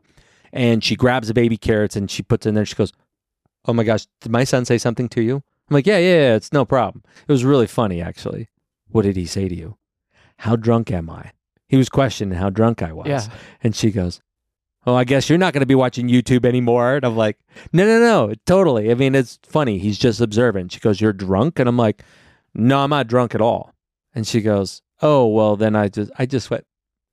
And 0.54 0.84
she 0.84 0.96
grabs 0.96 1.28
the 1.30 1.34
baby 1.34 1.58
carrots 1.58 1.96
and 1.96 2.10
she 2.10 2.24
puts 2.24 2.46
it 2.46 2.50
in 2.50 2.56
there. 2.56 2.66
She 2.66 2.76
goes, 2.76 2.92
"Oh 3.66 3.74
my 3.74 3.84
gosh, 3.84 4.06
did 4.22 4.32
my 4.32 4.44
son 4.44 4.66
say 4.66 4.78
something 4.78 5.08
to 5.10 5.22
you?" 5.22 5.44
I'm 5.72 5.76
like, 5.76 5.88
"Yeah, 5.88 5.98
yeah, 6.00 6.14
yeah. 6.16 6.36
It's 6.36 6.52
no 6.52 6.66
problem." 6.66 7.02
It 7.28 7.32
was 7.32 7.46
really 7.46 7.66
funny, 7.68 8.02
actually. 8.02 8.50
What 8.90 9.04
did 9.04 9.16
he 9.16 9.26
say 9.26 9.48
to 9.48 9.56
you? 9.56 9.78
How 10.40 10.56
drunk 10.58 10.92
am 10.92 11.10
I? 11.10 11.32
He 11.70 11.78
was 11.78 11.88
questioning 11.88 12.38
how 12.38 12.50
drunk 12.50 12.82
I 12.82 12.92
was. 12.92 13.08
yeah. 13.08 13.28
And 13.64 13.74
she 13.76 13.90
goes, 13.92 14.20
Oh, 14.86 14.96
I 14.96 15.04
guess 15.06 15.30
you're 15.30 15.38
not 15.38 15.54
going 15.54 15.62
to 15.62 15.66
be 15.68 15.76
watching 15.76 16.10
YouTube 16.10 16.44
anymore. 16.46 16.96
And 16.96 17.06
I'm 17.06 17.16
like, 17.16 17.38
No, 17.72 17.86
no, 17.86 18.00
no, 18.00 18.34
totally. 18.46 18.92
I 18.92 18.96
mean, 18.96 19.16
it's 19.16 19.40
funny. 19.44 19.78
He's 19.78 19.98
just 19.98 20.20
observant. 20.20 20.74
She 20.74 20.80
goes, 20.82 21.00
You're 21.00 21.14
drunk? 21.14 21.58
And 21.60 21.70
I'm 21.70 21.78
like, 21.78 22.04
No, 22.54 22.80
I'm 22.80 22.90
not 22.90 23.08
drunk 23.08 23.34
at 23.34 23.40
all. 23.42 23.74
And 24.14 24.28
she 24.28 24.42
goes, 24.42 24.82
Oh, 25.02 25.26
well, 25.28 25.56
then 25.56 25.76
I 25.76 25.88
just, 25.88 26.12
I 26.20 26.26
just 26.26 26.50
went, 26.50 26.66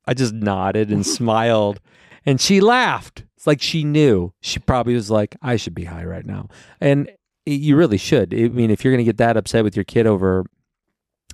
I 0.06 0.14
just 0.14 0.34
nodded 0.34 0.90
and 0.90 1.06
smiled. 1.18 1.78
And 2.26 2.40
she 2.40 2.60
laughed. 2.60 3.24
It's 3.36 3.46
like 3.46 3.62
she 3.62 3.84
knew. 3.84 4.32
She 4.40 4.58
probably 4.58 4.94
was 4.94 5.10
like, 5.10 5.36
I 5.40 5.54
should 5.56 5.74
be 5.74 5.84
high 5.84 6.04
right 6.04 6.26
now. 6.26 6.48
And 6.80 7.08
you 7.50 7.76
really 7.76 7.96
should. 7.96 8.34
I 8.34 8.48
mean, 8.48 8.70
if 8.70 8.84
you're 8.84 8.92
going 8.92 9.04
to 9.04 9.08
get 9.08 9.18
that 9.18 9.36
upset 9.36 9.64
with 9.64 9.76
your 9.76 9.84
kid 9.84 10.06
over 10.06 10.44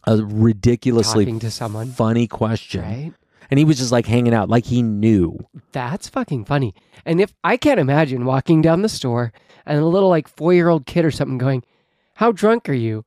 a 0.06 0.16
ridiculously 0.18 1.24
Talking 1.24 1.40
to 1.40 1.50
someone, 1.50 1.90
funny 1.90 2.26
question, 2.26 2.82
right? 2.82 3.12
and 3.50 3.58
he 3.58 3.64
was 3.64 3.78
just 3.78 3.92
like 3.92 4.06
hanging 4.06 4.34
out, 4.34 4.48
like 4.48 4.66
he 4.66 4.82
knew. 4.82 5.38
That's 5.72 6.08
fucking 6.08 6.44
funny. 6.44 6.74
And 7.04 7.20
if 7.20 7.34
I 7.42 7.56
can't 7.56 7.80
imagine 7.80 8.24
walking 8.24 8.62
down 8.62 8.82
the 8.82 8.88
store 8.88 9.32
and 9.66 9.78
a 9.78 9.86
little 9.86 10.08
like 10.08 10.28
four 10.28 10.52
year 10.52 10.68
old 10.68 10.86
kid 10.86 11.04
or 11.04 11.10
something 11.10 11.38
going, 11.38 11.62
How 12.14 12.32
drunk 12.32 12.68
are 12.68 12.74
you? 12.74 13.04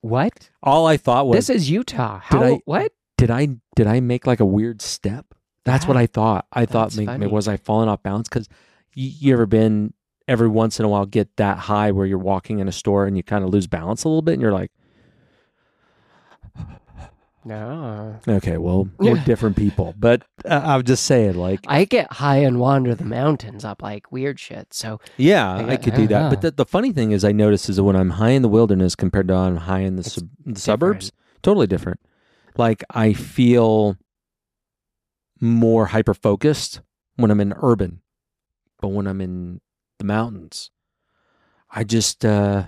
What? 0.00 0.50
All 0.62 0.86
I 0.86 0.96
thought 0.96 1.26
was, 1.26 1.36
this 1.36 1.50
is 1.50 1.70
Utah. 1.70 2.20
How 2.22 2.42
I- 2.42 2.60
what? 2.64 2.92
did 3.18 3.30
I 3.30 3.48
did 3.74 3.86
I 3.86 4.00
make 4.00 4.26
like 4.26 4.40
a 4.40 4.44
weird 4.44 4.82
step? 4.82 5.26
That's 5.64 5.86
what 5.86 5.96
I 5.96 6.06
thought. 6.06 6.46
I 6.52 6.64
thought, 6.64 6.96
maybe, 6.96 7.26
was 7.26 7.48
I 7.48 7.56
falling 7.56 7.88
off 7.88 8.00
balance? 8.04 8.28
Because 8.28 8.48
you, 8.94 9.10
you 9.18 9.32
ever 9.32 9.46
been 9.46 9.92
every 10.28 10.48
once 10.48 10.78
in 10.78 10.84
a 10.84 10.88
while 10.88 11.06
get 11.06 11.34
that 11.36 11.58
high 11.58 11.90
where 11.92 12.06
you're 12.06 12.18
walking 12.18 12.58
in 12.58 12.68
a 12.68 12.72
store 12.72 13.06
and 13.06 13.16
you 13.16 13.22
kind 13.22 13.44
of 13.44 13.50
lose 13.50 13.66
balance 13.66 14.04
a 14.04 14.08
little 14.08 14.22
bit, 14.22 14.32
and 14.34 14.42
you're 14.42 14.52
like, 14.52 14.70
No. 17.44 18.18
okay, 18.26 18.58
well, 18.58 18.88
we're 18.98 19.22
different 19.24 19.56
people. 19.56 19.94
But 19.96 20.22
uh, 20.44 20.60
I'm 20.64 20.82
just 20.82 21.04
saying, 21.04 21.34
like, 21.34 21.60
I 21.68 21.84
get 21.84 22.12
high 22.12 22.38
and 22.38 22.58
wander 22.58 22.94
the 22.96 23.04
mountains 23.04 23.64
up 23.64 23.82
like 23.82 24.10
weird 24.10 24.40
shit. 24.40 24.74
So 24.74 24.98
yeah, 25.16 25.54
I 25.54 25.72
I, 25.72 25.76
could 25.76 25.94
I 25.94 25.96
do 25.96 26.06
that. 26.08 26.22
know. 26.22 26.30
But 26.30 26.40
the, 26.40 26.50
the 26.50 26.66
funny 26.66 26.90
thing 26.92 27.12
is, 27.12 27.24
I 27.24 27.30
notice 27.30 27.68
is 27.68 27.76
that 27.76 27.84
when 27.84 27.94
I'm 27.94 28.10
high 28.10 28.30
in 28.30 28.42
the 28.42 28.48
wilderness 28.48 28.96
compared 28.96 29.28
to 29.28 29.34
when 29.34 29.42
I'm 29.44 29.56
high 29.58 29.80
in 29.80 29.94
the, 29.94 30.02
sub, 30.02 30.28
the 30.44 30.58
suburbs, 30.60 31.12
totally 31.42 31.68
different. 31.68 32.00
Like 32.56 32.82
I 32.90 33.12
feel 33.12 33.96
more 35.40 35.86
hyper 35.86 36.14
focused 36.14 36.80
when 37.14 37.30
I'm 37.30 37.40
in 37.40 37.54
urban, 37.62 38.00
but 38.80 38.88
when 38.88 39.06
I'm 39.06 39.20
in 39.20 39.60
the 39.98 40.04
mountains, 40.04 40.70
I 41.70 41.84
just 41.84 42.24
uh, 42.24 42.64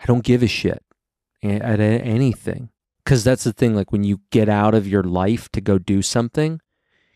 I 0.00 0.06
don't 0.06 0.24
give 0.24 0.42
a 0.42 0.46
shit 0.48 0.82
at 1.42 1.80
anything. 1.80 2.70
Because 3.04 3.24
that's 3.24 3.42
the 3.44 3.52
thing. 3.52 3.74
Like 3.74 3.90
when 3.90 4.04
you 4.04 4.20
get 4.30 4.48
out 4.48 4.74
of 4.74 4.86
your 4.86 5.02
life 5.02 5.48
to 5.52 5.60
go 5.60 5.76
do 5.78 6.02
something, 6.02 6.60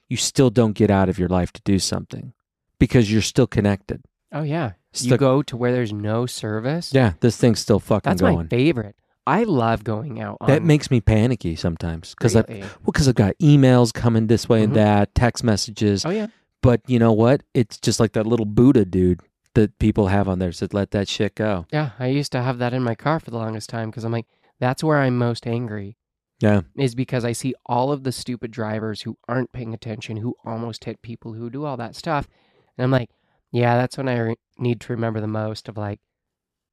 you 0.09 0.16
still 0.16 0.50
don't 0.50 0.72
get 0.72 0.90
out 0.90 1.09
of 1.09 1.16
your 1.18 1.28
life 1.28 1.52
to 1.52 1.61
do 1.64 1.78
something 1.78 2.32
because 2.80 3.11
you're 3.12 3.22
still 3.22 3.46
connected. 3.46 4.02
Oh 4.32 4.42
yeah. 4.42 4.72
Still- 4.92 5.12
you 5.12 5.16
go 5.18 5.42
to 5.42 5.56
where 5.56 5.72
there's 5.72 5.92
no 5.92 6.26
service. 6.26 6.92
Yeah, 6.92 7.12
this 7.20 7.37
thing's 7.37 7.61
still 7.61 7.78
fucking 7.78 8.11
That's 8.11 8.22
my 8.22 8.32
going. 8.32 8.48
favorite. 8.48 8.96
I 9.28 9.42
love 9.44 9.82
going 9.85 10.20
out. 10.20 10.38
that 10.46 10.62
makes 10.62 10.88
me 10.90 11.00
panicky 11.00 11.56
sometimes 11.56 12.14
because 12.16 12.35
I 12.37 12.44
Well, 12.48 12.68
because 12.85 13.09
I've 13.09 13.14
got 13.16 13.37
emails 13.42 13.92
coming 13.92 14.26
this 14.28 14.48
way 14.48 14.61
Mhm. 14.61 14.64
and 14.64 14.74
that, 14.76 15.14
text 15.16 15.42
messages. 15.44 16.04
Oh 16.04 16.11
yeah. 16.11 16.28
But 16.62 16.81
you 16.87 16.99
know 16.99 17.12
what? 17.12 17.42
It's 17.55 17.79
just 17.79 18.01
like 18.01 18.12
that 18.12 18.27
little 18.27 18.47
Buddha 18.47 18.85
dude 18.85 19.21
that 19.55 19.79
people 19.79 20.09
have 20.09 20.29
on 20.29 20.38
there. 20.38 20.53
Said, 20.53 20.75
let 20.75 20.90
that 20.90 21.09
shit 21.09 21.35
go. 21.35 21.66
Yeah. 21.73 21.90
I 21.99 22.09
used 22.09 22.33
to 22.33 22.42
have 22.42 22.59
that 22.59 22.75
in 22.75 22.83
my 22.83 22.95
car 22.95 23.21
for 23.21 23.31
the 23.31 23.38
longest 23.38 23.71
time 23.71 23.90
because 23.90 24.05
I'm 24.05 24.12
like, 24.12 24.27
that's 24.59 24.83
where 24.83 24.99
I'm 24.99 25.16
most 25.19 25.47
angry. 25.47 25.97
Yeah. 26.40 26.62
Is 26.77 26.95
because 26.95 27.25
I 27.25 27.33
see 27.33 27.55
all 27.64 27.92
of 27.92 28.03
the 28.05 28.12
stupid 28.12 28.51
drivers 28.51 29.03
who 29.03 29.16
aren't 29.29 29.53
paying 29.53 29.73
attention, 29.73 30.19
who 30.19 30.35
almost 30.45 30.85
hit 30.85 31.01
people, 31.03 31.33
who 31.35 31.49
do 31.49 31.64
all 31.64 31.77
that 31.79 31.95
stuff, 31.97 32.29
and 32.77 32.85
I'm 32.85 32.90
like, 32.90 33.09
yeah, 33.53 33.77
that's 33.77 33.97
when 33.97 34.09
I 34.09 34.19
re- 34.19 34.35
need 34.59 34.81
to 34.83 34.92
remember 34.92 35.21
the 35.23 35.27
most 35.29 35.66
of 35.69 35.79
like, 35.79 35.99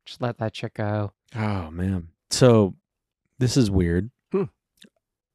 just 0.06 0.22
let 0.22 0.38
that 0.40 0.54
shit 0.56 0.74
go. 0.74 1.14
Oh 1.34 1.72
man. 1.72 2.10
So 2.30 2.76
this 3.40 3.56
is 3.56 3.72
weird. 3.72 4.10
Hmm. 4.34 4.44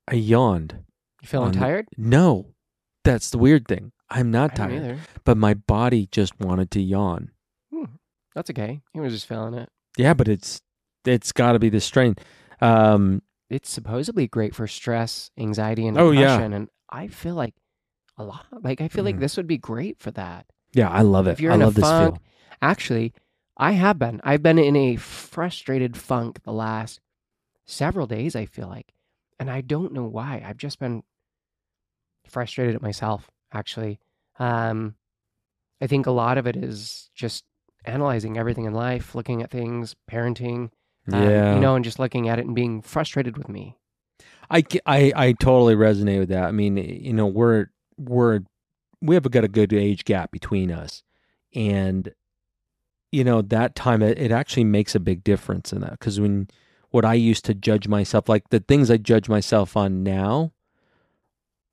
I 0.07 0.17
yawned. 0.17 0.85
You 1.23 1.29
feeling 1.29 1.47
On 1.49 1.53
the- 1.53 1.59
tired? 1.61 1.87
No, 1.97 2.49
that's 3.05 3.31
the 3.31 3.39
weird 3.39 3.67
thing. 3.67 3.93
I'm 4.11 4.31
not 4.31 4.53
I 4.53 4.55
don't 4.55 4.69
tired, 4.71 4.85
either. 4.85 4.99
but 5.25 5.37
my 5.37 5.55
body 5.55 6.09
just 6.11 6.39
wanted 6.41 6.71
to 6.73 6.81
yawn. 6.81 7.31
That's 8.35 8.51
okay. 8.51 8.83
He 8.93 9.01
was 9.01 9.13
just 9.13 9.27
feeling 9.27 9.55
it. 9.55 9.69
Yeah, 9.97 10.15
but 10.15 10.29
it's 10.29 10.63
it's 11.05 11.33
got 11.33 11.53
to 11.53 11.59
be 11.59 11.69
the 11.71 11.81
strain. 11.81 12.15
Um, 12.61 13.23
It's 13.51 13.71
supposedly 13.71 14.29
great 14.29 14.55
for 14.55 14.67
stress, 14.67 15.31
anxiety, 15.39 15.87
and 15.87 15.99
Oh, 15.99 16.11
yeah. 16.11 16.37
depression. 16.37 16.53
And 16.53 16.69
I 16.91 17.09
feel 17.09 17.35
like 17.35 17.55
a 18.17 18.25
lot. 18.25 18.47
Like 18.63 18.81
I 18.81 18.89
feel 18.89 19.05
like 19.05 19.17
Mhm. 19.17 19.21
this 19.21 19.37
would 19.37 19.47
be 19.47 19.59
great 19.59 19.99
for 19.99 20.11
that. 20.13 20.47
yeah, 20.73 20.89
I 20.91 21.01
love 21.03 21.27
it. 21.27 21.33
If 21.33 21.41
you're 21.41 21.53
I 21.53 21.55
in 21.57 21.63
a 21.63 21.65
love 21.67 21.75
this 21.75 21.85
funk, 21.89 22.17
feel. 22.17 22.23
Actually, 22.63 23.13
I 23.57 23.73
have 23.73 23.99
been. 23.99 24.21
I've 24.23 24.43
been 24.43 24.59
in 24.59 24.77
a 24.77 24.97
frustrated 24.97 25.97
funk 25.97 26.43
the 26.45 26.53
last 26.53 27.01
several 27.67 28.07
days, 28.07 28.37
I 28.37 28.45
feel 28.47 28.69
like. 28.69 28.93
And 29.41 29.51
I 29.51 29.63
don't 29.63 29.93
know 29.93 30.05
why. 30.05 30.43
I've 30.45 30.59
just 30.59 30.79
been 30.79 31.03
frustrated 32.27 32.75
at 32.75 32.83
myself, 32.83 33.31
actually. 33.53 33.99
Um, 34.39 34.95
I 35.81 35.87
think 35.87 36.07
a 36.07 36.11
lot 36.11 36.39
of 36.39 36.47
it 36.47 36.57
is 36.57 37.11
just 37.15 37.45
analyzing 37.85 38.37
everything 38.37 38.65
in 38.65 38.75
life, 38.75 39.15
looking 39.15 39.43
at 39.43 39.51
things, 39.51 39.95
parenting, 40.11 40.71
um, 41.13 41.23
Yeah, 41.23 41.55
you 41.55 41.61
know, 41.61 41.75
and 41.75 41.85
just 41.85 41.99
looking 41.99 42.29
at 42.29 42.39
it 42.39 42.47
and 42.47 42.55
being 42.55 42.83
frustrated 42.83 43.37
with 43.37 43.49
me. 43.49 43.77
I, 44.51 44.65
I, 44.87 45.13
I 45.15 45.33
totally 45.33 45.75
resonate 45.75 46.21
with 46.21 46.31
that. 46.31 46.45
I 46.45 46.53
mean, 46.53 46.77
you 46.77 47.13
know, 47.13 47.27
we're 47.27 47.67
we're 47.97 48.41
we 49.01 49.15
have 49.15 49.31
got 49.31 49.45
a 49.45 49.49
good 49.49 49.73
age 49.73 50.05
gap 50.05 50.31
between 50.31 50.71
us, 50.71 51.03
and 51.55 52.13
you 53.13 53.25
know 53.25 53.43
that 53.43 53.75
time 53.75 54.03
it, 54.03 54.19
it 54.19 54.33
actually 54.33 54.65
makes 54.65 54.95
a 54.95 55.01
big 55.01 55.23
difference 55.25 55.73
in 55.73 55.81
that 55.81 55.93
because 55.93 56.21
when 56.21 56.49
what 56.91 57.05
I 57.05 57.15
used 57.15 57.45
to 57.47 57.55
judge 57.55 57.87
myself 57.89 58.29
like 58.29 58.49
the 58.51 58.61
things 58.61 58.91
I 58.91 58.97
judge 58.97 59.29
myself 59.29 59.77
on 59.77 60.03
now 60.03 60.53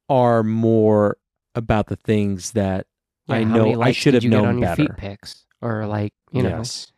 are 0.10 0.44
more 0.44 1.18
about 1.56 1.88
the 1.88 1.96
things 1.96 2.52
that 2.52 2.86
I 3.28 3.44
know 3.44 3.66
many 3.72 3.82
I 3.82 3.92
should 3.92 4.14
have 4.14 4.24
you 4.24 4.30
known 4.30 4.60
your 4.60 4.76
feet 4.76 4.90
better. 4.90 5.00
pics, 5.00 5.46
or 5.62 5.86
like 5.88 6.14
you 6.32 6.44
know 6.44 6.50
yes, 6.58 6.92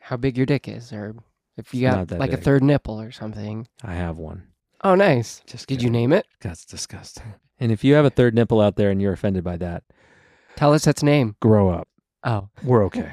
how 0.00 0.16
big 0.16 0.36
your 0.36 0.46
dick 0.46 0.66
is, 0.68 0.92
or 0.92 1.14
if 1.56 1.74
you 1.74 1.82
got 1.88 2.10
like 2.12 2.32
a 2.32 2.36
third 2.36 2.62
nipple 2.62 3.00
or 3.00 3.10
something. 3.12 3.68
I 3.82 3.94
have 3.94 4.16
one. 4.16 4.44
Oh, 4.82 4.94
nice. 4.94 5.40
Just 5.46 5.66
Did 5.66 5.82
you 5.82 5.88
name 5.90 6.12
it? 6.12 6.26
That's 6.40 6.64
disgusting. 6.66 7.34
And 7.58 7.72
if 7.72 7.84
you 7.84 7.94
have 7.94 8.04
a 8.04 8.10
third 8.10 8.34
nipple 8.34 8.60
out 8.60 8.76
there 8.76 8.90
and 8.90 9.00
you're 9.00 9.14
offended 9.14 9.42
by 9.44 9.56
that, 9.56 9.82
Tell 10.56 10.74
us 10.74 10.86
its 10.86 11.02
name. 11.02 11.36
grow 11.40 11.70
up. 11.70 11.88
Oh, 12.22 12.48
We're 12.62 12.84
okay. 12.86 13.12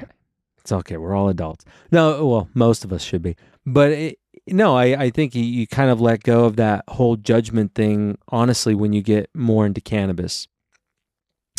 it's 0.60 0.70
okay. 0.72 0.96
We're 0.98 1.14
all 1.14 1.28
adults. 1.30 1.64
No, 1.90 2.26
well, 2.26 2.48
most 2.52 2.84
of 2.84 2.92
us 2.92 3.02
should 3.02 3.22
be. 3.22 3.36
But 3.64 3.90
it, 3.92 4.18
no, 4.46 4.76
I, 4.76 5.04
I 5.04 5.10
think 5.10 5.34
you, 5.34 5.42
you 5.44 5.66
kind 5.66 5.90
of 5.90 6.00
let 6.00 6.24
go 6.24 6.44
of 6.44 6.56
that 6.56 6.84
whole 6.88 7.16
judgment 7.16 7.74
thing, 7.74 8.18
honestly, 8.28 8.74
when 8.74 8.92
you 8.92 9.00
get 9.00 9.30
more 9.34 9.64
into 9.64 9.80
cannabis. 9.80 10.48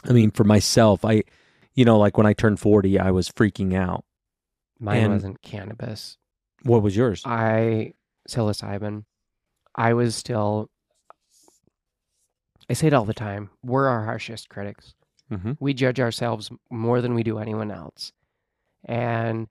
I 0.07 0.11
mean, 0.13 0.31
for 0.31 0.43
myself, 0.43 1.05
I, 1.05 1.23
you 1.73 1.85
know, 1.85 1.97
like 1.97 2.17
when 2.17 2.25
I 2.27 2.33
turned 2.33 2.59
40, 2.59 2.99
I 2.99 3.11
was 3.11 3.29
freaking 3.29 3.73
out. 3.75 4.03
mine 4.79 5.03
And- 5.03 5.13
wasn't 5.13 5.41
cannabis. 5.41 6.17
What 6.63 6.81
was 6.81 6.95
yours? 6.95 7.21
I 7.25 7.93
psilocybin. 8.29 9.03
I 9.75 9.93
was 9.93 10.15
still 10.15 10.69
I 12.69 12.73
say 12.73 12.87
it 12.87 12.93
all 12.93 13.03
the 13.05 13.13
time. 13.13 13.49
We're 13.63 13.87
our 13.87 14.05
harshest 14.05 14.47
critics. 14.49 14.93
Mm-hmm. 15.31 15.53
We 15.59 15.73
judge 15.73 15.99
ourselves 15.99 16.49
more 16.71 17.01
than 17.01 17.13
we 17.15 17.23
do 17.23 17.39
anyone 17.39 17.71
else. 17.71 18.13
And 18.85 19.47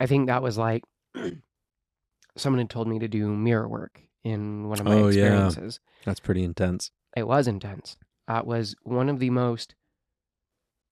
I 0.00 0.06
think 0.06 0.28
that 0.28 0.42
was 0.42 0.56
like 0.56 0.82
someone 2.36 2.58
had 2.60 2.70
told 2.70 2.88
me 2.88 2.98
to 3.00 3.08
do 3.08 3.28
mirror 3.28 3.68
work 3.68 4.00
in 4.22 4.68
one 4.68 4.78
of 4.80 4.86
my 4.86 4.94
Oh, 4.94 5.08
yeah. 5.08 5.24
experiences. 5.26 5.80
That's 6.06 6.20
pretty 6.20 6.42
intense. 6.42 6.90
It 7.16 7.26
was 7.28 7.46
intense. 7.46 7.96
Uh, 8.28 8.38
it 8.38 8.46
was 8.46 8.74
one 8.82 9.08
of 9.08 9.18
the 9.18 9.30
most 9.30 9.74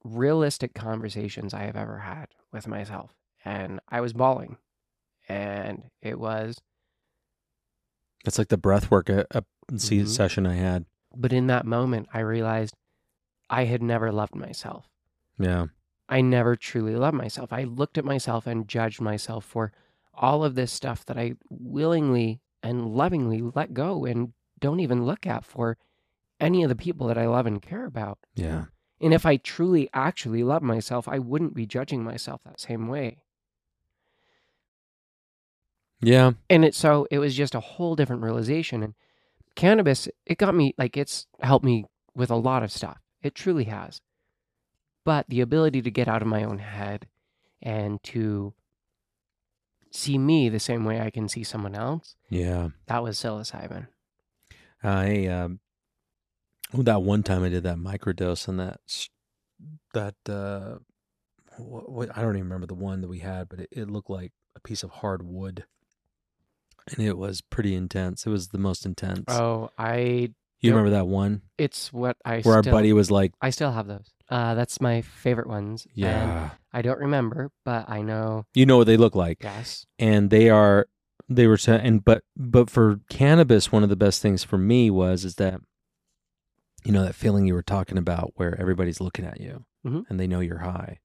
realistic 0.04 0.74
conversations 0.74 1.54
I 1.54 1.62
have 1.62 1.76
ever 1.76 1.98
had 1.98 2.26
with 2.52 2.66
myself. 2.66 3.14
And 3.44 3.80
I 3.88 4.00
was 4.00 4.12
bawling. 4.12 4.56
And 5.28 5.84
it 6.00 6.18
was, 6.18 6.56
That's 8.24 8.38
like 8.38 8.48
the 8.48 8.56
breath 8.56 8.90
work 8.90 9.08
a, 9.08 9.26
a 9.32 9.42
se- 9.76 9.96
Mhm. 10.02 10.08
session 10.08 10.46
I 10.46 10.54
had. 10.54 10.84
but 11.14 11.32
in 11.32 11.46
that 11.48 11.66
moment, 11.66 12.08
I 12.14 12.20
realized 12.20 12.74
I 13.50 13.64
had 13.64 13.82
never 13.82 14.10
loved 14.12 14.34
myself. 14.34 14.88
Yeah. 15.38 15.66
I 16.08 16.20
never 16.20 16.56
truly 16.56 16.96
loved 16.96 17.16
myself. 17.16 17.52
I 17.52 17.64
looked 17.64 17.98
at 17.98 18.04
myself 18.04 18.46
and 18.46 18.66
judged 18.68 19.00
myself 19.00 19.44
for 19.44 19.72
all 20.14 20.42
of 20.44 20.54
this 20.54 20.72
stuff 20.72 21.04
that 21.06 21.18
I 21.18 21.34
willingly 21.50 22.40
and 22.62 22.86
lovingly 22.94 23.42
let 23.42 23.74
go 23.74 24.04
and 24.04 24.32
don't 24.60 24.80
even 24.80 25.04
look 25.04 25.26
at 25.26 25.44
for 25.44 25.76
any 26.42 26.62
of 26.62 26.68
the 26.68 26.76
people 26.76 27.06
that 27.06 27.16
I 27.16 27.26
love 27.26 27.46
and 27.46 27.62
care 27.62 27.86
about. 27.86 28.18
Yeah. 28.34 28.64
And 29.00 29.14
if 29.14 29.24
I 29.24 29.36
truly 29.36 29.88
actually 29.94 30.42
love 30.44 30.62
myself, 30.62 31.08
I 31.08 31.18
wouldn't 31.18 31.54
be 31.54 31.64
judging 31.66 32.04
myself 32.04 32.42
that 32.44 32.60
same 32.60 32.88
way. 32.88 33.18
Yeah. 36.00 36.32
And 36.50 36.64
it 36.64 36.74
so 36.74 37.06
it 37.10 37.18
was 37.18 37.34
just 37.34 37.54
a 37.54 37.60
whole 37.60 37.94
different 37.96 38.22
realization 38.22 38.82
and 38.82 38.94
cannabis 39.54 40.08
it 40.26 40.38
got 40.38 40.54
me 40.54 40.74
like 40.78 40.96
it's 40.96 41.26
helped 41.40 41.64
me 41.64 41.84
with 42.14 42.30
a 42.30 42.36
lot 42.36 42.62
of 42.62 42.72
stuff. 42.72 42.98
It 43.22 43.34
truly 43.34 43.64
has. 43.64 44.00
But 45.04 45.26
the 45.28 45.40
ability 45.40 45.82
to 45.82 45.90
get 45.90 46.08
out 46.08 46.22
of 46.22 46.28
my 46.28 46.44
own 46.44 46.58
head 46.58 47.06
and 47.60 48.02
to 48.04 48.52
see 49.90 50.16
me 50.18 50.48
the 50.48 50.58
same 50.60 50.84
way 50.84 51.00
I 51.00 51.10
can 51.10 51.28
see 51.28 51.44
someone 51.44 51.74
else, 51.74 52.16
Yeah. 52.30 52.70
that 52.86 53.02
was 53.02 53.18
psilocybin. 53.18 53.88
I 54.82 55.26
um, 55.26 55.60
well, 56.72 56.82
that 56.84 57.02
one 57.02 57.22
time 57.22 57.44
I 57.44 57.48
did 57.48 57.62
that 57.64 57.76
microdose 57.76 58.48
and 58.48 58.58
that 58.60 58.80
that 59.94 60.14
uh, 60.28 60.78
what, 61.58 61.90
what 61.90 62.16
I 62.16 62.22
don't 62.22 62.36
even 62.36 62.44
remember 62.44 62.66
the 62.66 62.74
one 62.74 63.00
that 63.00 63.08
we 63.08 63.20
had, 63.20 63.48
but 63.48 63.60
it, 63.60 63.68
it 63.72 63.90
looked 63.90 64.10
like 64.10 64.32
a 64.56 64.60
piece 64.60 64.82
of 64.82 64.90
hard 64.90 65.22
wood, 65.22 65.64
and 66.88 67.06
it 67.06 67.16
was 67.18 67.40
pretty 67.40 67.74
intense. 67.74 68.26
It 68.26 68.30
was 68.30 68.48
the 68.48 68.58
most 68.58 68.86
intense. 68.86 69.24
Oh, 69.28 69.70
I 69.78 70.30
you 70.60 70.70
remember 70.70 70.90
that 70.90 71.06
one 71.06 71.42
it's 71.58 71.92
what 71.92 72.16
I 72.24 72.40
where 72.40 72.56
our 72.56 72.62
buddy 72.62 72.92
was 72.92 73.10
like, 73.10 73.32
I 73.40 73.50
still 73.50 73.72
have 73.72 73.86
those. 73.86 74.08
Uh, 74.28 74.54
that's 74.54 74.80
my 74.80 75.02
favorite 75.02 75.48
ones. 75.48 75.86
And 75.86 75.94
"Yeah, 75.96 76.50
I 76.72 76.82
don't 76.82 77.00
remember, 77.00 77.50
but 77.64 77.90
I 77.90 78.02
know. 78.02 78.46
you 78.54 78.64
know 78.64 78.78
what 78.78 78.86
they 78.86 78.96
look 78.96 79.14
like," 79.14 79.42
Yes. 79.42 79.84
and 79.98 80.30
they 80.30 80.48
are 80.48 80.88
they 81.28 81.46
were 81.46 81.58
and 81.66 82.04
but 82.04 82.22
but 82.36 82.70
for 82.70 83.00
cannabis, 83.10 83.70
one 83.70 83.82
of 83.82 83.88
the 83.88 83.96
best 83.96 84.22
things 84.22 84.42
for 84.44 84.56
me 84.58 84.90
was 84.90 85.24
is 85.24 85.34
that 85.36 85.60
you 86.84 86.92
know 86.92 87.04
that 87.04 87.14
feeling 87.14 87.46
you 87.46 87.54
were 87.54 87.62
talking 87.62 87.98
about 87.98 88.32
where 88.36 88.58
everybody's 88.60 89.00
looking 89.00 89.24
at 89.24 89.40
you 89.40 89.64
Mhm. 89.86 90.04
and 90.08 90.18
they 90.20 90.26
know 90.26 90.40
you're 90.40 90.58
high. 90.58 90.98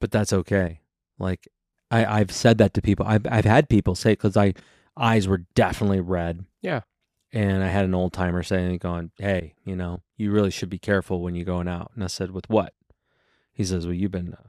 But 0.00 0.10
that's 0.10 0.32
okay. 0.32 0.80
Like 1.18 1.48
I 1.90 2.04
I've 2.04 2.30
said 2.32 2.58
that 2.58 2.74
to 2.74 2.82
people. 2.82 3.06
I've 3.06 3.26
I've 3.30 3.44
had 3.44 3.68
people 3.68 3.94
say 3.94 4.12
because 4.12 4.36
I 4.36 4.54
eyes 4.96 5.26
were 5.28 5.44
definitely 5.54 6.00
red. 6.00 6.44
Yeah. 6.62 6.80
And 7.32 7.64
I 7.64 7.68
had 7.68 7.84
an 7.84 7.94
old 7.94 8.12
timer 8.12 8.42
saying, 8.44 8.78
going, 8.78 9.10
Hey, 9.18 9.54
you 9.64 9.74
know, 9.74 10.02
you 10.16 10.30
really 10.30 10.50
should 10.52 10.70
be 10.70 10.78
careful 10.78 11.20
when 11.20 11.34
you're 11.34 11.44
going 11.44 11.66
out. 11.66 11.90
And 11.94 12.04
I 12.04 12.06
said, 12.06 12.30
With 12.30 12.48
what? 12.48 12.74
He 13.52 13.64
says, 13.64 13.86
Well, 13.86 13.94
you've 13.94 14.12
been. 14.12 14.34
Uh... 14.34 14.48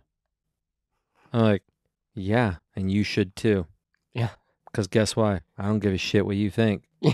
I'm 1.34 1.42
like, 1.42 1.64
Yeah, 2.14 2.56
and 2.76 2.92
you 2.92 3.04
should 3.04 3.36
too. 3.36 3.66
Yeah. 4.14 4.30
Because 4.66 4.88
guess 4.88 5.16
why? 5.16 5.42
I 5.58 5.64
don't 5.66 5.80
give 5.80 5.94
a 5.94 5.98
shit 5.98 6.26
what 6.26 6.36
you 6.36 6.50
think. 6.52 6.84
Yeah. 7.00 7.14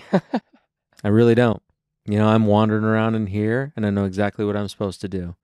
I 1.03 1.07
really 1.07 1.35
don't. 1.35 1.61
You 2.05 2.17
know, 2.17 2.27
I'm 2.27 2.45
wandering 2.45 2.83
around 2.83 3.15
in 3.15 3.27
here 3.27 3.73
and 3.75 3.85
I 3.85 3.89
know 3.89 4.05
exactly 4.05 4.45
what 4.45 4.57
I'm 4.57 4.67
supposed 4.67 5.01
to 5.01 5.07
do. 5.07 5.35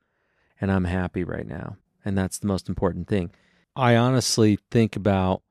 And 0.59 0.71
I'm 0.71 0.85
happy 0.85 1.23
right 1.23 1.47
now. 1.47 1.77
And 2.03 2.17
that's 2.17 2.39
the 2.39 2.47
most 2.47 2.67
important 2.67 3.07
thing. 3.07 3.31
I 3.75 3.95
honestly 3.95 4.57
think 4.71 4.95
about 4.95 5.43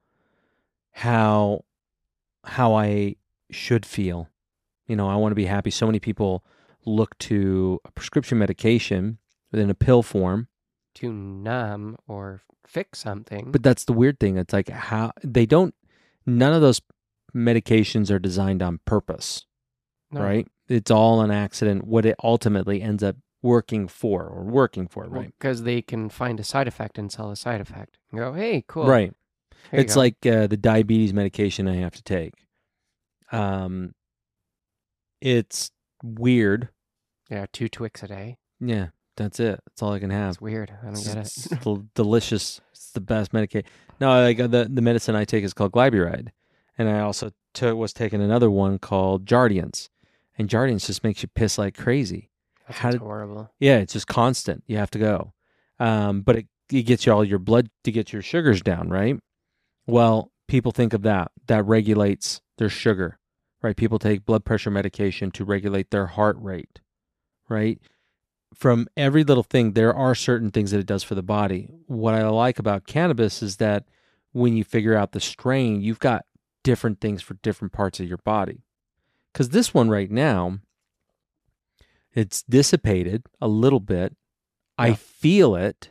how 0.92 1.64
how 2.45 2.75
I 2.75 3.16
should 3.51 3.87
feel. 3.87 4.29
You 4.87 4.97
know, 4.97 5.09
I 5.09 5.16
want 5.16 5.33
to 5.33 5.37
be 5.37 5.47
happy. 5.47 5.71
So 5.71 5.87
many 5.87 6.01
people 6.01 6.45
look 6.85 7.16
to 7.19 7.81
a 7.85 7.90
prescription 7.92 8.38
medication 8.38 9.19
within 9.53 9.71
a 9.71 9.75
pill 9.75 10.03
form, 10.03 10.49
to 10.95 11.12
numb 11.12 11.97
or 12.09 12.42
fix 12.66 13.01
something. 13.01 13.53
but 13.53 13.62
that's 13.62 13.85
the 13.85 13.92
weird 13.92 14.19
thing. 14.19 14.38
It's 14.38 14.53
like 14.53 14.69
how 14.69 15.12
they 15.23 15.47
don't 15.47 15.75
none 16.25 16.53
of 16.53 16.61
those 16.61 16.81
medications 17.35 18.11
are 18.11 18.19
designed 18.19 18.62
on 18.62 18.81
purpose. 18.85 19.45
No. 20.11 20.23
right? 20.23 20.49
It's 20.68 20.90
all 20.90 21.20
an 21.20 21.31
accident. 21.31 21.87
What 21.87 22.05
it 22.07 22.16
ultimately 22.22 22.83
ends 22.83 23.02
up 23.02 23.16
working 23.42 23.87
for 23.87 24.24
or 24.24 24.42
working 24.44 24.88
for, 24.88 25.05
right? 25.09 25.33
Because 25.38 25.62
they 25.62 25.81
can 25.83 26.09
find 26.09 26.40
a 26.40 26.44
side 26.44 26.66
effect 26.66 26.98
and 26.98 27.11
sell 27.12 27.31
a 27.31 27.37
side 27.37 27.61
effect. 27.61 27.98
And 28.11 28.18
go, 28.18 28.33
hey, 28.33 28.64
cool. 28.66 28.87
Right. 28.87 29.12
Here 29.70 29.81
It's 29.81 29.94
like 29.96 30.24
uh, 30.26 30.46
the 30.48 30.57
diabetes 30.57 31.12
medication 31.12 31.68
I 31.68 31.76
have 31.76 31.94
to 31.94 32.02
take. 32.02 32.35
Um, 33.33 33.92
it's 35.20 35.70
weird. 36.02 36.68
yeah, 37.31 37.46
two 37.52 37.68
Twix 37.68 38.02
a 38.02 38.09
day. 38.09 38.37
Yeah, 38.61 38.88
that's 39.16 39.40
it. 39.40 39.61
That's 39.66 39.83
all 39.83 39.92
I 39.92 39.98
can 39.98 40.11
have. 40.11 40.31
It's 40.35 40.40
weird. 40.40 40.70
I 40.83 40.85
don't 40.87 40.94
It's, 40.94 41.07
get 41.09 41.16
it's 41.18 41.46
it. 41.52 41.61
del- 41.62 41.85
delicious. 41.94 42.61
It's 42.72 42.90
the 42.92 43.00
best 43.00 43.33
medication. 43.33 43.68
No, 44.00 44.20
like 44.22 44.37
the 44.38 44.68
the 44.70 44.83
medicine 44.83 45.14
I 45.16 45.24
take 45.24 45.44
is 45.44 45.55
called 45.55 45.72
Glyburide, 45.72 46.29
and 46.79 46.88
I 46.88 47.00
also 47.00 47.31
took 47.55 47.76
was 47.76 47.92
taking 47.92 48.20
another 48.22 48.50
one 48.50 48.79
called 48.79 49.24
Jardiance, 49.26 49.88
and 50.38 50.49
Jardiance 50.49 50.87
just 50.87 51.05
makes 51.05 51.22
you 51.22 51.29
piss 51.35 51.59
like 51.59 51.77
crazy. 51.77 52.31
That 52.66 52.77
how 52.77 52.90
did- 52.90 53.01
horrible. 53.01 53.51
Yeah, 53.59 53.79
it's 53.79 53.92
just 53.92 54.07
constant. 54.07 54.64
You 54.66 54.77
have 54.79 54.90
to 54.92 54.99
go. 54.99 55.33
Um, 55.79 56.22
but 56.22 56.37
it, 56.37 56.46
it 56.72 56.83
gets 56.83 57.07
you 57.07 57.12
all 57.12 57.25
your 57.25 57.38
blood 57.38 57.68
to 57.85 57.92
get 57.92 58.12
your 58.12 58.22
sugars 58.22 58.62
down, 58.62 58.88
right? 58.88 59.18
Well, 59.87 60.33
people 60.49 60.72
think 60.72 60.92
of 60.92 61.03
that. 61.03 61.31
That 61.46 61.64
regulates 61.64 62.40
their 62.59 62.68
sugar, 62.68 63.18
right? 63.62 63.77
People 63.77 63.99
take 63.99 64.25
blood 64.25 64.44
pressure 64.44 64.70
medication 64.70 65.31
to 65.33 65.44
regulate 65.44 65.90
their 65.90 66.07
heart 66.07 66.37
rate, 66.40 66.81
right? 67.49 67.79
From 68.55 68.88
every 68.96 69.22
little 69.22 69.42
thing, 69.42 69.72
there 69.72 69.94
are 69.94 70.14
certain 70.14 70.51
things 70.51 70.70
that 70.70 70.79
it 70.81 70.87
does 70.87 71.03
for 71.03 71.14
the 71.14 71.22
body. 71.22 71.68
What 71.87 72.14
I 72.14 72.27
like 72.29 72.59
about 72.59 72.87
cannabis 72.87 73.42
is 73.42 73.59
that 73.59 73.85
when 74.33 74.57
you 74.57 74.64
figure 74.64 74.94
out 74.94 75.12
the 75.12 75.20
strain, 75.20 75.83
you've 75.83 75.99
got 75.99 76.25
different 76.64 77.01
things 77.01 77.22
for 77.22 77.35
different 77.35 77.72
parts 77.72 78.01
of 78.01 78.09
your 78.09 78.18
body. 78.18 78.64
Because 79.37 79.51
this 79.51 79.75
one 79.75 79.90
right 79.90 80.11
now, 80.11 80.61
it's 82.14 82.42
dissipated 82.44 83.25
a 83.38 83.49
little 83.49 83.81
bit. 83.81 84.16
I 84.79 84.94
feel 84.94 85.55
it. 85.55 85.90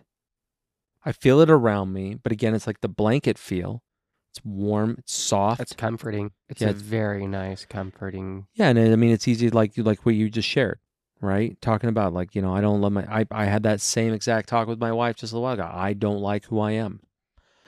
I 1.06 1.12
feel 1.12 1.40
it 1.42 1.50
around 1.52 1.94
me, 1.94 2.16
but 2.16 2.32
again, 2.32 2.56
it's 2.56 2.66
like 2.66 2.82
the 2.82 2.88
blanket 2.90 3.38
feel. 3.38 3.84
It's 4.32 4.44
warm, 4.44 4.96
it's 4.98 5.14
soft. 5.14 5.62
It's 5.62 5.74
comforting. 5.74 6.32
It's 6.50 6.62
Yeah, 6.62 6.70
a 6.70 6.72
it's- 6.72 6.84
very 6.84 7.28
nice, 7.28 7.66
comforting. 7.66 8.48
yeah, 8.56 8.70
and 8.70 8.80
I 8.80 8.96
mean, 8.96 9.12
it's 9.12 9.28
easy 9.28 9.52
like 9.52 9.78
you 9.78 9.84
like 9.84 10.06
what 10.08 10.16
you 10.16 10.28
just 10.30 10.50
shared, 10.50 10.80
right? 11.22 11.56
Talking 11.62 11.90
about 11.90 12.14
like 12.14 12.34
you 12.34 12.42
know, 12.42 12.54
I 12.56 12.62
don't 12.62 12.82
love 12.82 12.92
my. 12.94 13.04
I 13.04 13.26
I 13.32 13.46
had 13.46 13.62
that 13.64 13.80
same 13.80 14.12
exact 14.12 14.50
talk 14.50 14.68
with 14.68 14.80
my 14.80 14.92
wife 14.92 15.16
just 15.18 15.34
a 15.34 15.40
while 15.40 15.54
ago. 15.54 15.70
I 15.72 15.94
don't 15.94 16.20
like 16.20 16.46
who 16.46 16.60
I 16.60 16.72
am. 16.72 17.02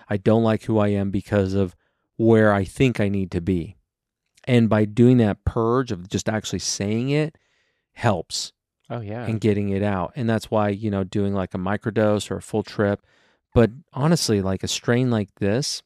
I 0.10 0.18
don't 0.18 0.44
like 0.44 0.64
who 0.64 0.80
I 0.80 0.88
am 0.88 1.12
because 1.12 1.54
of 1.54 1.76
where 2.18 2.52
I 2.52 2.64
think 2.66 3.00
I 3.00 3.08
need 3.10 3.30
to 3.32 3.42
be, 3.42 3.77
and 4.48 4.70
by 4.70 4.86
doing 4.86 5.18
that 5.18 5.44
purge 5.46 5.92
of 5.92 6.10
just 6.10 6.28
actually 6.30 6.60
saying 6.60 7.10
it 7.10 7.38
helps. 7.94 8.54
Oh, 8.90 9.02
yeah. 9.02 9.26
and 9.26 9.42
getting 9.42 9.68
it 9.68 9.84
out. 9.84 10.14
And 10.16 10.30
that's 10.30 10.50
why, 10.50 10.70
you 10.70 10.90
know, 10.90 11.04
doing 11.04 11.34
like 11.34 11.54
a 11.54 11.58
microdose 11.58 12.32
or 12.32 12.38
a 12.38 12.42
full 12.42 12.64
trip. 12.64 13.06
But 13.54 13.72
honestly, 13.92 14.42
like 14.42 14.64
a 14.64 14.68
strain 14.70 15.12
like 15.12 15.28
this, 15.42 15.84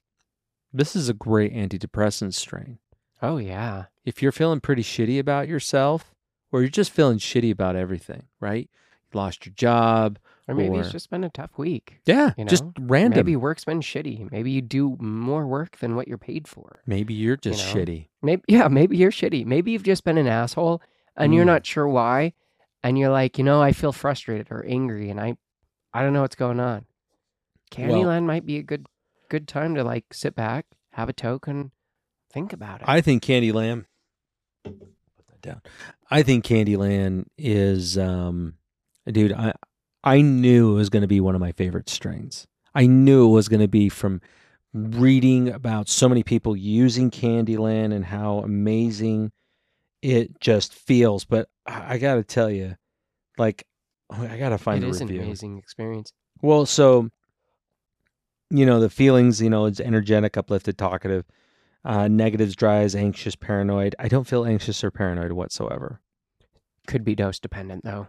this 0.72 0.96
is 0.96 1.10
a 1.10 1.14
great 1.16 1.52
antidepressant 1.52 2.36
strain. 2.36 2.78
oh, 3.22 3.38
yeah. 3.38 3.86
If 4.06 4.22
you're 4.22 4.32
feeling 4.32 4.60
pretty 4.60 4.84
shitty 4.84 5.20
about 5.20 5.48
yourself, 5.48 6.14
or 6.52 6.62
you're 6.62 6.70
just 6.70 6.92
feeling 6.92 7.18
shitty 7.18 7.52
about 7.52 7.76
everything, 7.76 8.28
right? 8.40 8.70
You 9.12 9.20
lost 9.20 9.46
your 9.46 9.54
job. 9.54 10.20
Or 10.52 10.56
maybe 10.56 10.78
it's 10.78 10.92
just 10.92 11.10
been 11.10 11.24
a 11.24 11.30
tough 11.30 11.58
week. 11.58 12.00
Yeah. 12.06 12.34
You 12.38 12.46
just 12.46 12.64
know, 12.64 12.74
random. 12.80 13.18
Maybe 13.18 13.36
work's 13.36 13.66
been 13.66 13.82
shitty. 13.82 14.32
Maybe 14.32 14.52
you 14.52 14.62
do 14.62 14.98
more 15.00 15.48
work 15.48 15.78
than 15.80 15.96
what 15.96 16.08
you're 16.08 16.18
paid 16.18 16.48
for. 16.48 16.82
Maybe 16.86 17.14
you're 17.14 17.38
just 17.38 17.74
know? 17.74 17.82
shitty. 17.82 18.08
Maybe, 18.22 18.44
yeah, 18.48 18.68
maybe 18.68 18.98
you're 18.98 19.12
shitty. 19.12 19.46
Maybe 19.46 19.72
you've 19.72 19.84
just 19.84 20.04
been 20.04 20.18
an 20.18 20.28
asshole 20.28 20.82
and 21.16 21.34
you're 21.34 21.44
Mm. 21.44 21.48
not 21.48 21.66
sure 21.66 21.88
why. 21.88 22.34
And 22.84 22.98
you're 22.98 23.12
like, 23.12 23.38
you 23.38 23.44
know, 23.44 23.62
I 23.62 23.72
feel 23.72 23.92
frustrated 23.92 24.48
or 24.52 24.66
angry 24.66 25.10
and 25.10 25.20
I, 25.20 25.38
I 25.94 26.02
don't 26.04 26.14
know 26.14 26.22
what's 26.22 26.36
going 26.36 26.60
on. 26.60 26.86
Candyland 27.72 28.26
might 28.26 28.46
be 28.46 28.58
a 28.58 28.64
good, 28.64 28.88
good 29.30 29.48
time 29.48 29.76
to 29.76 29.84
like 29.84 30.14
sit 30.14 30.36
back, 30.36 30.66
have 30.94 31.10
a 31.10 31.14
toke 31.14 31.48
and 31.48 31.72
think 32.32 32.54
about 32.54 32.82
it. 32.82 32.88
I 32.90 33.02
think 33.02 33.24
Candyland 33.24 33.86
Put 34.64 34.80
that 34.80 35.28
that 35.28 35.42
down. 35.42 35.62
I 36.10 36.24
think 36.24 36.44
Candyland 36.46 37.26
is, 37.38 37.98
um, 37.98 38.56
dude. 39.10 39.34
I 39.34 39.54
I 40.04 40.22
knew 40.22 40.72
it 40.72 40.76
was 40.76 40.90
going 40.90 41.02
to 41.02 41.08
be 41.08 41.20
one 41.20 41.36
of 41.36 41.42
my 41.42 41.52
favorite 41.52 41.90
strains. 41.90 42.48
I 42.74 42.88
knew 42.88 43.28
it 43.28 43.32
was 43.34 43.48
going 43.50 43.60
to 43.62 43.68
be 43.68 43.90
from 43.90 44.22
reading 44.74 45.50
about 45.50 45.90
so 45.90 46.08
many 46.08 46.24
people 46.24 46.56
using 46.56 47.12
Candyland 47.12 47.94
and 47.94 48.06
how 48.06 48.40
amazing 48.40 49.32
it 50.02 50.40
just 50.40 50.74
feels. 50.74 51.26
But 51.26 51.50
I, 51.66 51.96
I 51.96 51.98
got 51.98 52.16
to 52.16 52.24
tell 52.24 52.50
you, 52.50 52.76
like, 53.38 53.66
I 54.10 54.38
got 54.38 54.50
to 54.50 54.58
find 54.58 54.84
It 54.84 54.88
a 54.88 54.90
is 54.90 55.02
review. 55.02 55.20
an 55.20 55.26
amazing 55.26 55.58
experience. 55.58 56.14
Well, 56.42 56.66
so 56.66 57.10
you 58.50 58.66
know 58.66 58.80
the 58.80 58.90
feelings. 58.90 59.42
You 59.42 59.50
know, 59.50 59.66
it's 59.66 59.80
energetic, 59.80 60.36
uplifted, 60.38 60.78
talkative. 60.78 61.26
Uh, 61.84 62.08
negatives, 62.08 62.56
dry 62.56 62.78
as 62.84 62.96
anxious, 62.96 63.36
paranoid. 63.36 63.96
I 63.98 64.08
don't 64.08 64.28
feel 64.28 64.46
anxious 64.46 64.84
or 64.84 64.92
paranoid 64.92 65.32
whatsoever. 65.32 66.00
Could 66.88 67.04
be 67.04 67.16
dose 67.16 67.40
dependent 67.40 67.84
though. 67.84 68.08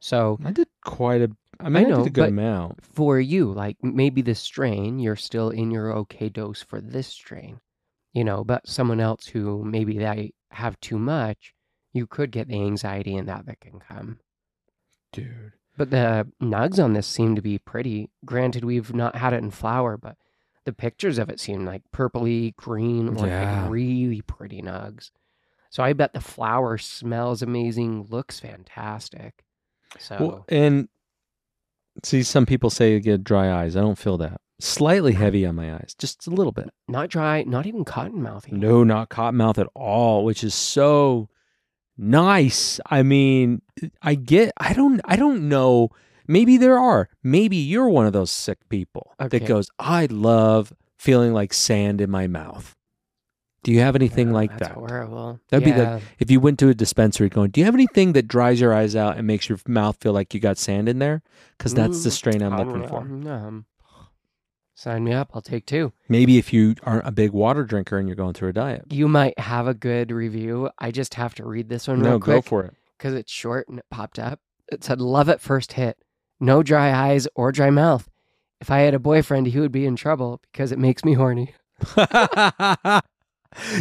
So 0.00 0.38
I 0.44 0.50
did 0.52 0.68
quite 0.84 1.22
a. 1.22 1.30
I 1.60 1.68
mean, 1.68 1.86
I, 1.86 1.88
know, 1.90 1.98
did 1.98 2.06
a 2.06 2.10
good 2.10 2.20
but- 2.22 2.28
amount. 2.30 2.82
for 2.84 3.20
you, 3.20 3.52
like 3.52 3.76
maybe 3.82 4.22
this 4.22 4.40
strain, 4.40 4.98
you're 4.98 5.14
still 5.16 5.50
in 5.50 5.70
your 5.70 5.92
okay 5.98 6.28
dose 6.30 6.62
for 6.62 6.80
this 6.80 7.06
strain, 7.06 7.60
you 8.14 8.24
know, 8.24 8.42
but 8.44 8.66
someone 8.66 8.98
else 9.00 9.26
who 9.26 9.62
maybe 9.62 9.98
they 9.98 10.32
have 10.52 10.80
too 10.80 10.98
much, 10.98 11.52
you 11.92 12.06
could 12.06 12.30
get 12.30 12.48
the 12.48 12.54
anxiety 12.62 13.14
and 13.14 13.28
that 13.28 13.44
that 13.46 13.60
can 13.60 13.78
come. 13.78 14.20
Dude. 15.12 15.52
But 15.76 15.90
the 15.90 16.26
nugs 16.42 16.82
on 16.82 16.92
this 16.94 17.06
seem 17.06 17.36
to 17.36 17.42
be 17.42 17.58
pretty. 17.58 18.10
Granted, 18.24 18.64
we've 18.64 18.92
not 18.94 19.16
had 19.16 19.32
it 19.32 19.42
in 19.42 19.50
flower, 19.50 19.96
but 19.96 20.16
the 20.64 20.72
pictures 20.72 21.18
of 21.18 21.28
it 21.30 21.40
seem 21.40 21.64
like 21.64 21.82
purpley 21.92 22.54
green 22.56 23.16
or 23.18 23.26
Yeah. 23.26 23.62
like 23.64 23.70
really 23.70 24.22
pretty 24.22 24.62
nugs. 24.62 25.10
So 25.70 25.82
I 25.82 25.92
bet 25.92 26.12
the 26.14 26.20
flower 26.20 26.78
smells 26.78 27.42
amazing, 27.42 28.06
looks 28.10 28.40
fantastic. 28.40 29.44
So 29.98 30.16
Well, 30.20 30.44
and 30.48 30.88
see, 32.04 32.22
some 32.22 32.46
people 32.46 32.70
say 32.70 32.92
you 32.92 33.00
get 33.00 33.24
dry 33.24 33.50
eyes. 33.62 33.76
I 33.76 33.80
don't 33.80 33.98
feel 33.98 34.16
that. 34.18 34.40
Slightly 34.60 35.14
heavy 35.14 35.46
on 35.46 35.54
my 35.54 35.74
eyes, 35.74 35.94
just 35.98 36.26
a 36.26 36.30
little 36.30 36.52
bit. 36.52 36.68
not 36.86 37.08
dry, 37.08 37.42
not 37.44 37.66
even 37.66 37.84
cotton 37.84 38.22
mouthy. 38.22 38.52
No, 38.52 38.84
not 38.84 39.08
cottonmouth 39.08 39.56
at 39.58 39.68
all, 39.74 40.24
which 40.24 40.44
is 40.44 40.54
so 40.54 41.28
nice. 41.96 42.78
I 42.86 43.02
mean, 43.02 43.62
I 44.02 44.14
get 44.14 44.52
I 44.58 44.72
don't 44.74 45.00
I 45.04 45.16
don't 45.16 45.48
know. 45.48 45.88
Maybe 46.28 46.56
there 46.58 46.78
are. 46.78 47.08
Maybe 47.22 47.56
you're 47.56 47.88
one 47.88 48.06
of 48.06 48.12
those 48.12 48.30
sick 48.30 48.58
people 48.68 49.14
Okay. 49.20 49.38
that 49.38 49.48
goes, 49.48 49.68
"I 49.78 50.06
love 50.06 50.72
feeling 50.98 51.32
like 51.32 51.52
sand 51.52 52.00
in 52.00 52.10
my 52.10 52.26
mouth." 52.26 52.76
Do 53.62 53.72
you 53.72 53.80
have 53.80 53.94
anything 53.94 54.28
No, 54.28 54.34
like 54.34 54.50
that's 54.50 54.68
that? 54.68 54.72
horrible. 54.74 55.38
That'd 55.50 55.64
be 55.64 55.70
Yeah. 55.70 55.94
like 55.96 56.02
if 56.18 56.30
you 56.30 56.40
went 56.40 56.58
to 56.60 56.68
a 56.70 56.74
dispensary 56.74 57.28
going, 57.28 57.50
"Do 57.50 57.60
you 57.60 57.66
have 57.66 57.74
anything 57.74 58.12
that 58.14 58.26
dries 58.26 58.60
your 58.60 58.72
eyes 58.72 58.96
out 58.96 59.18
and 59.18 59.26
makes 59.26 59.48
your 59.48 59.58
mouth 59.68 59.98
feel 60.00 60.12
like 60.14 60.32
you 60.32 60.40
got 60.40 60.56
sand 60.56 60.88
in 60.88 60.98
there?" 60.98 61.22
Cuz 61.58 61.74
that's 61.74 62.02
the 62.02 62.10
strain 62.10 62.42
I'm 62.42 62.56
looking 62.56 62.88
for. 62.88 63.00
Um, 63.00 63.66
sign 64.74 65.04
me 65.04 65.12
up. 65.12 65.30
I'll 65.34 65.42
take 65.42 65.66
two. 65.66 65.92
Maybe 66.08 66.38
if 66.38 66.52
you 66.54 66.74
aren't 66.84 67.06
a 67.06 67.12
big 67.12 67.32
water 67.32 67.64
drinker 67.64 67.98
and 67.98 68.08
you're 68.08 68.16
going 68.16 68.32
through 68.32 68.48
a 68.48 68.52
diet. 68.54 68.84
You 68.90 69.08
might 69.08 69.38
have 69.38 69.66
a 69.66 69.74
good 69.74 70.10
review. 70.10 70.70
I 70.78 70.90
just 70.90 71.14
have 71.14 71.34
to 71.34 71.44
read 71.46 71.68
this 71.68 71.86
one 71.86 72.00
No, 72.00 72.10
real 72.12 72.18
go 72.18 72.32
quick 72.36 72.44
for 72.46 72.64
it. 72.64 72.74
because 72.96 73.12
it's 73.14 73.30
short 73.30 73.68
and 73.68 73.78
it 73.78 73.84
popped 73.90 74.18
up. 74.18 74.40
It 74.72 74.82
said, 74.84 75.00
"Love 75.02 75.28
at 75.28 75.40
first 75.42 75.74
hit. 75.74 75.98
No 76.40 76.62
dry 76.62 76.92
eyes 77.10 77.28
or 77.34 77.52
dry 77.52 77.68
mouth. 77.68 78.08
If 78.60 78.70
I 78.70 78.80
had 78.80 78.94
a 78.94 78.98
boyfriend, 78.98 79.48
he 79.48 79.60
would 79.60 79.72
be 79.72 79.84
in 79.84 79.96
trouble 79.96 80.40
because 80.50 80.72
it 80.72 80.78
makes 80.78 81.04
me 81.04 81.12
horny." 81.12 81.54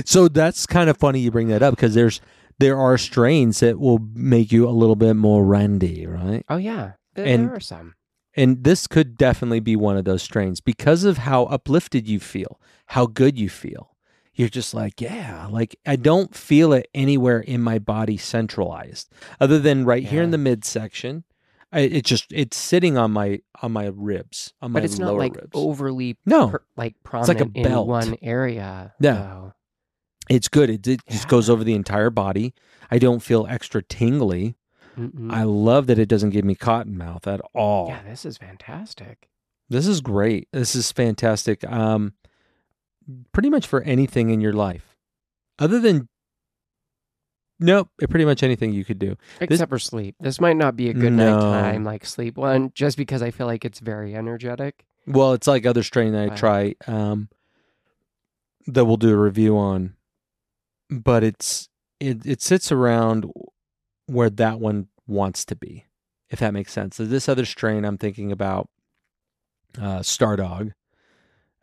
so 0.05 0.27
that's 0.27 0.65
kind 0.65 0.89
of 0.89 0.97
funny 0.97 1.19
you 1.19 1.31
bring 1.31 1.47
that 1.49 1.61
up 1.63 1.75
because 1.75 1.93
there's 1.93 2.21
there 2.59 2.77
are 2.77 2.97
strains 2.97 3.59
that 3.61 3.79
will 3.79 3.99
make 4.13 4.51
you 4.51 4.67
a 4.67 4.71
little 4.71 4.95
bit 4.97 5.13
more 5.15 5.45
randy, 5.45 6.05
right? 6.05 6.43
Oh 6.49 6.57
yeah, 6.57 6.93
there, 7.15 7.25
And- 7.25 7.47
there 7.49 7.55
are 7.55 7.59
some. 7.59 7.95
And 8.35 8.63
this 8.63 8.85
could 8.87 9.17
definitely 9.17 9.59
be 9.59 9.75
one 9.75 9.97
of 9.97 10.05
those 10.05 10.21
strains 10.21 10.61
because 10.61 11.03
of 11.03 11.17
how 11.17 11.45
uplifted 11.45 12.07
you 12.07 12.19
feel, 12.19 12.61
how 12.87 13.05
good 13.07 13.37
you 13.37 13.49
feel. 13.49 13.95
You're 14.33 14.47
just 14.49 14.73
like, 14.73 15.01
yeah, 15.01 15.47
like 15.49 15.75
I 15.85 15.95
don't 15.97 16.33
feel 16.33 16.71
it 16.71 16.87
anywhere 16.93 17.39
in 17.39 17.59
my 17.61 17.79
body 17.79 18.15
centralized, 18.17 19.09
other 19.41 19.59
than 19.59 19.83
right 19.83 20.05
here 20.05 20.21
in 20.21 20.31
the 20.31 20.37
midsection. 20.37 21.23
I, 21.73 21.81
it 21.81 22.05
just 22.05 22.31
it's 22.31 22.55
sitting 22.55 22.97
on 22.97 23.11
my 23.11 23.41
on 23.61 23.73
my 23.73 23.91
ribs, 23.93 24.53
on 24.61 24.71
my 24.71 24.79
But 24.79 24.85
it's 24.85 24.99
not 24.99 25.15
like 25.15 25.35
ribs. 25.35 25.49
overly 25.53 26.17
no, 26.25 26.49
per- 26.49 26.63
like 26.77 26.95
like 26.95 26.95
a 26.95 27.09
prominent 27.09 27.57
in 27.57 27.63
belt. 27.63 27.87
one 27.87 28.15
area. 28.21 28.93
Yeah. 29.01 29.13
though. 29.13 29.53
It's 30.29 30.47
good. 30.47 30.69
It, 30.69 30.87
it 30.87 31.01
just 31.09 31.27
goes 31.27 31.49
over 31.49 31.63
the 31.63 31.73
entire 31.73 32.09
body. 32.09 32.53
I 32.91 32.97
don't 32.99 33.19
feel 33.21 33.45
extra 33.49 33.81
tingly. 33.83 34.55
Mm-mm. 34.97 35.31
I 35.31 35.43
love 35.43 35.87
that 35.87 35.99
it 35.99 36.07
doesn't 36.07 36.31
give 36.31 36.45
me 36.45 36.55
cotton 36.55 36.97
mouth 36.97 37.27
at 37.27 37.41
all. 37.53 37.87
yeah, 37.89 38.01
this 38.07 38.25
is 38.25 38.37
fantastic. 38.37 39.29
This 39.69 39.85
is 39.87 40.01
great. 40.01 40.47
This 40.51 40.75
is 40.75 40.91
fantastic. 40.91 41.63
Um, 41.71 42.13
pretty 43.31 43.49
much 43.49 43.67
for 43.67 43.81
anything 43.83 44.29
in 44.29 44.41
your 44.41 44.53
life, 44.53 44.95
other 45.59 45.79
than 45.79 46.09
nope, 47.59 47.89
pretty 48.09 48.25
much 48.25 48.41
anything 48.43 48.73
you 48.73 48.83
could 48.83 48.99
do. 48.99 49.15
Except 49.39 49.69
for 49.69 49.79
sleep. 49.79 50.15
This 50.19 50.41
might 50.41 50.57
not 50.57 50.75
be 50.75 50.89
a 50.89 50.93
good 50.93 51.13
No. 51.13 51.37
nighttime 51.37 51.83
like 51.83 52.05
sleep 52.05 52.37
one, 52.37 52.71
just 52.73 52.97
because 52.97 53.21
I 53.21 53.31
feel 53.31 53.45
like 53.47 53.63
it's 53.63 53.79
very 53.79 54.15
energetic. 54.15 54.85
Well, 55.07 55.33
it's 55.33 55.47
like 55.47 55.65
other 55.65 55.83
strain 55.83 56.13
that 56.13 56.31
I 56.31 56.35
try 56.35 56.75
um, 56.87 57.29
that 58.67 58.85
we'll 58.85 58.97
do 58.97 59.13
a 59.13 59.17
review 59.17 59.57
on, 59.57 59.93
but 60.89 61.23
it's 61.23 61.69
it 61.99 62.25
it 62.25 62.41
sits 62.41 62.71
around 62.71 63.25
where 64.07 64.29
that 64.29 64.59
one 64.59 64.87
wants 65.07 65.45
to 65.45 65.55
be, 65.55 65.85
if 66.29 66.39
that 66.39 66.53
makes 66.53 66.71
sense. 66.71 66.95
So 66.95 67.05
this 67.05 67.27
other 67.29 67.45
strain 67.45 67.85
I'm 67.85 67.97
thinking 67.97 68.31
about, 68.31 68.69
uh, 69.79 70.01
Stardawg, 70.01 70.71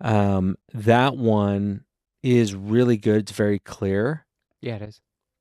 um, 0.01 0.57
that 0.73 1.17
one 1.17 1.85
is 2.23 2.55
really 2.55 2.97
good. 2.97 3.23
It's 3.23 3.33
very 3.33 3.59
clear, 3.59 4.27
Yeah, 4.61 4.77
it 4.77 4.83
is. 4.83 5.01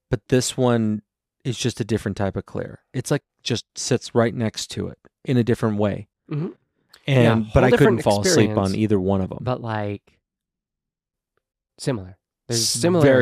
but 0.10 0.22
this 0.30 0.56
one 0.58 1.02
is 1.44 1.58
just 1.58 1.80
a 1.80 1.86
different 1.86 2.18
type 2.18 2.36
of 2.36 2.46
clear. 2.46 2.80
It's 2.94 3.12
like 3.12 3.24
just 3.44 3.66
sits 3.78 4.16
right 4.16 4.34
next 4.34 4.68
to 4.72 4.88
it 4.88 4.98
in 5.24 5.38
a 5.38 5.44
different 5.44 5.78
way. 5.78 6.08
Mhm. 6.30 6.56
And 7.08 7.46
Yeah, 7.46 7.52
but 7.54 7.64
I 7.64 7.70
couldn't 7.72 8.02
fall 8.02 8.22
asleep 8.22 8.58
on 8.58 8.74
either 8.74 9.00
one 9.00 9.22
of 9.22 9.30
them. 9.30 9.40
But 9.42 9.62
like 9.62 10.18
similar. 11.78 12.18
There's 12.48 12.62
S- 12.62 12.76
very 12.76 12.82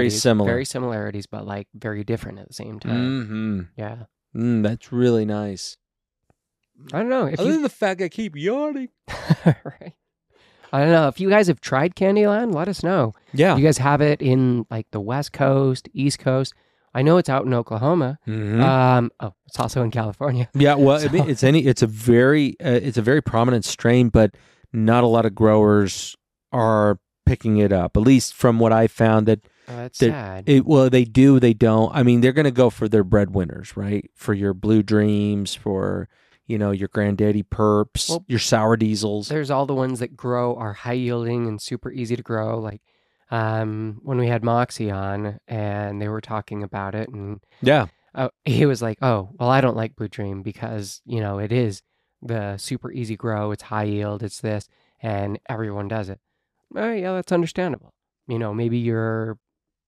similarities. 0.10 0.22
similar. 0.22 0.50
Very 0.50 0.66
similarities, 0.66 1.26
but 1.28 1.46
like 1.48 1.68
very 1.74 2.04
different 2.04 2.40
at 2.40 2.48
the 2.48 2.54
same 2.54 2.80
time. 2.80 3.24
Mm-hmm. 3.26 3.62
Yeah. 3.78 3.96
Mm, 4.36 4.64
that's 4.64 4.92
really 4.92 5.26
nice. 5.26 5.78
I 6.92 7.00
don't 7.00 7.10
know 7.10 7.28
if 7.28 7.40
Other 7.40 7.50
you 7.50 7.54
than 7.54 7.62
the 7.64 7.70
fact 7.70 8.02
I 8.02 8.10
keep 8.10 8.36
yawning. 8.36 8.90
right. 9.46 9.94
I 10.74 10.80
don't 10.80 10.92
know 10.92 11.08
if 11.08 11.20
you 11.20 11.30
guys 11.30 11.48
have 11.48 11.62
tried 11.62 11.96
Candyland. 11.96 12.54
Let 12.54 12.68
us 12.68 12.82
know. 12.84 13.14
Yeah. 13.34 13.56
You 13.56 13.64
guys 13.64 13.78
have 13.78 14.02
it 14.02 14.22
in 14.22 14.66
like 14.72 14.88
the 14.92 15.00
West 15.00 15.32
Coast, 15.32 15.88
East 15.94 16.18
Coast. 16.20 16.54
I 16.96 17.04
know 17.04 17.18
it's 17.18 17.30
out 17.30 17.46
in 17.46 17.54
Oklahoma. 17.54 18.18
Mhm. 18.28 18.60
Um, 18.62 19.12
oh, 19.20 19.34
it's 19.48 19.60
also 19.60 19.84
in 19.84 19.92
California. 19.92 20.50
yeah. 20.56 20.74
Well, 20.76 21.00
so- 21.00 21.10
it's 21.14 21.44
any. 21.44 21.60
It's 21.66 21.82
a 21.84 21.88
very. 21.88 22.56
Uh, 22.60 22.80
it's 22.82 22.98
a 22.98 23.02
very 23.04 23.22
prominent 23.22 23.66
strain, 23.66 24.10
but 24.10 24.36
not 24.74 25.04
a 25.04 25.08
lot 25.08 25.26
of 25.28 25.36
growers 25.36 26.16
are 26.52 27.00
picking 27.26 27.58
it 27.58 27.72
up. 27.72 27.96
At 27.98 28.04
least 28.04 28.34
from 28.34 28.60
what 28.60 28.72
I 28.74 28.88
found, 28.88 29.28
that 29.28 29.42
Oh, 29.68 29.78
that's 29.78 29.98
They're- 30.00 30.12
sad. 30.12 30.44
it. 30.50 30.66
Well, 30.66 30.90
they 30.90 31.06
do. 31.06 31.40
They 31.40 31.54
don't. 31.54 31.90
I 31.96 32.04
mean, 32.04 32.20
they're 32.20 32.34
going 32.34 32.44
to 32.44 32.52
go 32.52 32.70
for 32.70 32.90
their 32.90 33.06
breadwinners, 33.06 33.78
right? 33.78 34.12
For 34.14 34.34
your 34.34 34.54
blue 34.54 34.84
dreams, 34.84 35.56
for 35.56 36.10
you 36.48 36.58
know 36.58 36.72
your 36.72 36.90
granddaddy 36.90 37.44
perps, 37.44 38.10
Well, 38.10 38.26
your 38.28 38.40
sour 38.40 38.76
diesels. 38.76 39.30
There's 39.30 39.50
all 39.50 39.66
the 39.66 39.74
ones 39.74 40.00
that 40.00 40.18
grow 40.18 40.54
are 40.58 40.74
high 40.74 40.92
yielding 41.00 41.48
and 41.48 41.62
super 41.62 41.90
easy 41.94 42.18
to 42.18 42.22
grow. 42.22 42.60
Like 42.60 42.82
um, 43.32 44.00
when 44.04 44.18
we 44.18 44.28
had 44.28 44.44
Moxie 44.44 44.92
on 44.92 45.40
and 45.48 46.02
they 46.02 46.10
were 46.10 46.20
talking 46.22 46.62
about 46.62 46.94
it, 46.94 47.08
and 47.10 47.40
Yeah. 47.62 47.86
uh, 48.14 48.30
he 48.44 48.66
was 48.66 48.82
like, 48.82 48.98
"Oh, 49.02 49.30
well, 49.40 49.50
I 49.50 49.62
don't 49.62 49.78
like 49.78 49.96
Blue 49.96 50.10
Dream 50.10 50.42
because 50.42 51.02
you 51.06 51.22
know 51.22 51.40
it 51.40 51.54
is 51.54 51.82
the 52.22 52.58
super 52.58 52.92
easy 52.92 53.16
grow. 53.16 53.52
It's 53.52 53.64
high 53.64 53.84
yield. 53.86 54.24
It's 54.24 54.42
this, 54.42 54.68
and 55.02 55.40
everyone 55.48 55.88
does 55.88 56.10
it." 56.10 56.20
Oh, 56.76 56.92
yeah, 56.92 57.14
that's 57.14 57.32
understandable. 57.32 57.94
You 58.28 58.40
know, 58.40 58.54
maybe 58.54 58.78
you're. 58.78 59.38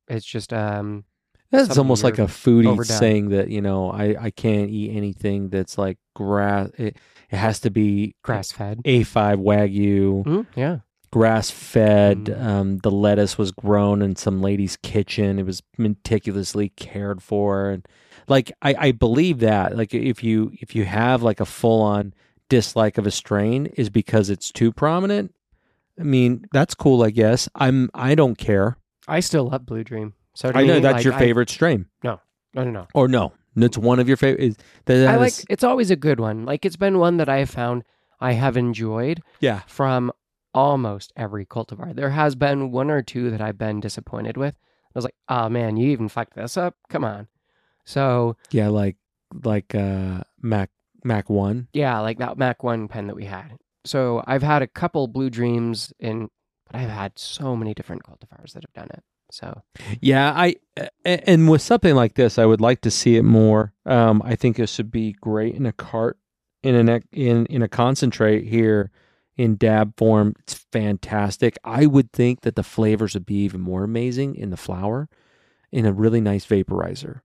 It's 0.07 0.25
just 0.25 0.53
um. 0.53 1.05
That's 1.51 1.77
almost 1.77 2.03
like 2.03 2.19
a 2.19 2.23
foodie 2.23 2.65
overdone. 2.67 2.97
saying 2.97 3.29
that 3.29 3.49
you 3.49 3.61
know 3.61 3.89
I 3.89 4.15
I 4.19 4.29
can't 4.31 4.69
eat 4.69 4.95
anything 4.95 5.49
that's 5.49 5.77
like 5.77 5.97
grass. 6.15 6.69
It, 6.77 6.97
it 7.29 7.37
has 7.37 7.59
to 7.61 7.69
be 7.69 8.15
grass 8.23 8.51
fed. 8.51 8.81
A5 8.83 9.37
wagyu, 9.41 10.23
Mm, 10.25 10.45
yeah. 10.55 10.79
grass 11.11 11.49
fed. 11.51 12.25
Mm. 12.25 12.43
Um, 12.45 12.77
the 12.79 12.91
lettuce 12.91 13.37
was 13.37 13.51
grown 13.51 14.01
in 14.01 14.15
some 14.17 14.41
lady's 14.41 14.75
kitchen. 14.77 15.39
It 15.39 15.45
was 15.45 15.63
meticulously 15.77 16.69
cared 16.75 17.23
for, 17.23 17.69
and 17.69 17.87
like 18.27 18.51
I, 18.61 18.75
I 18.77 18.91
believe 18.91 19.39
that. 19.39 19.77
Like 19.77 19.93
if 19.93 20.23
you 20.23 20.51
if 20.59 20.75
you 20.75 20.83
have 20.85 21.23
like 21.23 21.39
a 21.39 21.45
full 21.45 21.81
on 21.81 22.13
dislike 22.49 22.97
of 22.97 23.07
a 23.07 23.11
strain 23.11 23.67
is 23.77 23.89
because 23.89 24.29
it's 24.29 24.51
too 24.51 24.71
prominent. 24.73 25.33
I 25.99 26.03
mean 26.03 26.45
that's 26.51 26.75
cool. 26.75 27.03
I 27.03 27.09
guess 27.09 27.47
I'm 27.55 27.89
I 27.93 28.15
don't 28.15 28.37
care. 28.37 28.77
I 29.07 29.19
still 29.19 29.49
love 29.49 29.65
Blue 29.65 29.83
Dream. 29.83 30.13
So 30.33 30.51
I 30.53 30.63
know 30.63 30.75
me, 30.75 30.79
that's 30.81 30.95
like, 30.95 31.03
your 31.05 31.13
I- 31.13 31.19
favorite 31.19 31.49
strain. 31.49 31.87
No. 32.03 32.19
No, 32.53 32.63
no, 32.63 32.71
no. 32.71 32.87
Or 32.93 33.07
no, 33.09 33.33
it's 33.57 33.77
one 33.77 33.99
of 33.99 34.07
your 34.07 34.15
favorite. 34.15 34.57
I 34.87 35.17
like. 35.17 35.33
It's 35.49 35.63
always 35.63 35.91
a 35.91 35.97
good 35.97 36.21
one. 36.21 36.45
Like 36.45 36.65
it's 36.65 36.77
been 36.77 36.99
one 36.99 37.17
that 37.17 37.27
I 37.27 37.39
have 37.39 37.49
found 37.49 37.83
I 38.21 38.31
have 38.31 38.55
enjoyed 38.55 39.21
yeah. 39.41 39.61
from 39.67 40.11
almost 40.53 41.11
every 41.17 41.45
cultivar. 41.45 41.93
There 41.93 42.11
has 42.11 42.33
been 42.35 42.71
one 42.71 42.89
or 42.89 43.01
two 43.01 43.29
that 43.31 43.41
I've 43.41 43.57
been 43.57 43.81
disappointed 43.81 44.37
with. 44.37 44.55
I 44.55 44.91
was 44.97 45.03
like, 45.03 45.15
oh 45.27 45.49
man, 45.49 45.75
you 45.75 45.89
even 45.89 46.07
fucked 46.07 46.35
this 46.35 46.55
up. 46.55 46.75
Come 46.89 47.03
on. 47.03 47.27
So 47.83 48.37
Yeah, 48.51 48.69
like 48.69 48.95
like 49.43 49.75
uh 49.75 50.21
Mac 50.41 50.71
Mac 51.03 51.29
One. 51.29 51.67
yeah, 51.73 51.99
like 51.99 52.19
that 52.19 52.37
Mac 52.37 52.63
One 52.63 52.87
pen 52.87 53.07
that 53.07 53.15
we 53.15 53.25
had. 53.25 53.57
So 53.85 54.23
I've 54.27 54.43
had 54.43 54.61
a 54.61 54.67
couple 54.67 55.07
Blue 55.07 55.29
Dreams 55.29 55.93
in, 55.99 56.29
but 56.69 56.75
I've 56.81 56.89
had 56.89 57.17
so 57.17 57.55
many 57.55 57.73
different 57.73 58.03
cultivars 58.03 58.53
that 58.53 58.63
have 58.63 58.73
done 58.73 58.89
it. 58.91 59.03
So 59.31 59.61
Yeah, 60.01 60.31
I 60.35 60.55
and 61.03 61.49
with 61.49 61.61
something 61.61 61.95
like 61.95 62.13
this, 62.15 62.37
I 62.37 62.45
would 62.45 62.61
like 62.61 62.81
to 62.81 62.91
see 62.91 63.15
it 63.17 63.23
more. 63.23 63.73
Um, 63.85 64.21
I 64.25 64.35
think 64.35 64.57
this 64.57 64.77
would 64.77 64.91
be 64.91 65.13
great 65.13 65.55
in 65.55 65.65
a 65.65 65.71
cart, 65.73 66.17
in 66.63 66.75
an 66.75 67.03
in 67.11 67.45
in 67.47 67.61
a 67.61 67.67
concentrate 67.67 68.45
here 68.45 68.91
in 69.37 69.55
dab 69.57 69.97
form. 69.97 70.35
It's 70.39 70.53
fantastic. 70.71 71.57
I 71.63 71.85
would 71.87 72.11
think 72.13 72.41
that 72.41 72.55
the 72.55 72.63
flavors 72.63 73.13
would 73.15 73.25
be 73.25 73.43
even 73.43 73.61
more 73.61 73.83
amazing 73.83 74.35
in 74.35 74.49
the 74.51 74.57
flower, 74.57 75.09
in 75.71 75.85
a 75.85 75.91
really 75.93 76.21
nice 76.21 76.45
vaporizer. 76.45 77.21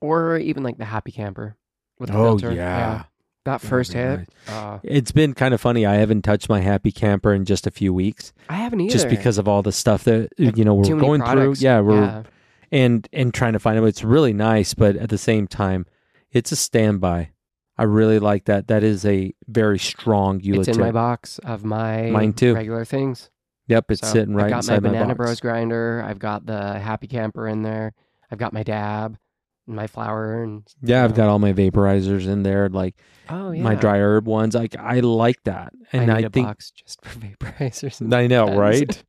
or 0.00 0.36
even 0.38 0.62
like 0.62 0.78
the 0.78 0.84
Happy 0.86 1.12
Camper 1.12 1.56
with 1.98 2.10
the 2.10 2.16
Oh 2.16 2.38
filter. 2.38 2.52
yeah. 2.52 3.04
That 3.46 3.60
first 3.60 3.92
hit. 3.94 4.18
nice. 4.18 4.26
Uh, 4.48 4.78
It's 4.84 5.10
been 5.12 5.32
kind 5.34 5.52
of 5.54 5.60
funny. 5.60 5.84
I 5.86 5.94
haven't 5.94 6.22
touched 6.22 6.48
my 6.48 6.60
happy 6.60 6.92
camper 6.92 7.32
in 7.34 7.44
just 7.44 7.66
a 7.66 7.70
few 7.70 7.92
weeks, 7.92 8.32
I 8.48 8.54
haven't 8.54 8.80
either. 8.82 8.92
just 8.92 9.08
because 9.08 9.38
of 9.38 9.48
all 9.48 9.62
the 9.62 9.72
stuff 9.72 10.04
that 10.04 10.28
you 10.36 10.64
know 10.64 10.74
we're 10.74 10.96
going 10.96 11.20
products. 11.22 11.58
through. 11.60 11.64
Yeah, 11.66 11.80
we're 11.80 12.04
yeah. 12.04 12.22
and 12.70 13.08
and 13.12 13.32
trying 13.34 13.54
to 13.54 13.58
find 13.58 13.78
it. 13.78 13.84
It's 13.84 14.04
really 14.04 14.32
nice, 14.32 14.74
but 14.74 14.96
at 14.96 15.08
the 15.08 15.18
same 15.18 15.46
time, 15.48 15.86
it's 16.30 16.52
a 16.52 16.56
standby. 16.56 17.30
I 17.78 17.82
really 17.82 18.18
like 18.18 18.44
that. 18.46 18.68
That 18.68 18.82
is 18.82 19.04
a 19.04 19.34
very 19.48 19.78
strong 19.78 20.36
It's 20.38 20.46
utility. 20.46 20.72
in 20.72 20.78
my 20.80 20.92
box 20.92 21.38
of 21.40 21.64
my 21.64 22.10
Mine 22.10 22.32
too. 22.32 22.54
regular 22.54 22.84
things. 22.86 23.30
Yep, 23.68 23.90
it's 23.90 24.00
So, 24.00 24.12
sitting 24.12 24.34
right 24.34 24.48
there. 24.48 24.56
I've 24.58 24.64
got 24.66 24.72
my 24.72 24.74
my, 24.80 24.88
Banana 24.92 25.14
box. 25.14 25.16
Bros 25.16 25.40
grinder. 25.40 26.02
I've 26.06 26.18
got 26.20 26.46
the 26.46 26.78
Happy 26.78 27.06
Camper 27.08 27.46
in 27.48 27.62
there. 27.62 27.92
I've 28.30 28.38
got 28.38 28.52
my 28.52 28.62
dab, 28.62 29.18
my 29.66 29.86
flour, 29.86 30.42
and 30.42 30.62
Yeah, 30.82 31.04
I've 31.04 31.10
know. 31.10 31.16
got 31.16 31.28
all 31.28 31.38
my 31.38 31.52
vaporizers 31.52 32.26
in 32.26 32.42
there, 32.42 32.68
like 32.68 32.94
oh 33.28 33.50
yeah, 33.50 33.62
my 33.62 33.74
dry 33.74 33.98
herb 33.98 34.26
ones. 34.26 34.54
Like 34.54 34.76
I 34.78 35.00
like 35.00 35.42
that, 35.44 35.72
and 35.92 36.10
I 36.10 36.14
I, 36.14 36.16
need 36.18 36.26
a 36.26 36.30
think 36.30 36.46
box 36.46 36.70
just 36.76 37.04
for 37.04 37.18
vaporizers. 37.18 38.00
and 38.00 38.14
I 38.14 38.26
know, 38.26 38.46
pens. 38.46 38.58
right? 38.58 39.04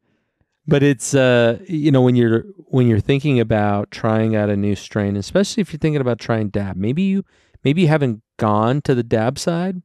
But 0.70 0.84
it's 0.84 1.14
uh, 1.14 1.60
you 1.68 1.92
know, 1.92 2.02
when 2.02 2.16
you're 2.16 2.44
when 2.68 2.88
you're 2.88 3.00
thinking 3.00 3.40
about 3.40 3.90
trying 3.92 4.36
out 4.36 4.50
a 4.50 4.58
new 4.58 4.76
strain, 4.76 5.16
especially 5.16 5.62
if 5.62 5.72
you're 5.72 5.80
thinking 5.80 6.02
about 6.02 6.20
trying 6.20 6.50
dab, 6.50 6.76
maybe 6.76 7.04
you 7.04 7.24
maybe 7.64 7.84
you 7.84 7.88
haven't 7.88 8.22
gone 8.38 8.82
to 8.82 8.94
the 8.94 9.04
dab 9.04 9.40
side, 9.40 9.82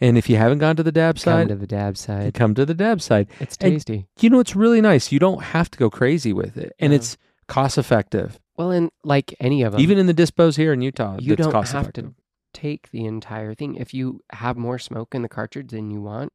and 0.00 0.16
if 0.16 0.30
you 0.30 0.36
haven't 0.36 0.58
gone 0.60 0.76
to 0.76 0.82
the 0.82 0.92
dab 0.92 1.16
Come 1.16 1.20
side, 1.20 1.48
to 1.48 1.56
the 1.56 1.66
dab 1.66 1.96
side. 1.98 2.32
come 2.32 2.54
to 2.54 2.64
the 2.64 2.72
dab 2.74 3.02
side. 3.02 3.28
It's 3.40 3.56
and- 3.60 3.74
tasty. 3.74 4.06
You 4.20 4.30
know, 4.30 4.40
it's 4.40 4.56
really 4.56 4.80
nice. 4.80 5.12
You 5.12 5.18
don't 5.18 5.42
have 5.42 5.70
to 5.72 5.78
go 5.78 5.90
crazy 5.90 6.32
with 6.32 6.56
it, 6.56 6.72
and 6.78 6.92
it's 6.94 7.18
cost 7.46 7.76
effective. 7.76 8.38
Well, 8.58 8.70
and 8.72 8.90
like 9.04 9.34
any 9.40 9.62
of 9.62 9.72
them, 9.72 9.80
Even 9.80 9.96
in 9.98 10.06
the 10.06 10.14
dispos 10.14 10.56
here 10.56 10.72
in 10.72 10.82
Utah, 10.82 11.16
you 11.20 11.32
it's 11.34 11.42
don't 11.42 11.54
have 11.54 11.64
effective. 11.64 12.04
to 12.06 12.14
take 12.52 12.90
the 12.90 13.04
entire 13.04 13.54
thing. 13.54 13.76
If 13.76 13.94
you 13.94 14.20
have 14.32 14.56
more 14.56 14.78
smoke 14.80 15.14
in 15.14 15.22
the 15.22 15.28
cartridge 15.28 15.70
than 15.70 15.90
you 15.90 16.00
want, 16.02 16.32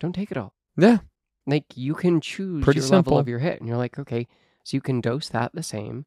don't 0.00 0.14
take 0.14 0.30
it 0.30 0.38
all. 0.38 0.54
Yeah, 0.76 0.98
Like 1.46 1.64
you 1.74 1.94
can 1.94 2.20
choose 2.22 2.64
Pretty 2.64 2.80
your 2.80 2.88
level 2.88 3.18
of 3.18 3.28
your 3.28 3.38
hit, 3.40 3.58
and 3.60 3.68
you're 3.68 3.76
like, 3.76 3.98
okay, 3.98 4.26
so 4.64 4.76
you 4.76 4.80
can 4.80 5.00
dose 5.02 5.28
that 5.28 5.52
the 5.54 5.62
same, 5.62 6.06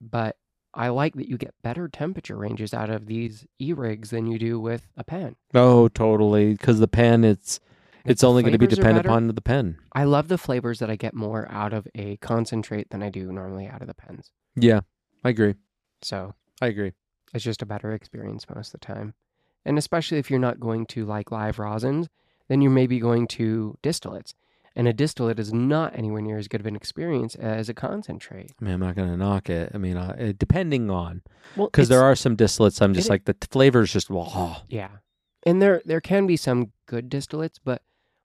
but 0.00 0.36
I 0.74 0.88
like 0.88 1.14
that 1.14 1.28
you 1.28 1.38
get 1.38 1.54
better 1.62 1.88
temperature 1.88 2.36
ranges 2.36 2.74
out 2.74 2.90
of 2.90 3.06
these 3.06 3.46
e 3.58 3.72
rigs 3.72 4.10
than 4.10 4.26
you 4.26 4.38
do 4.38 4.60
with 4.60 4.86
a 4.96 5.02
pen. 5.04 5.36
oh, 5.54 5.88
totally. 5.88 6.52
Because 6.52 6.78
the 6.80 6.86
pen, 6.88 7.24
it's 7.24 7.58
it's 8.04 8.24
only 8.24 8.42
going 8.42 8.52
to 8.52 8.58
be 8.58 8.66
dependent 8.66 9.06
upon 9.06 9.28
the 9.28 9.40
pen. 9.40 9.78
I 9.92 10.04
love 10.04 10.28
the 10.28 10.38
flavors 10.38 10.78
that 10.78 10.90
I 10.90 10.96
get 10.96 11.14
more 11.14 11.46
out 11.50 11.72
of 11.72 11.86
a 11.94 12.16
concentrate 12.18 12.90
than 12.90 13.02
I 13.02 13.10
do 13.10 13.30
normally 13.32 13.66
out 13.66 13.82
of 13.82 13.88
the 13.88 13.94
pens. 13.94 14.30
Yeah, 14.56 14.80
I 15.24 15.30
agree. 15.30 15.54
So 16.02 16.34
I 16.60 16.66
agree. 16.66 16.92
it's 17.34 17.44
just 17.44 17.62
a 17.62 17.66
better 17.66 17.92
experience 17.92 18.46
most 18.54 18.74
of 18.74 18.80
the 18.80 18.86
time. 18.86 19.14
And 19.64 19.78
especially 19.78 20.18
if 20.18 20.30
you're 20.30 20.40
not 20.40 20.60
going 20.60 20.86
to 20.86 21.04
like 21.04 21.30
live 21.30 21.56
rosins, 21.56 22.08
then 22.48 22.60
you're 22.60 22.70
maybe 22.70 22.98
going 22.98 23.26
to 23.28 23.76
distillates. 23.82 24.34
And 24.76 24.86
a 24.86 24.92
distillate 24.92 25.40
is 25.40 25.52
not 25.52 25.96
anywhere 25.98 26.22
near 26.22 26.38
as 26.38 26.46
good 26.48 26.60
of 26.60 26.66
an 26.66 26.76
experience 26.76 27.34
as 27.34 27.68
a 27.68 27.74
concentrate. 27.74 28.52
I 28.60 28.64
mean, 28.64 28.74
I'm 28.74 28.80
not 28.80 28.94
going 28.94 29.08
to 29.08 29.16
knock 29.16 29.50
it. 29.50 29.72
I 29.74 29.78
mean, 29.78 29.96
uh, 29.96 30.32
depending 30.38 30.90
on 30.90 31.22
Well, 31.56 31.66
because 31.66 31.88
there 31.88 32.02
are 32.02 32.14
some 32.14 32.36
distillates. 32.36 32.80
I'm 32.80 32.94
just 32.94 33.08
it- 33.08 33.10
like 33.10 33.24
the 33.24 33.36
flavors 33.50 33.92
just 33.92 34.10
oh, 34.10 34.62
Yeah. 34.68 34.88
And 35.44 35.60
there 35.60 35.82
there 35.84 36.00
can 36.00 36.26
be 36.26 36.36
some 36.36 36.72
good 36.86 37.10
distillates, 37.10 37.56
but 37.64 37.82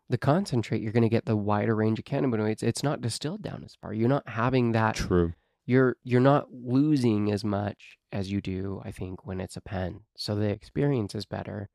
the 0.09 0.17
concentrate 0.17 0.81
you're 0.81 0.91
going 0.91 1.03
to 1.03 1.09
get 1.09 1.25
the 1.25 1.35
wider 1.35 1.75
range 1.75 1.99
of 1.99 2.05
cannabinoids. 2.05 2.63
It's 2.63 2.83
not 2.83 3.01
distilled 3.01 3.41
down 3.41 3.63
as 3.65 3.75
far. 3.81 3.93
You're 3.93 4.09
not 4.09 4.27
having 4.29 4.71
that 4.73 4.95
true. 4.95 5.33
you're 5.65 5.97
you're 6.03 6.21
not 6.21 6.47
losing 6.51 7.31
as 7.31 7.43
much 7.43 7.97
as 8.11 8.31
you 8.31 8.41
do, 8.41 8.81
I 8.85 8.91
think, 8.91 9.25
when 9.25 9.39
it's 9.41 9.57
a 9.57 9.61
pen. 9.61 10.01
So 10.15 10.35
the 10.35 10.49
experience 10.49 11.15
is 11.15 11.25
better. 11.25 11.69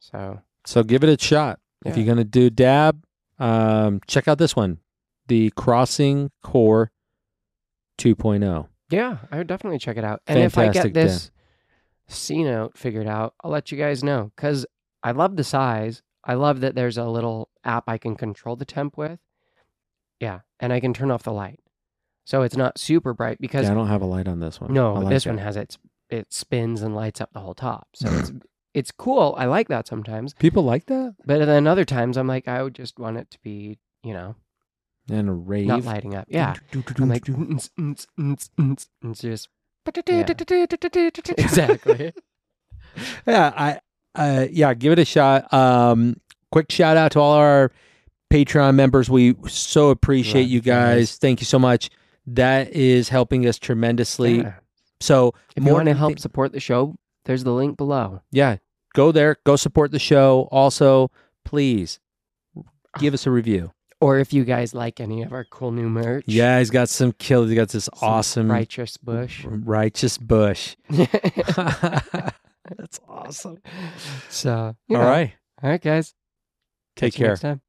So 0.00 0.40
So 0.66 0.82
give 0.82 1.04
it 1.04 1.08
a 1.08 1.22
shot. 1.22 1.60
If 1.84 1.96
you're 1.96 2.06
going 2.06 2.18
to 2.18 2.24
do 2.24 2.48
dab, 2.48 3.04
um, 3.40 4.00
check 4.06 4.28
out 4.28 4.38
this 4.38 4.54
one, 4.54 4.78
the 5.26 5.50
Crossing 5.56 6.30
Core 6.42 6.92
oh. 6.92 8.02
2.0. 8.02 8.68
yeah, 8.90 9.18
I 9.30 9.38
would 9.38 9.46
definitely 9.46 9.78
check 9.78 9.96
it 9.96 10.04
out. 10.04 10.22
And 10.26 10.38
if 10.38 10.56
I 10.58 10.68
get 10.68 10.94
this 10.94 11.30
Cenote 12.08 12.76
figured 12.76 13.06
out, 13.08 13.34
I'll 13.42 13.50
let 13.50 13.72
you 13.72 13.78
guys 13.78 14.04
know 14.04 14.30
because 14.36 14.66
I 15.02 15.12
love 15.12 15.36
the 15.36 15.44
size. 15.44 16.02
I 16.24 16.34
love 16.34 16.60
that 16.60 16.74
there's 16.74 16.98
a 16.98 17.06
little 17.06 17.48
app 17.64 17.84
I 17.88 17.98
can 17.98 18.14
control 18.16 18.56
the 18.56 18.64
temp 18.64 18.96
with. 18.96 19.18
Yeah, 20.20 20.40
and 20.60 20.72
I 20.72 20.80
can 20.80 20.94
turn 20.94 21.10
off 21.10 21.24
the 21.24 21.32
light, 21.32 21.60
so 22.24 22.42
it's 22.42 22.56
not 22.56 22.78
super 22.78 23.12
bright 23.12 23.38
because 23.40 23.64
Yeah, 23.64 23.72
I 23.72 23.74
don't 23.74 23.88
have 23.88 24.02
a 24.02 24.06
light 24.06 24.28
on 24.28 24.38
this 24.40 24.60
one. 24.60 24.72
no, 24.72 24.94
like 24.94 25.08
this 25.08 25.26
it. 25.26 25.30
one 25.30 25.38
has 25.38 25.56
its 25.56 25.78
it 26.10 26.32
spins 26.32 26.82
and 26.82 26.94
lights 26.94 27.20
up 27.20 27.32
the 27.32 27.40
whole 27.40 27.54
top. 27.54 27.88
So 27.94 28.08
it's 28.12 28.30
it's 28.74 28.90
cool. 28.92 29.34
I 29.36 29.46
like 29.46 29.68
that 29.68 29.88
sometimes, 29.88 30.34
People 30.34 30.62
like 30.62 30.86
that 30.86 31.16
but 31.26 31.44
then 31.44 31.66
other 31.66 31.84
times 31.84 32.16
I'm 32.16 32.28
like 32.28 32.46
I 32.46 32.62
would 32.62 32.74
just 32.74 32.98
want 32.98 33.16
it 33.16 33.30
to 33.32 33.38
be 33.42 33.78
you 34.04 34.12
know 34.14 34.36
and 35.10 35.28
a 35.28 35.32
rave. 35.32 35.66
not 35.66 35.84
lighting 35.84 36.14
up. 36.14 36.26
Yeah, 36.28 36.54
I'm 36.98 37.08
like 37.08 37.28
it's 37.28 39.20
just 39.20 39.48
exactly. 41.38 42.12
yeah, 43.26 43.52
I, 43.56 43.80
uh, 44.14 44.46
yeah, 44.50 44.74
give 44.74 44.92
it 44.92 44.98
a 44.98 45.04
shot. 45.04 45.52
Um, 45.52 46.16
quick 46.50 46.70
shout 46.70 46.96
out 46.96 47.12
to 47.12 47.20
all 47.20 47.32
our 47.34 47.72
Patreon 48.32 48.74
members. 48.74 49.08
We 49.10 49.34
so 49.48 49.90
appreciate 49.90 50.42
Love 50.42 50.50
you 50.50 50.54
you 50.56 50.60
guys. 50.60 51.16
Thank 51.16 51.40
you 51.40 51.44
so 51.46 51.58
much. 51.58 51.90
That 52.26 52.70
is 52.72 53.08
helping 53.08 53.46
us 53.46 53.58
tremendously. 53.58 54.38
Yeah. 54.38 54.54
So 55.00 55.28
If 55.56 55.62
you 55.62 55.62
more 55.64 55.74
want 55.74 55.86
to 55.86 55.94
help 55.94 56.10
anything- 56.10 56.20
support 56.22 56.52
the 56.52 56.60
show, 56.60 56.94
there's 57.24 57.44
the 57.44 57.52
link 57.52 57.76
below. 57.76 58.20
yeah, 58.30 58.56
go 58.94 59.10
there, 59.12 59.36
go 59.44 59.56
support 59.56 59.90
the 59.90 59.98
show. 59.98 60.48
Also, 60.52 61.10
please 61.44 61.98
give 62.98 63.12
us 63.14 63.26
a 63.26 63.30
review. 63.30 63.72
Or 64.00 64.18
if 64.18 64.32
you 64.32 64.44
guys 64.44 64.74
like 64.74 64.98
any 65.00 65.22
of 65.22 65.32
our 65.32 65.44
cool 65.44 65.70
new 65.70 65.88
merch, 65.88 66.24
Yeah, 66.26 66.58
he's 66.58 66.70
got 66.70 66.88
some 66.88 67.12
kill. 67.12 67.44
He's 67.46 67.54
got 67.56 67.68
this 67.68 67.84
some 67.84 68.08
awesome 68.08 68.50
righteous 68.50 68.96
bush. 68.96 69.44
righteous 69.48 70.18
bush. 70.18 70.74
That's 72.76 73.00
awesome. 73.08 73.58
so, 74.28 74.76
you 74.88 74.96
All 74.96 75.04
right, 75.04 75.34
all 75.62 75.70
right, 75.70 75.80
guys. 75.80 76.14
take 76.96 77.14
care. 77.14 77.28
next 77.28 77.40
time. 77.40 77.60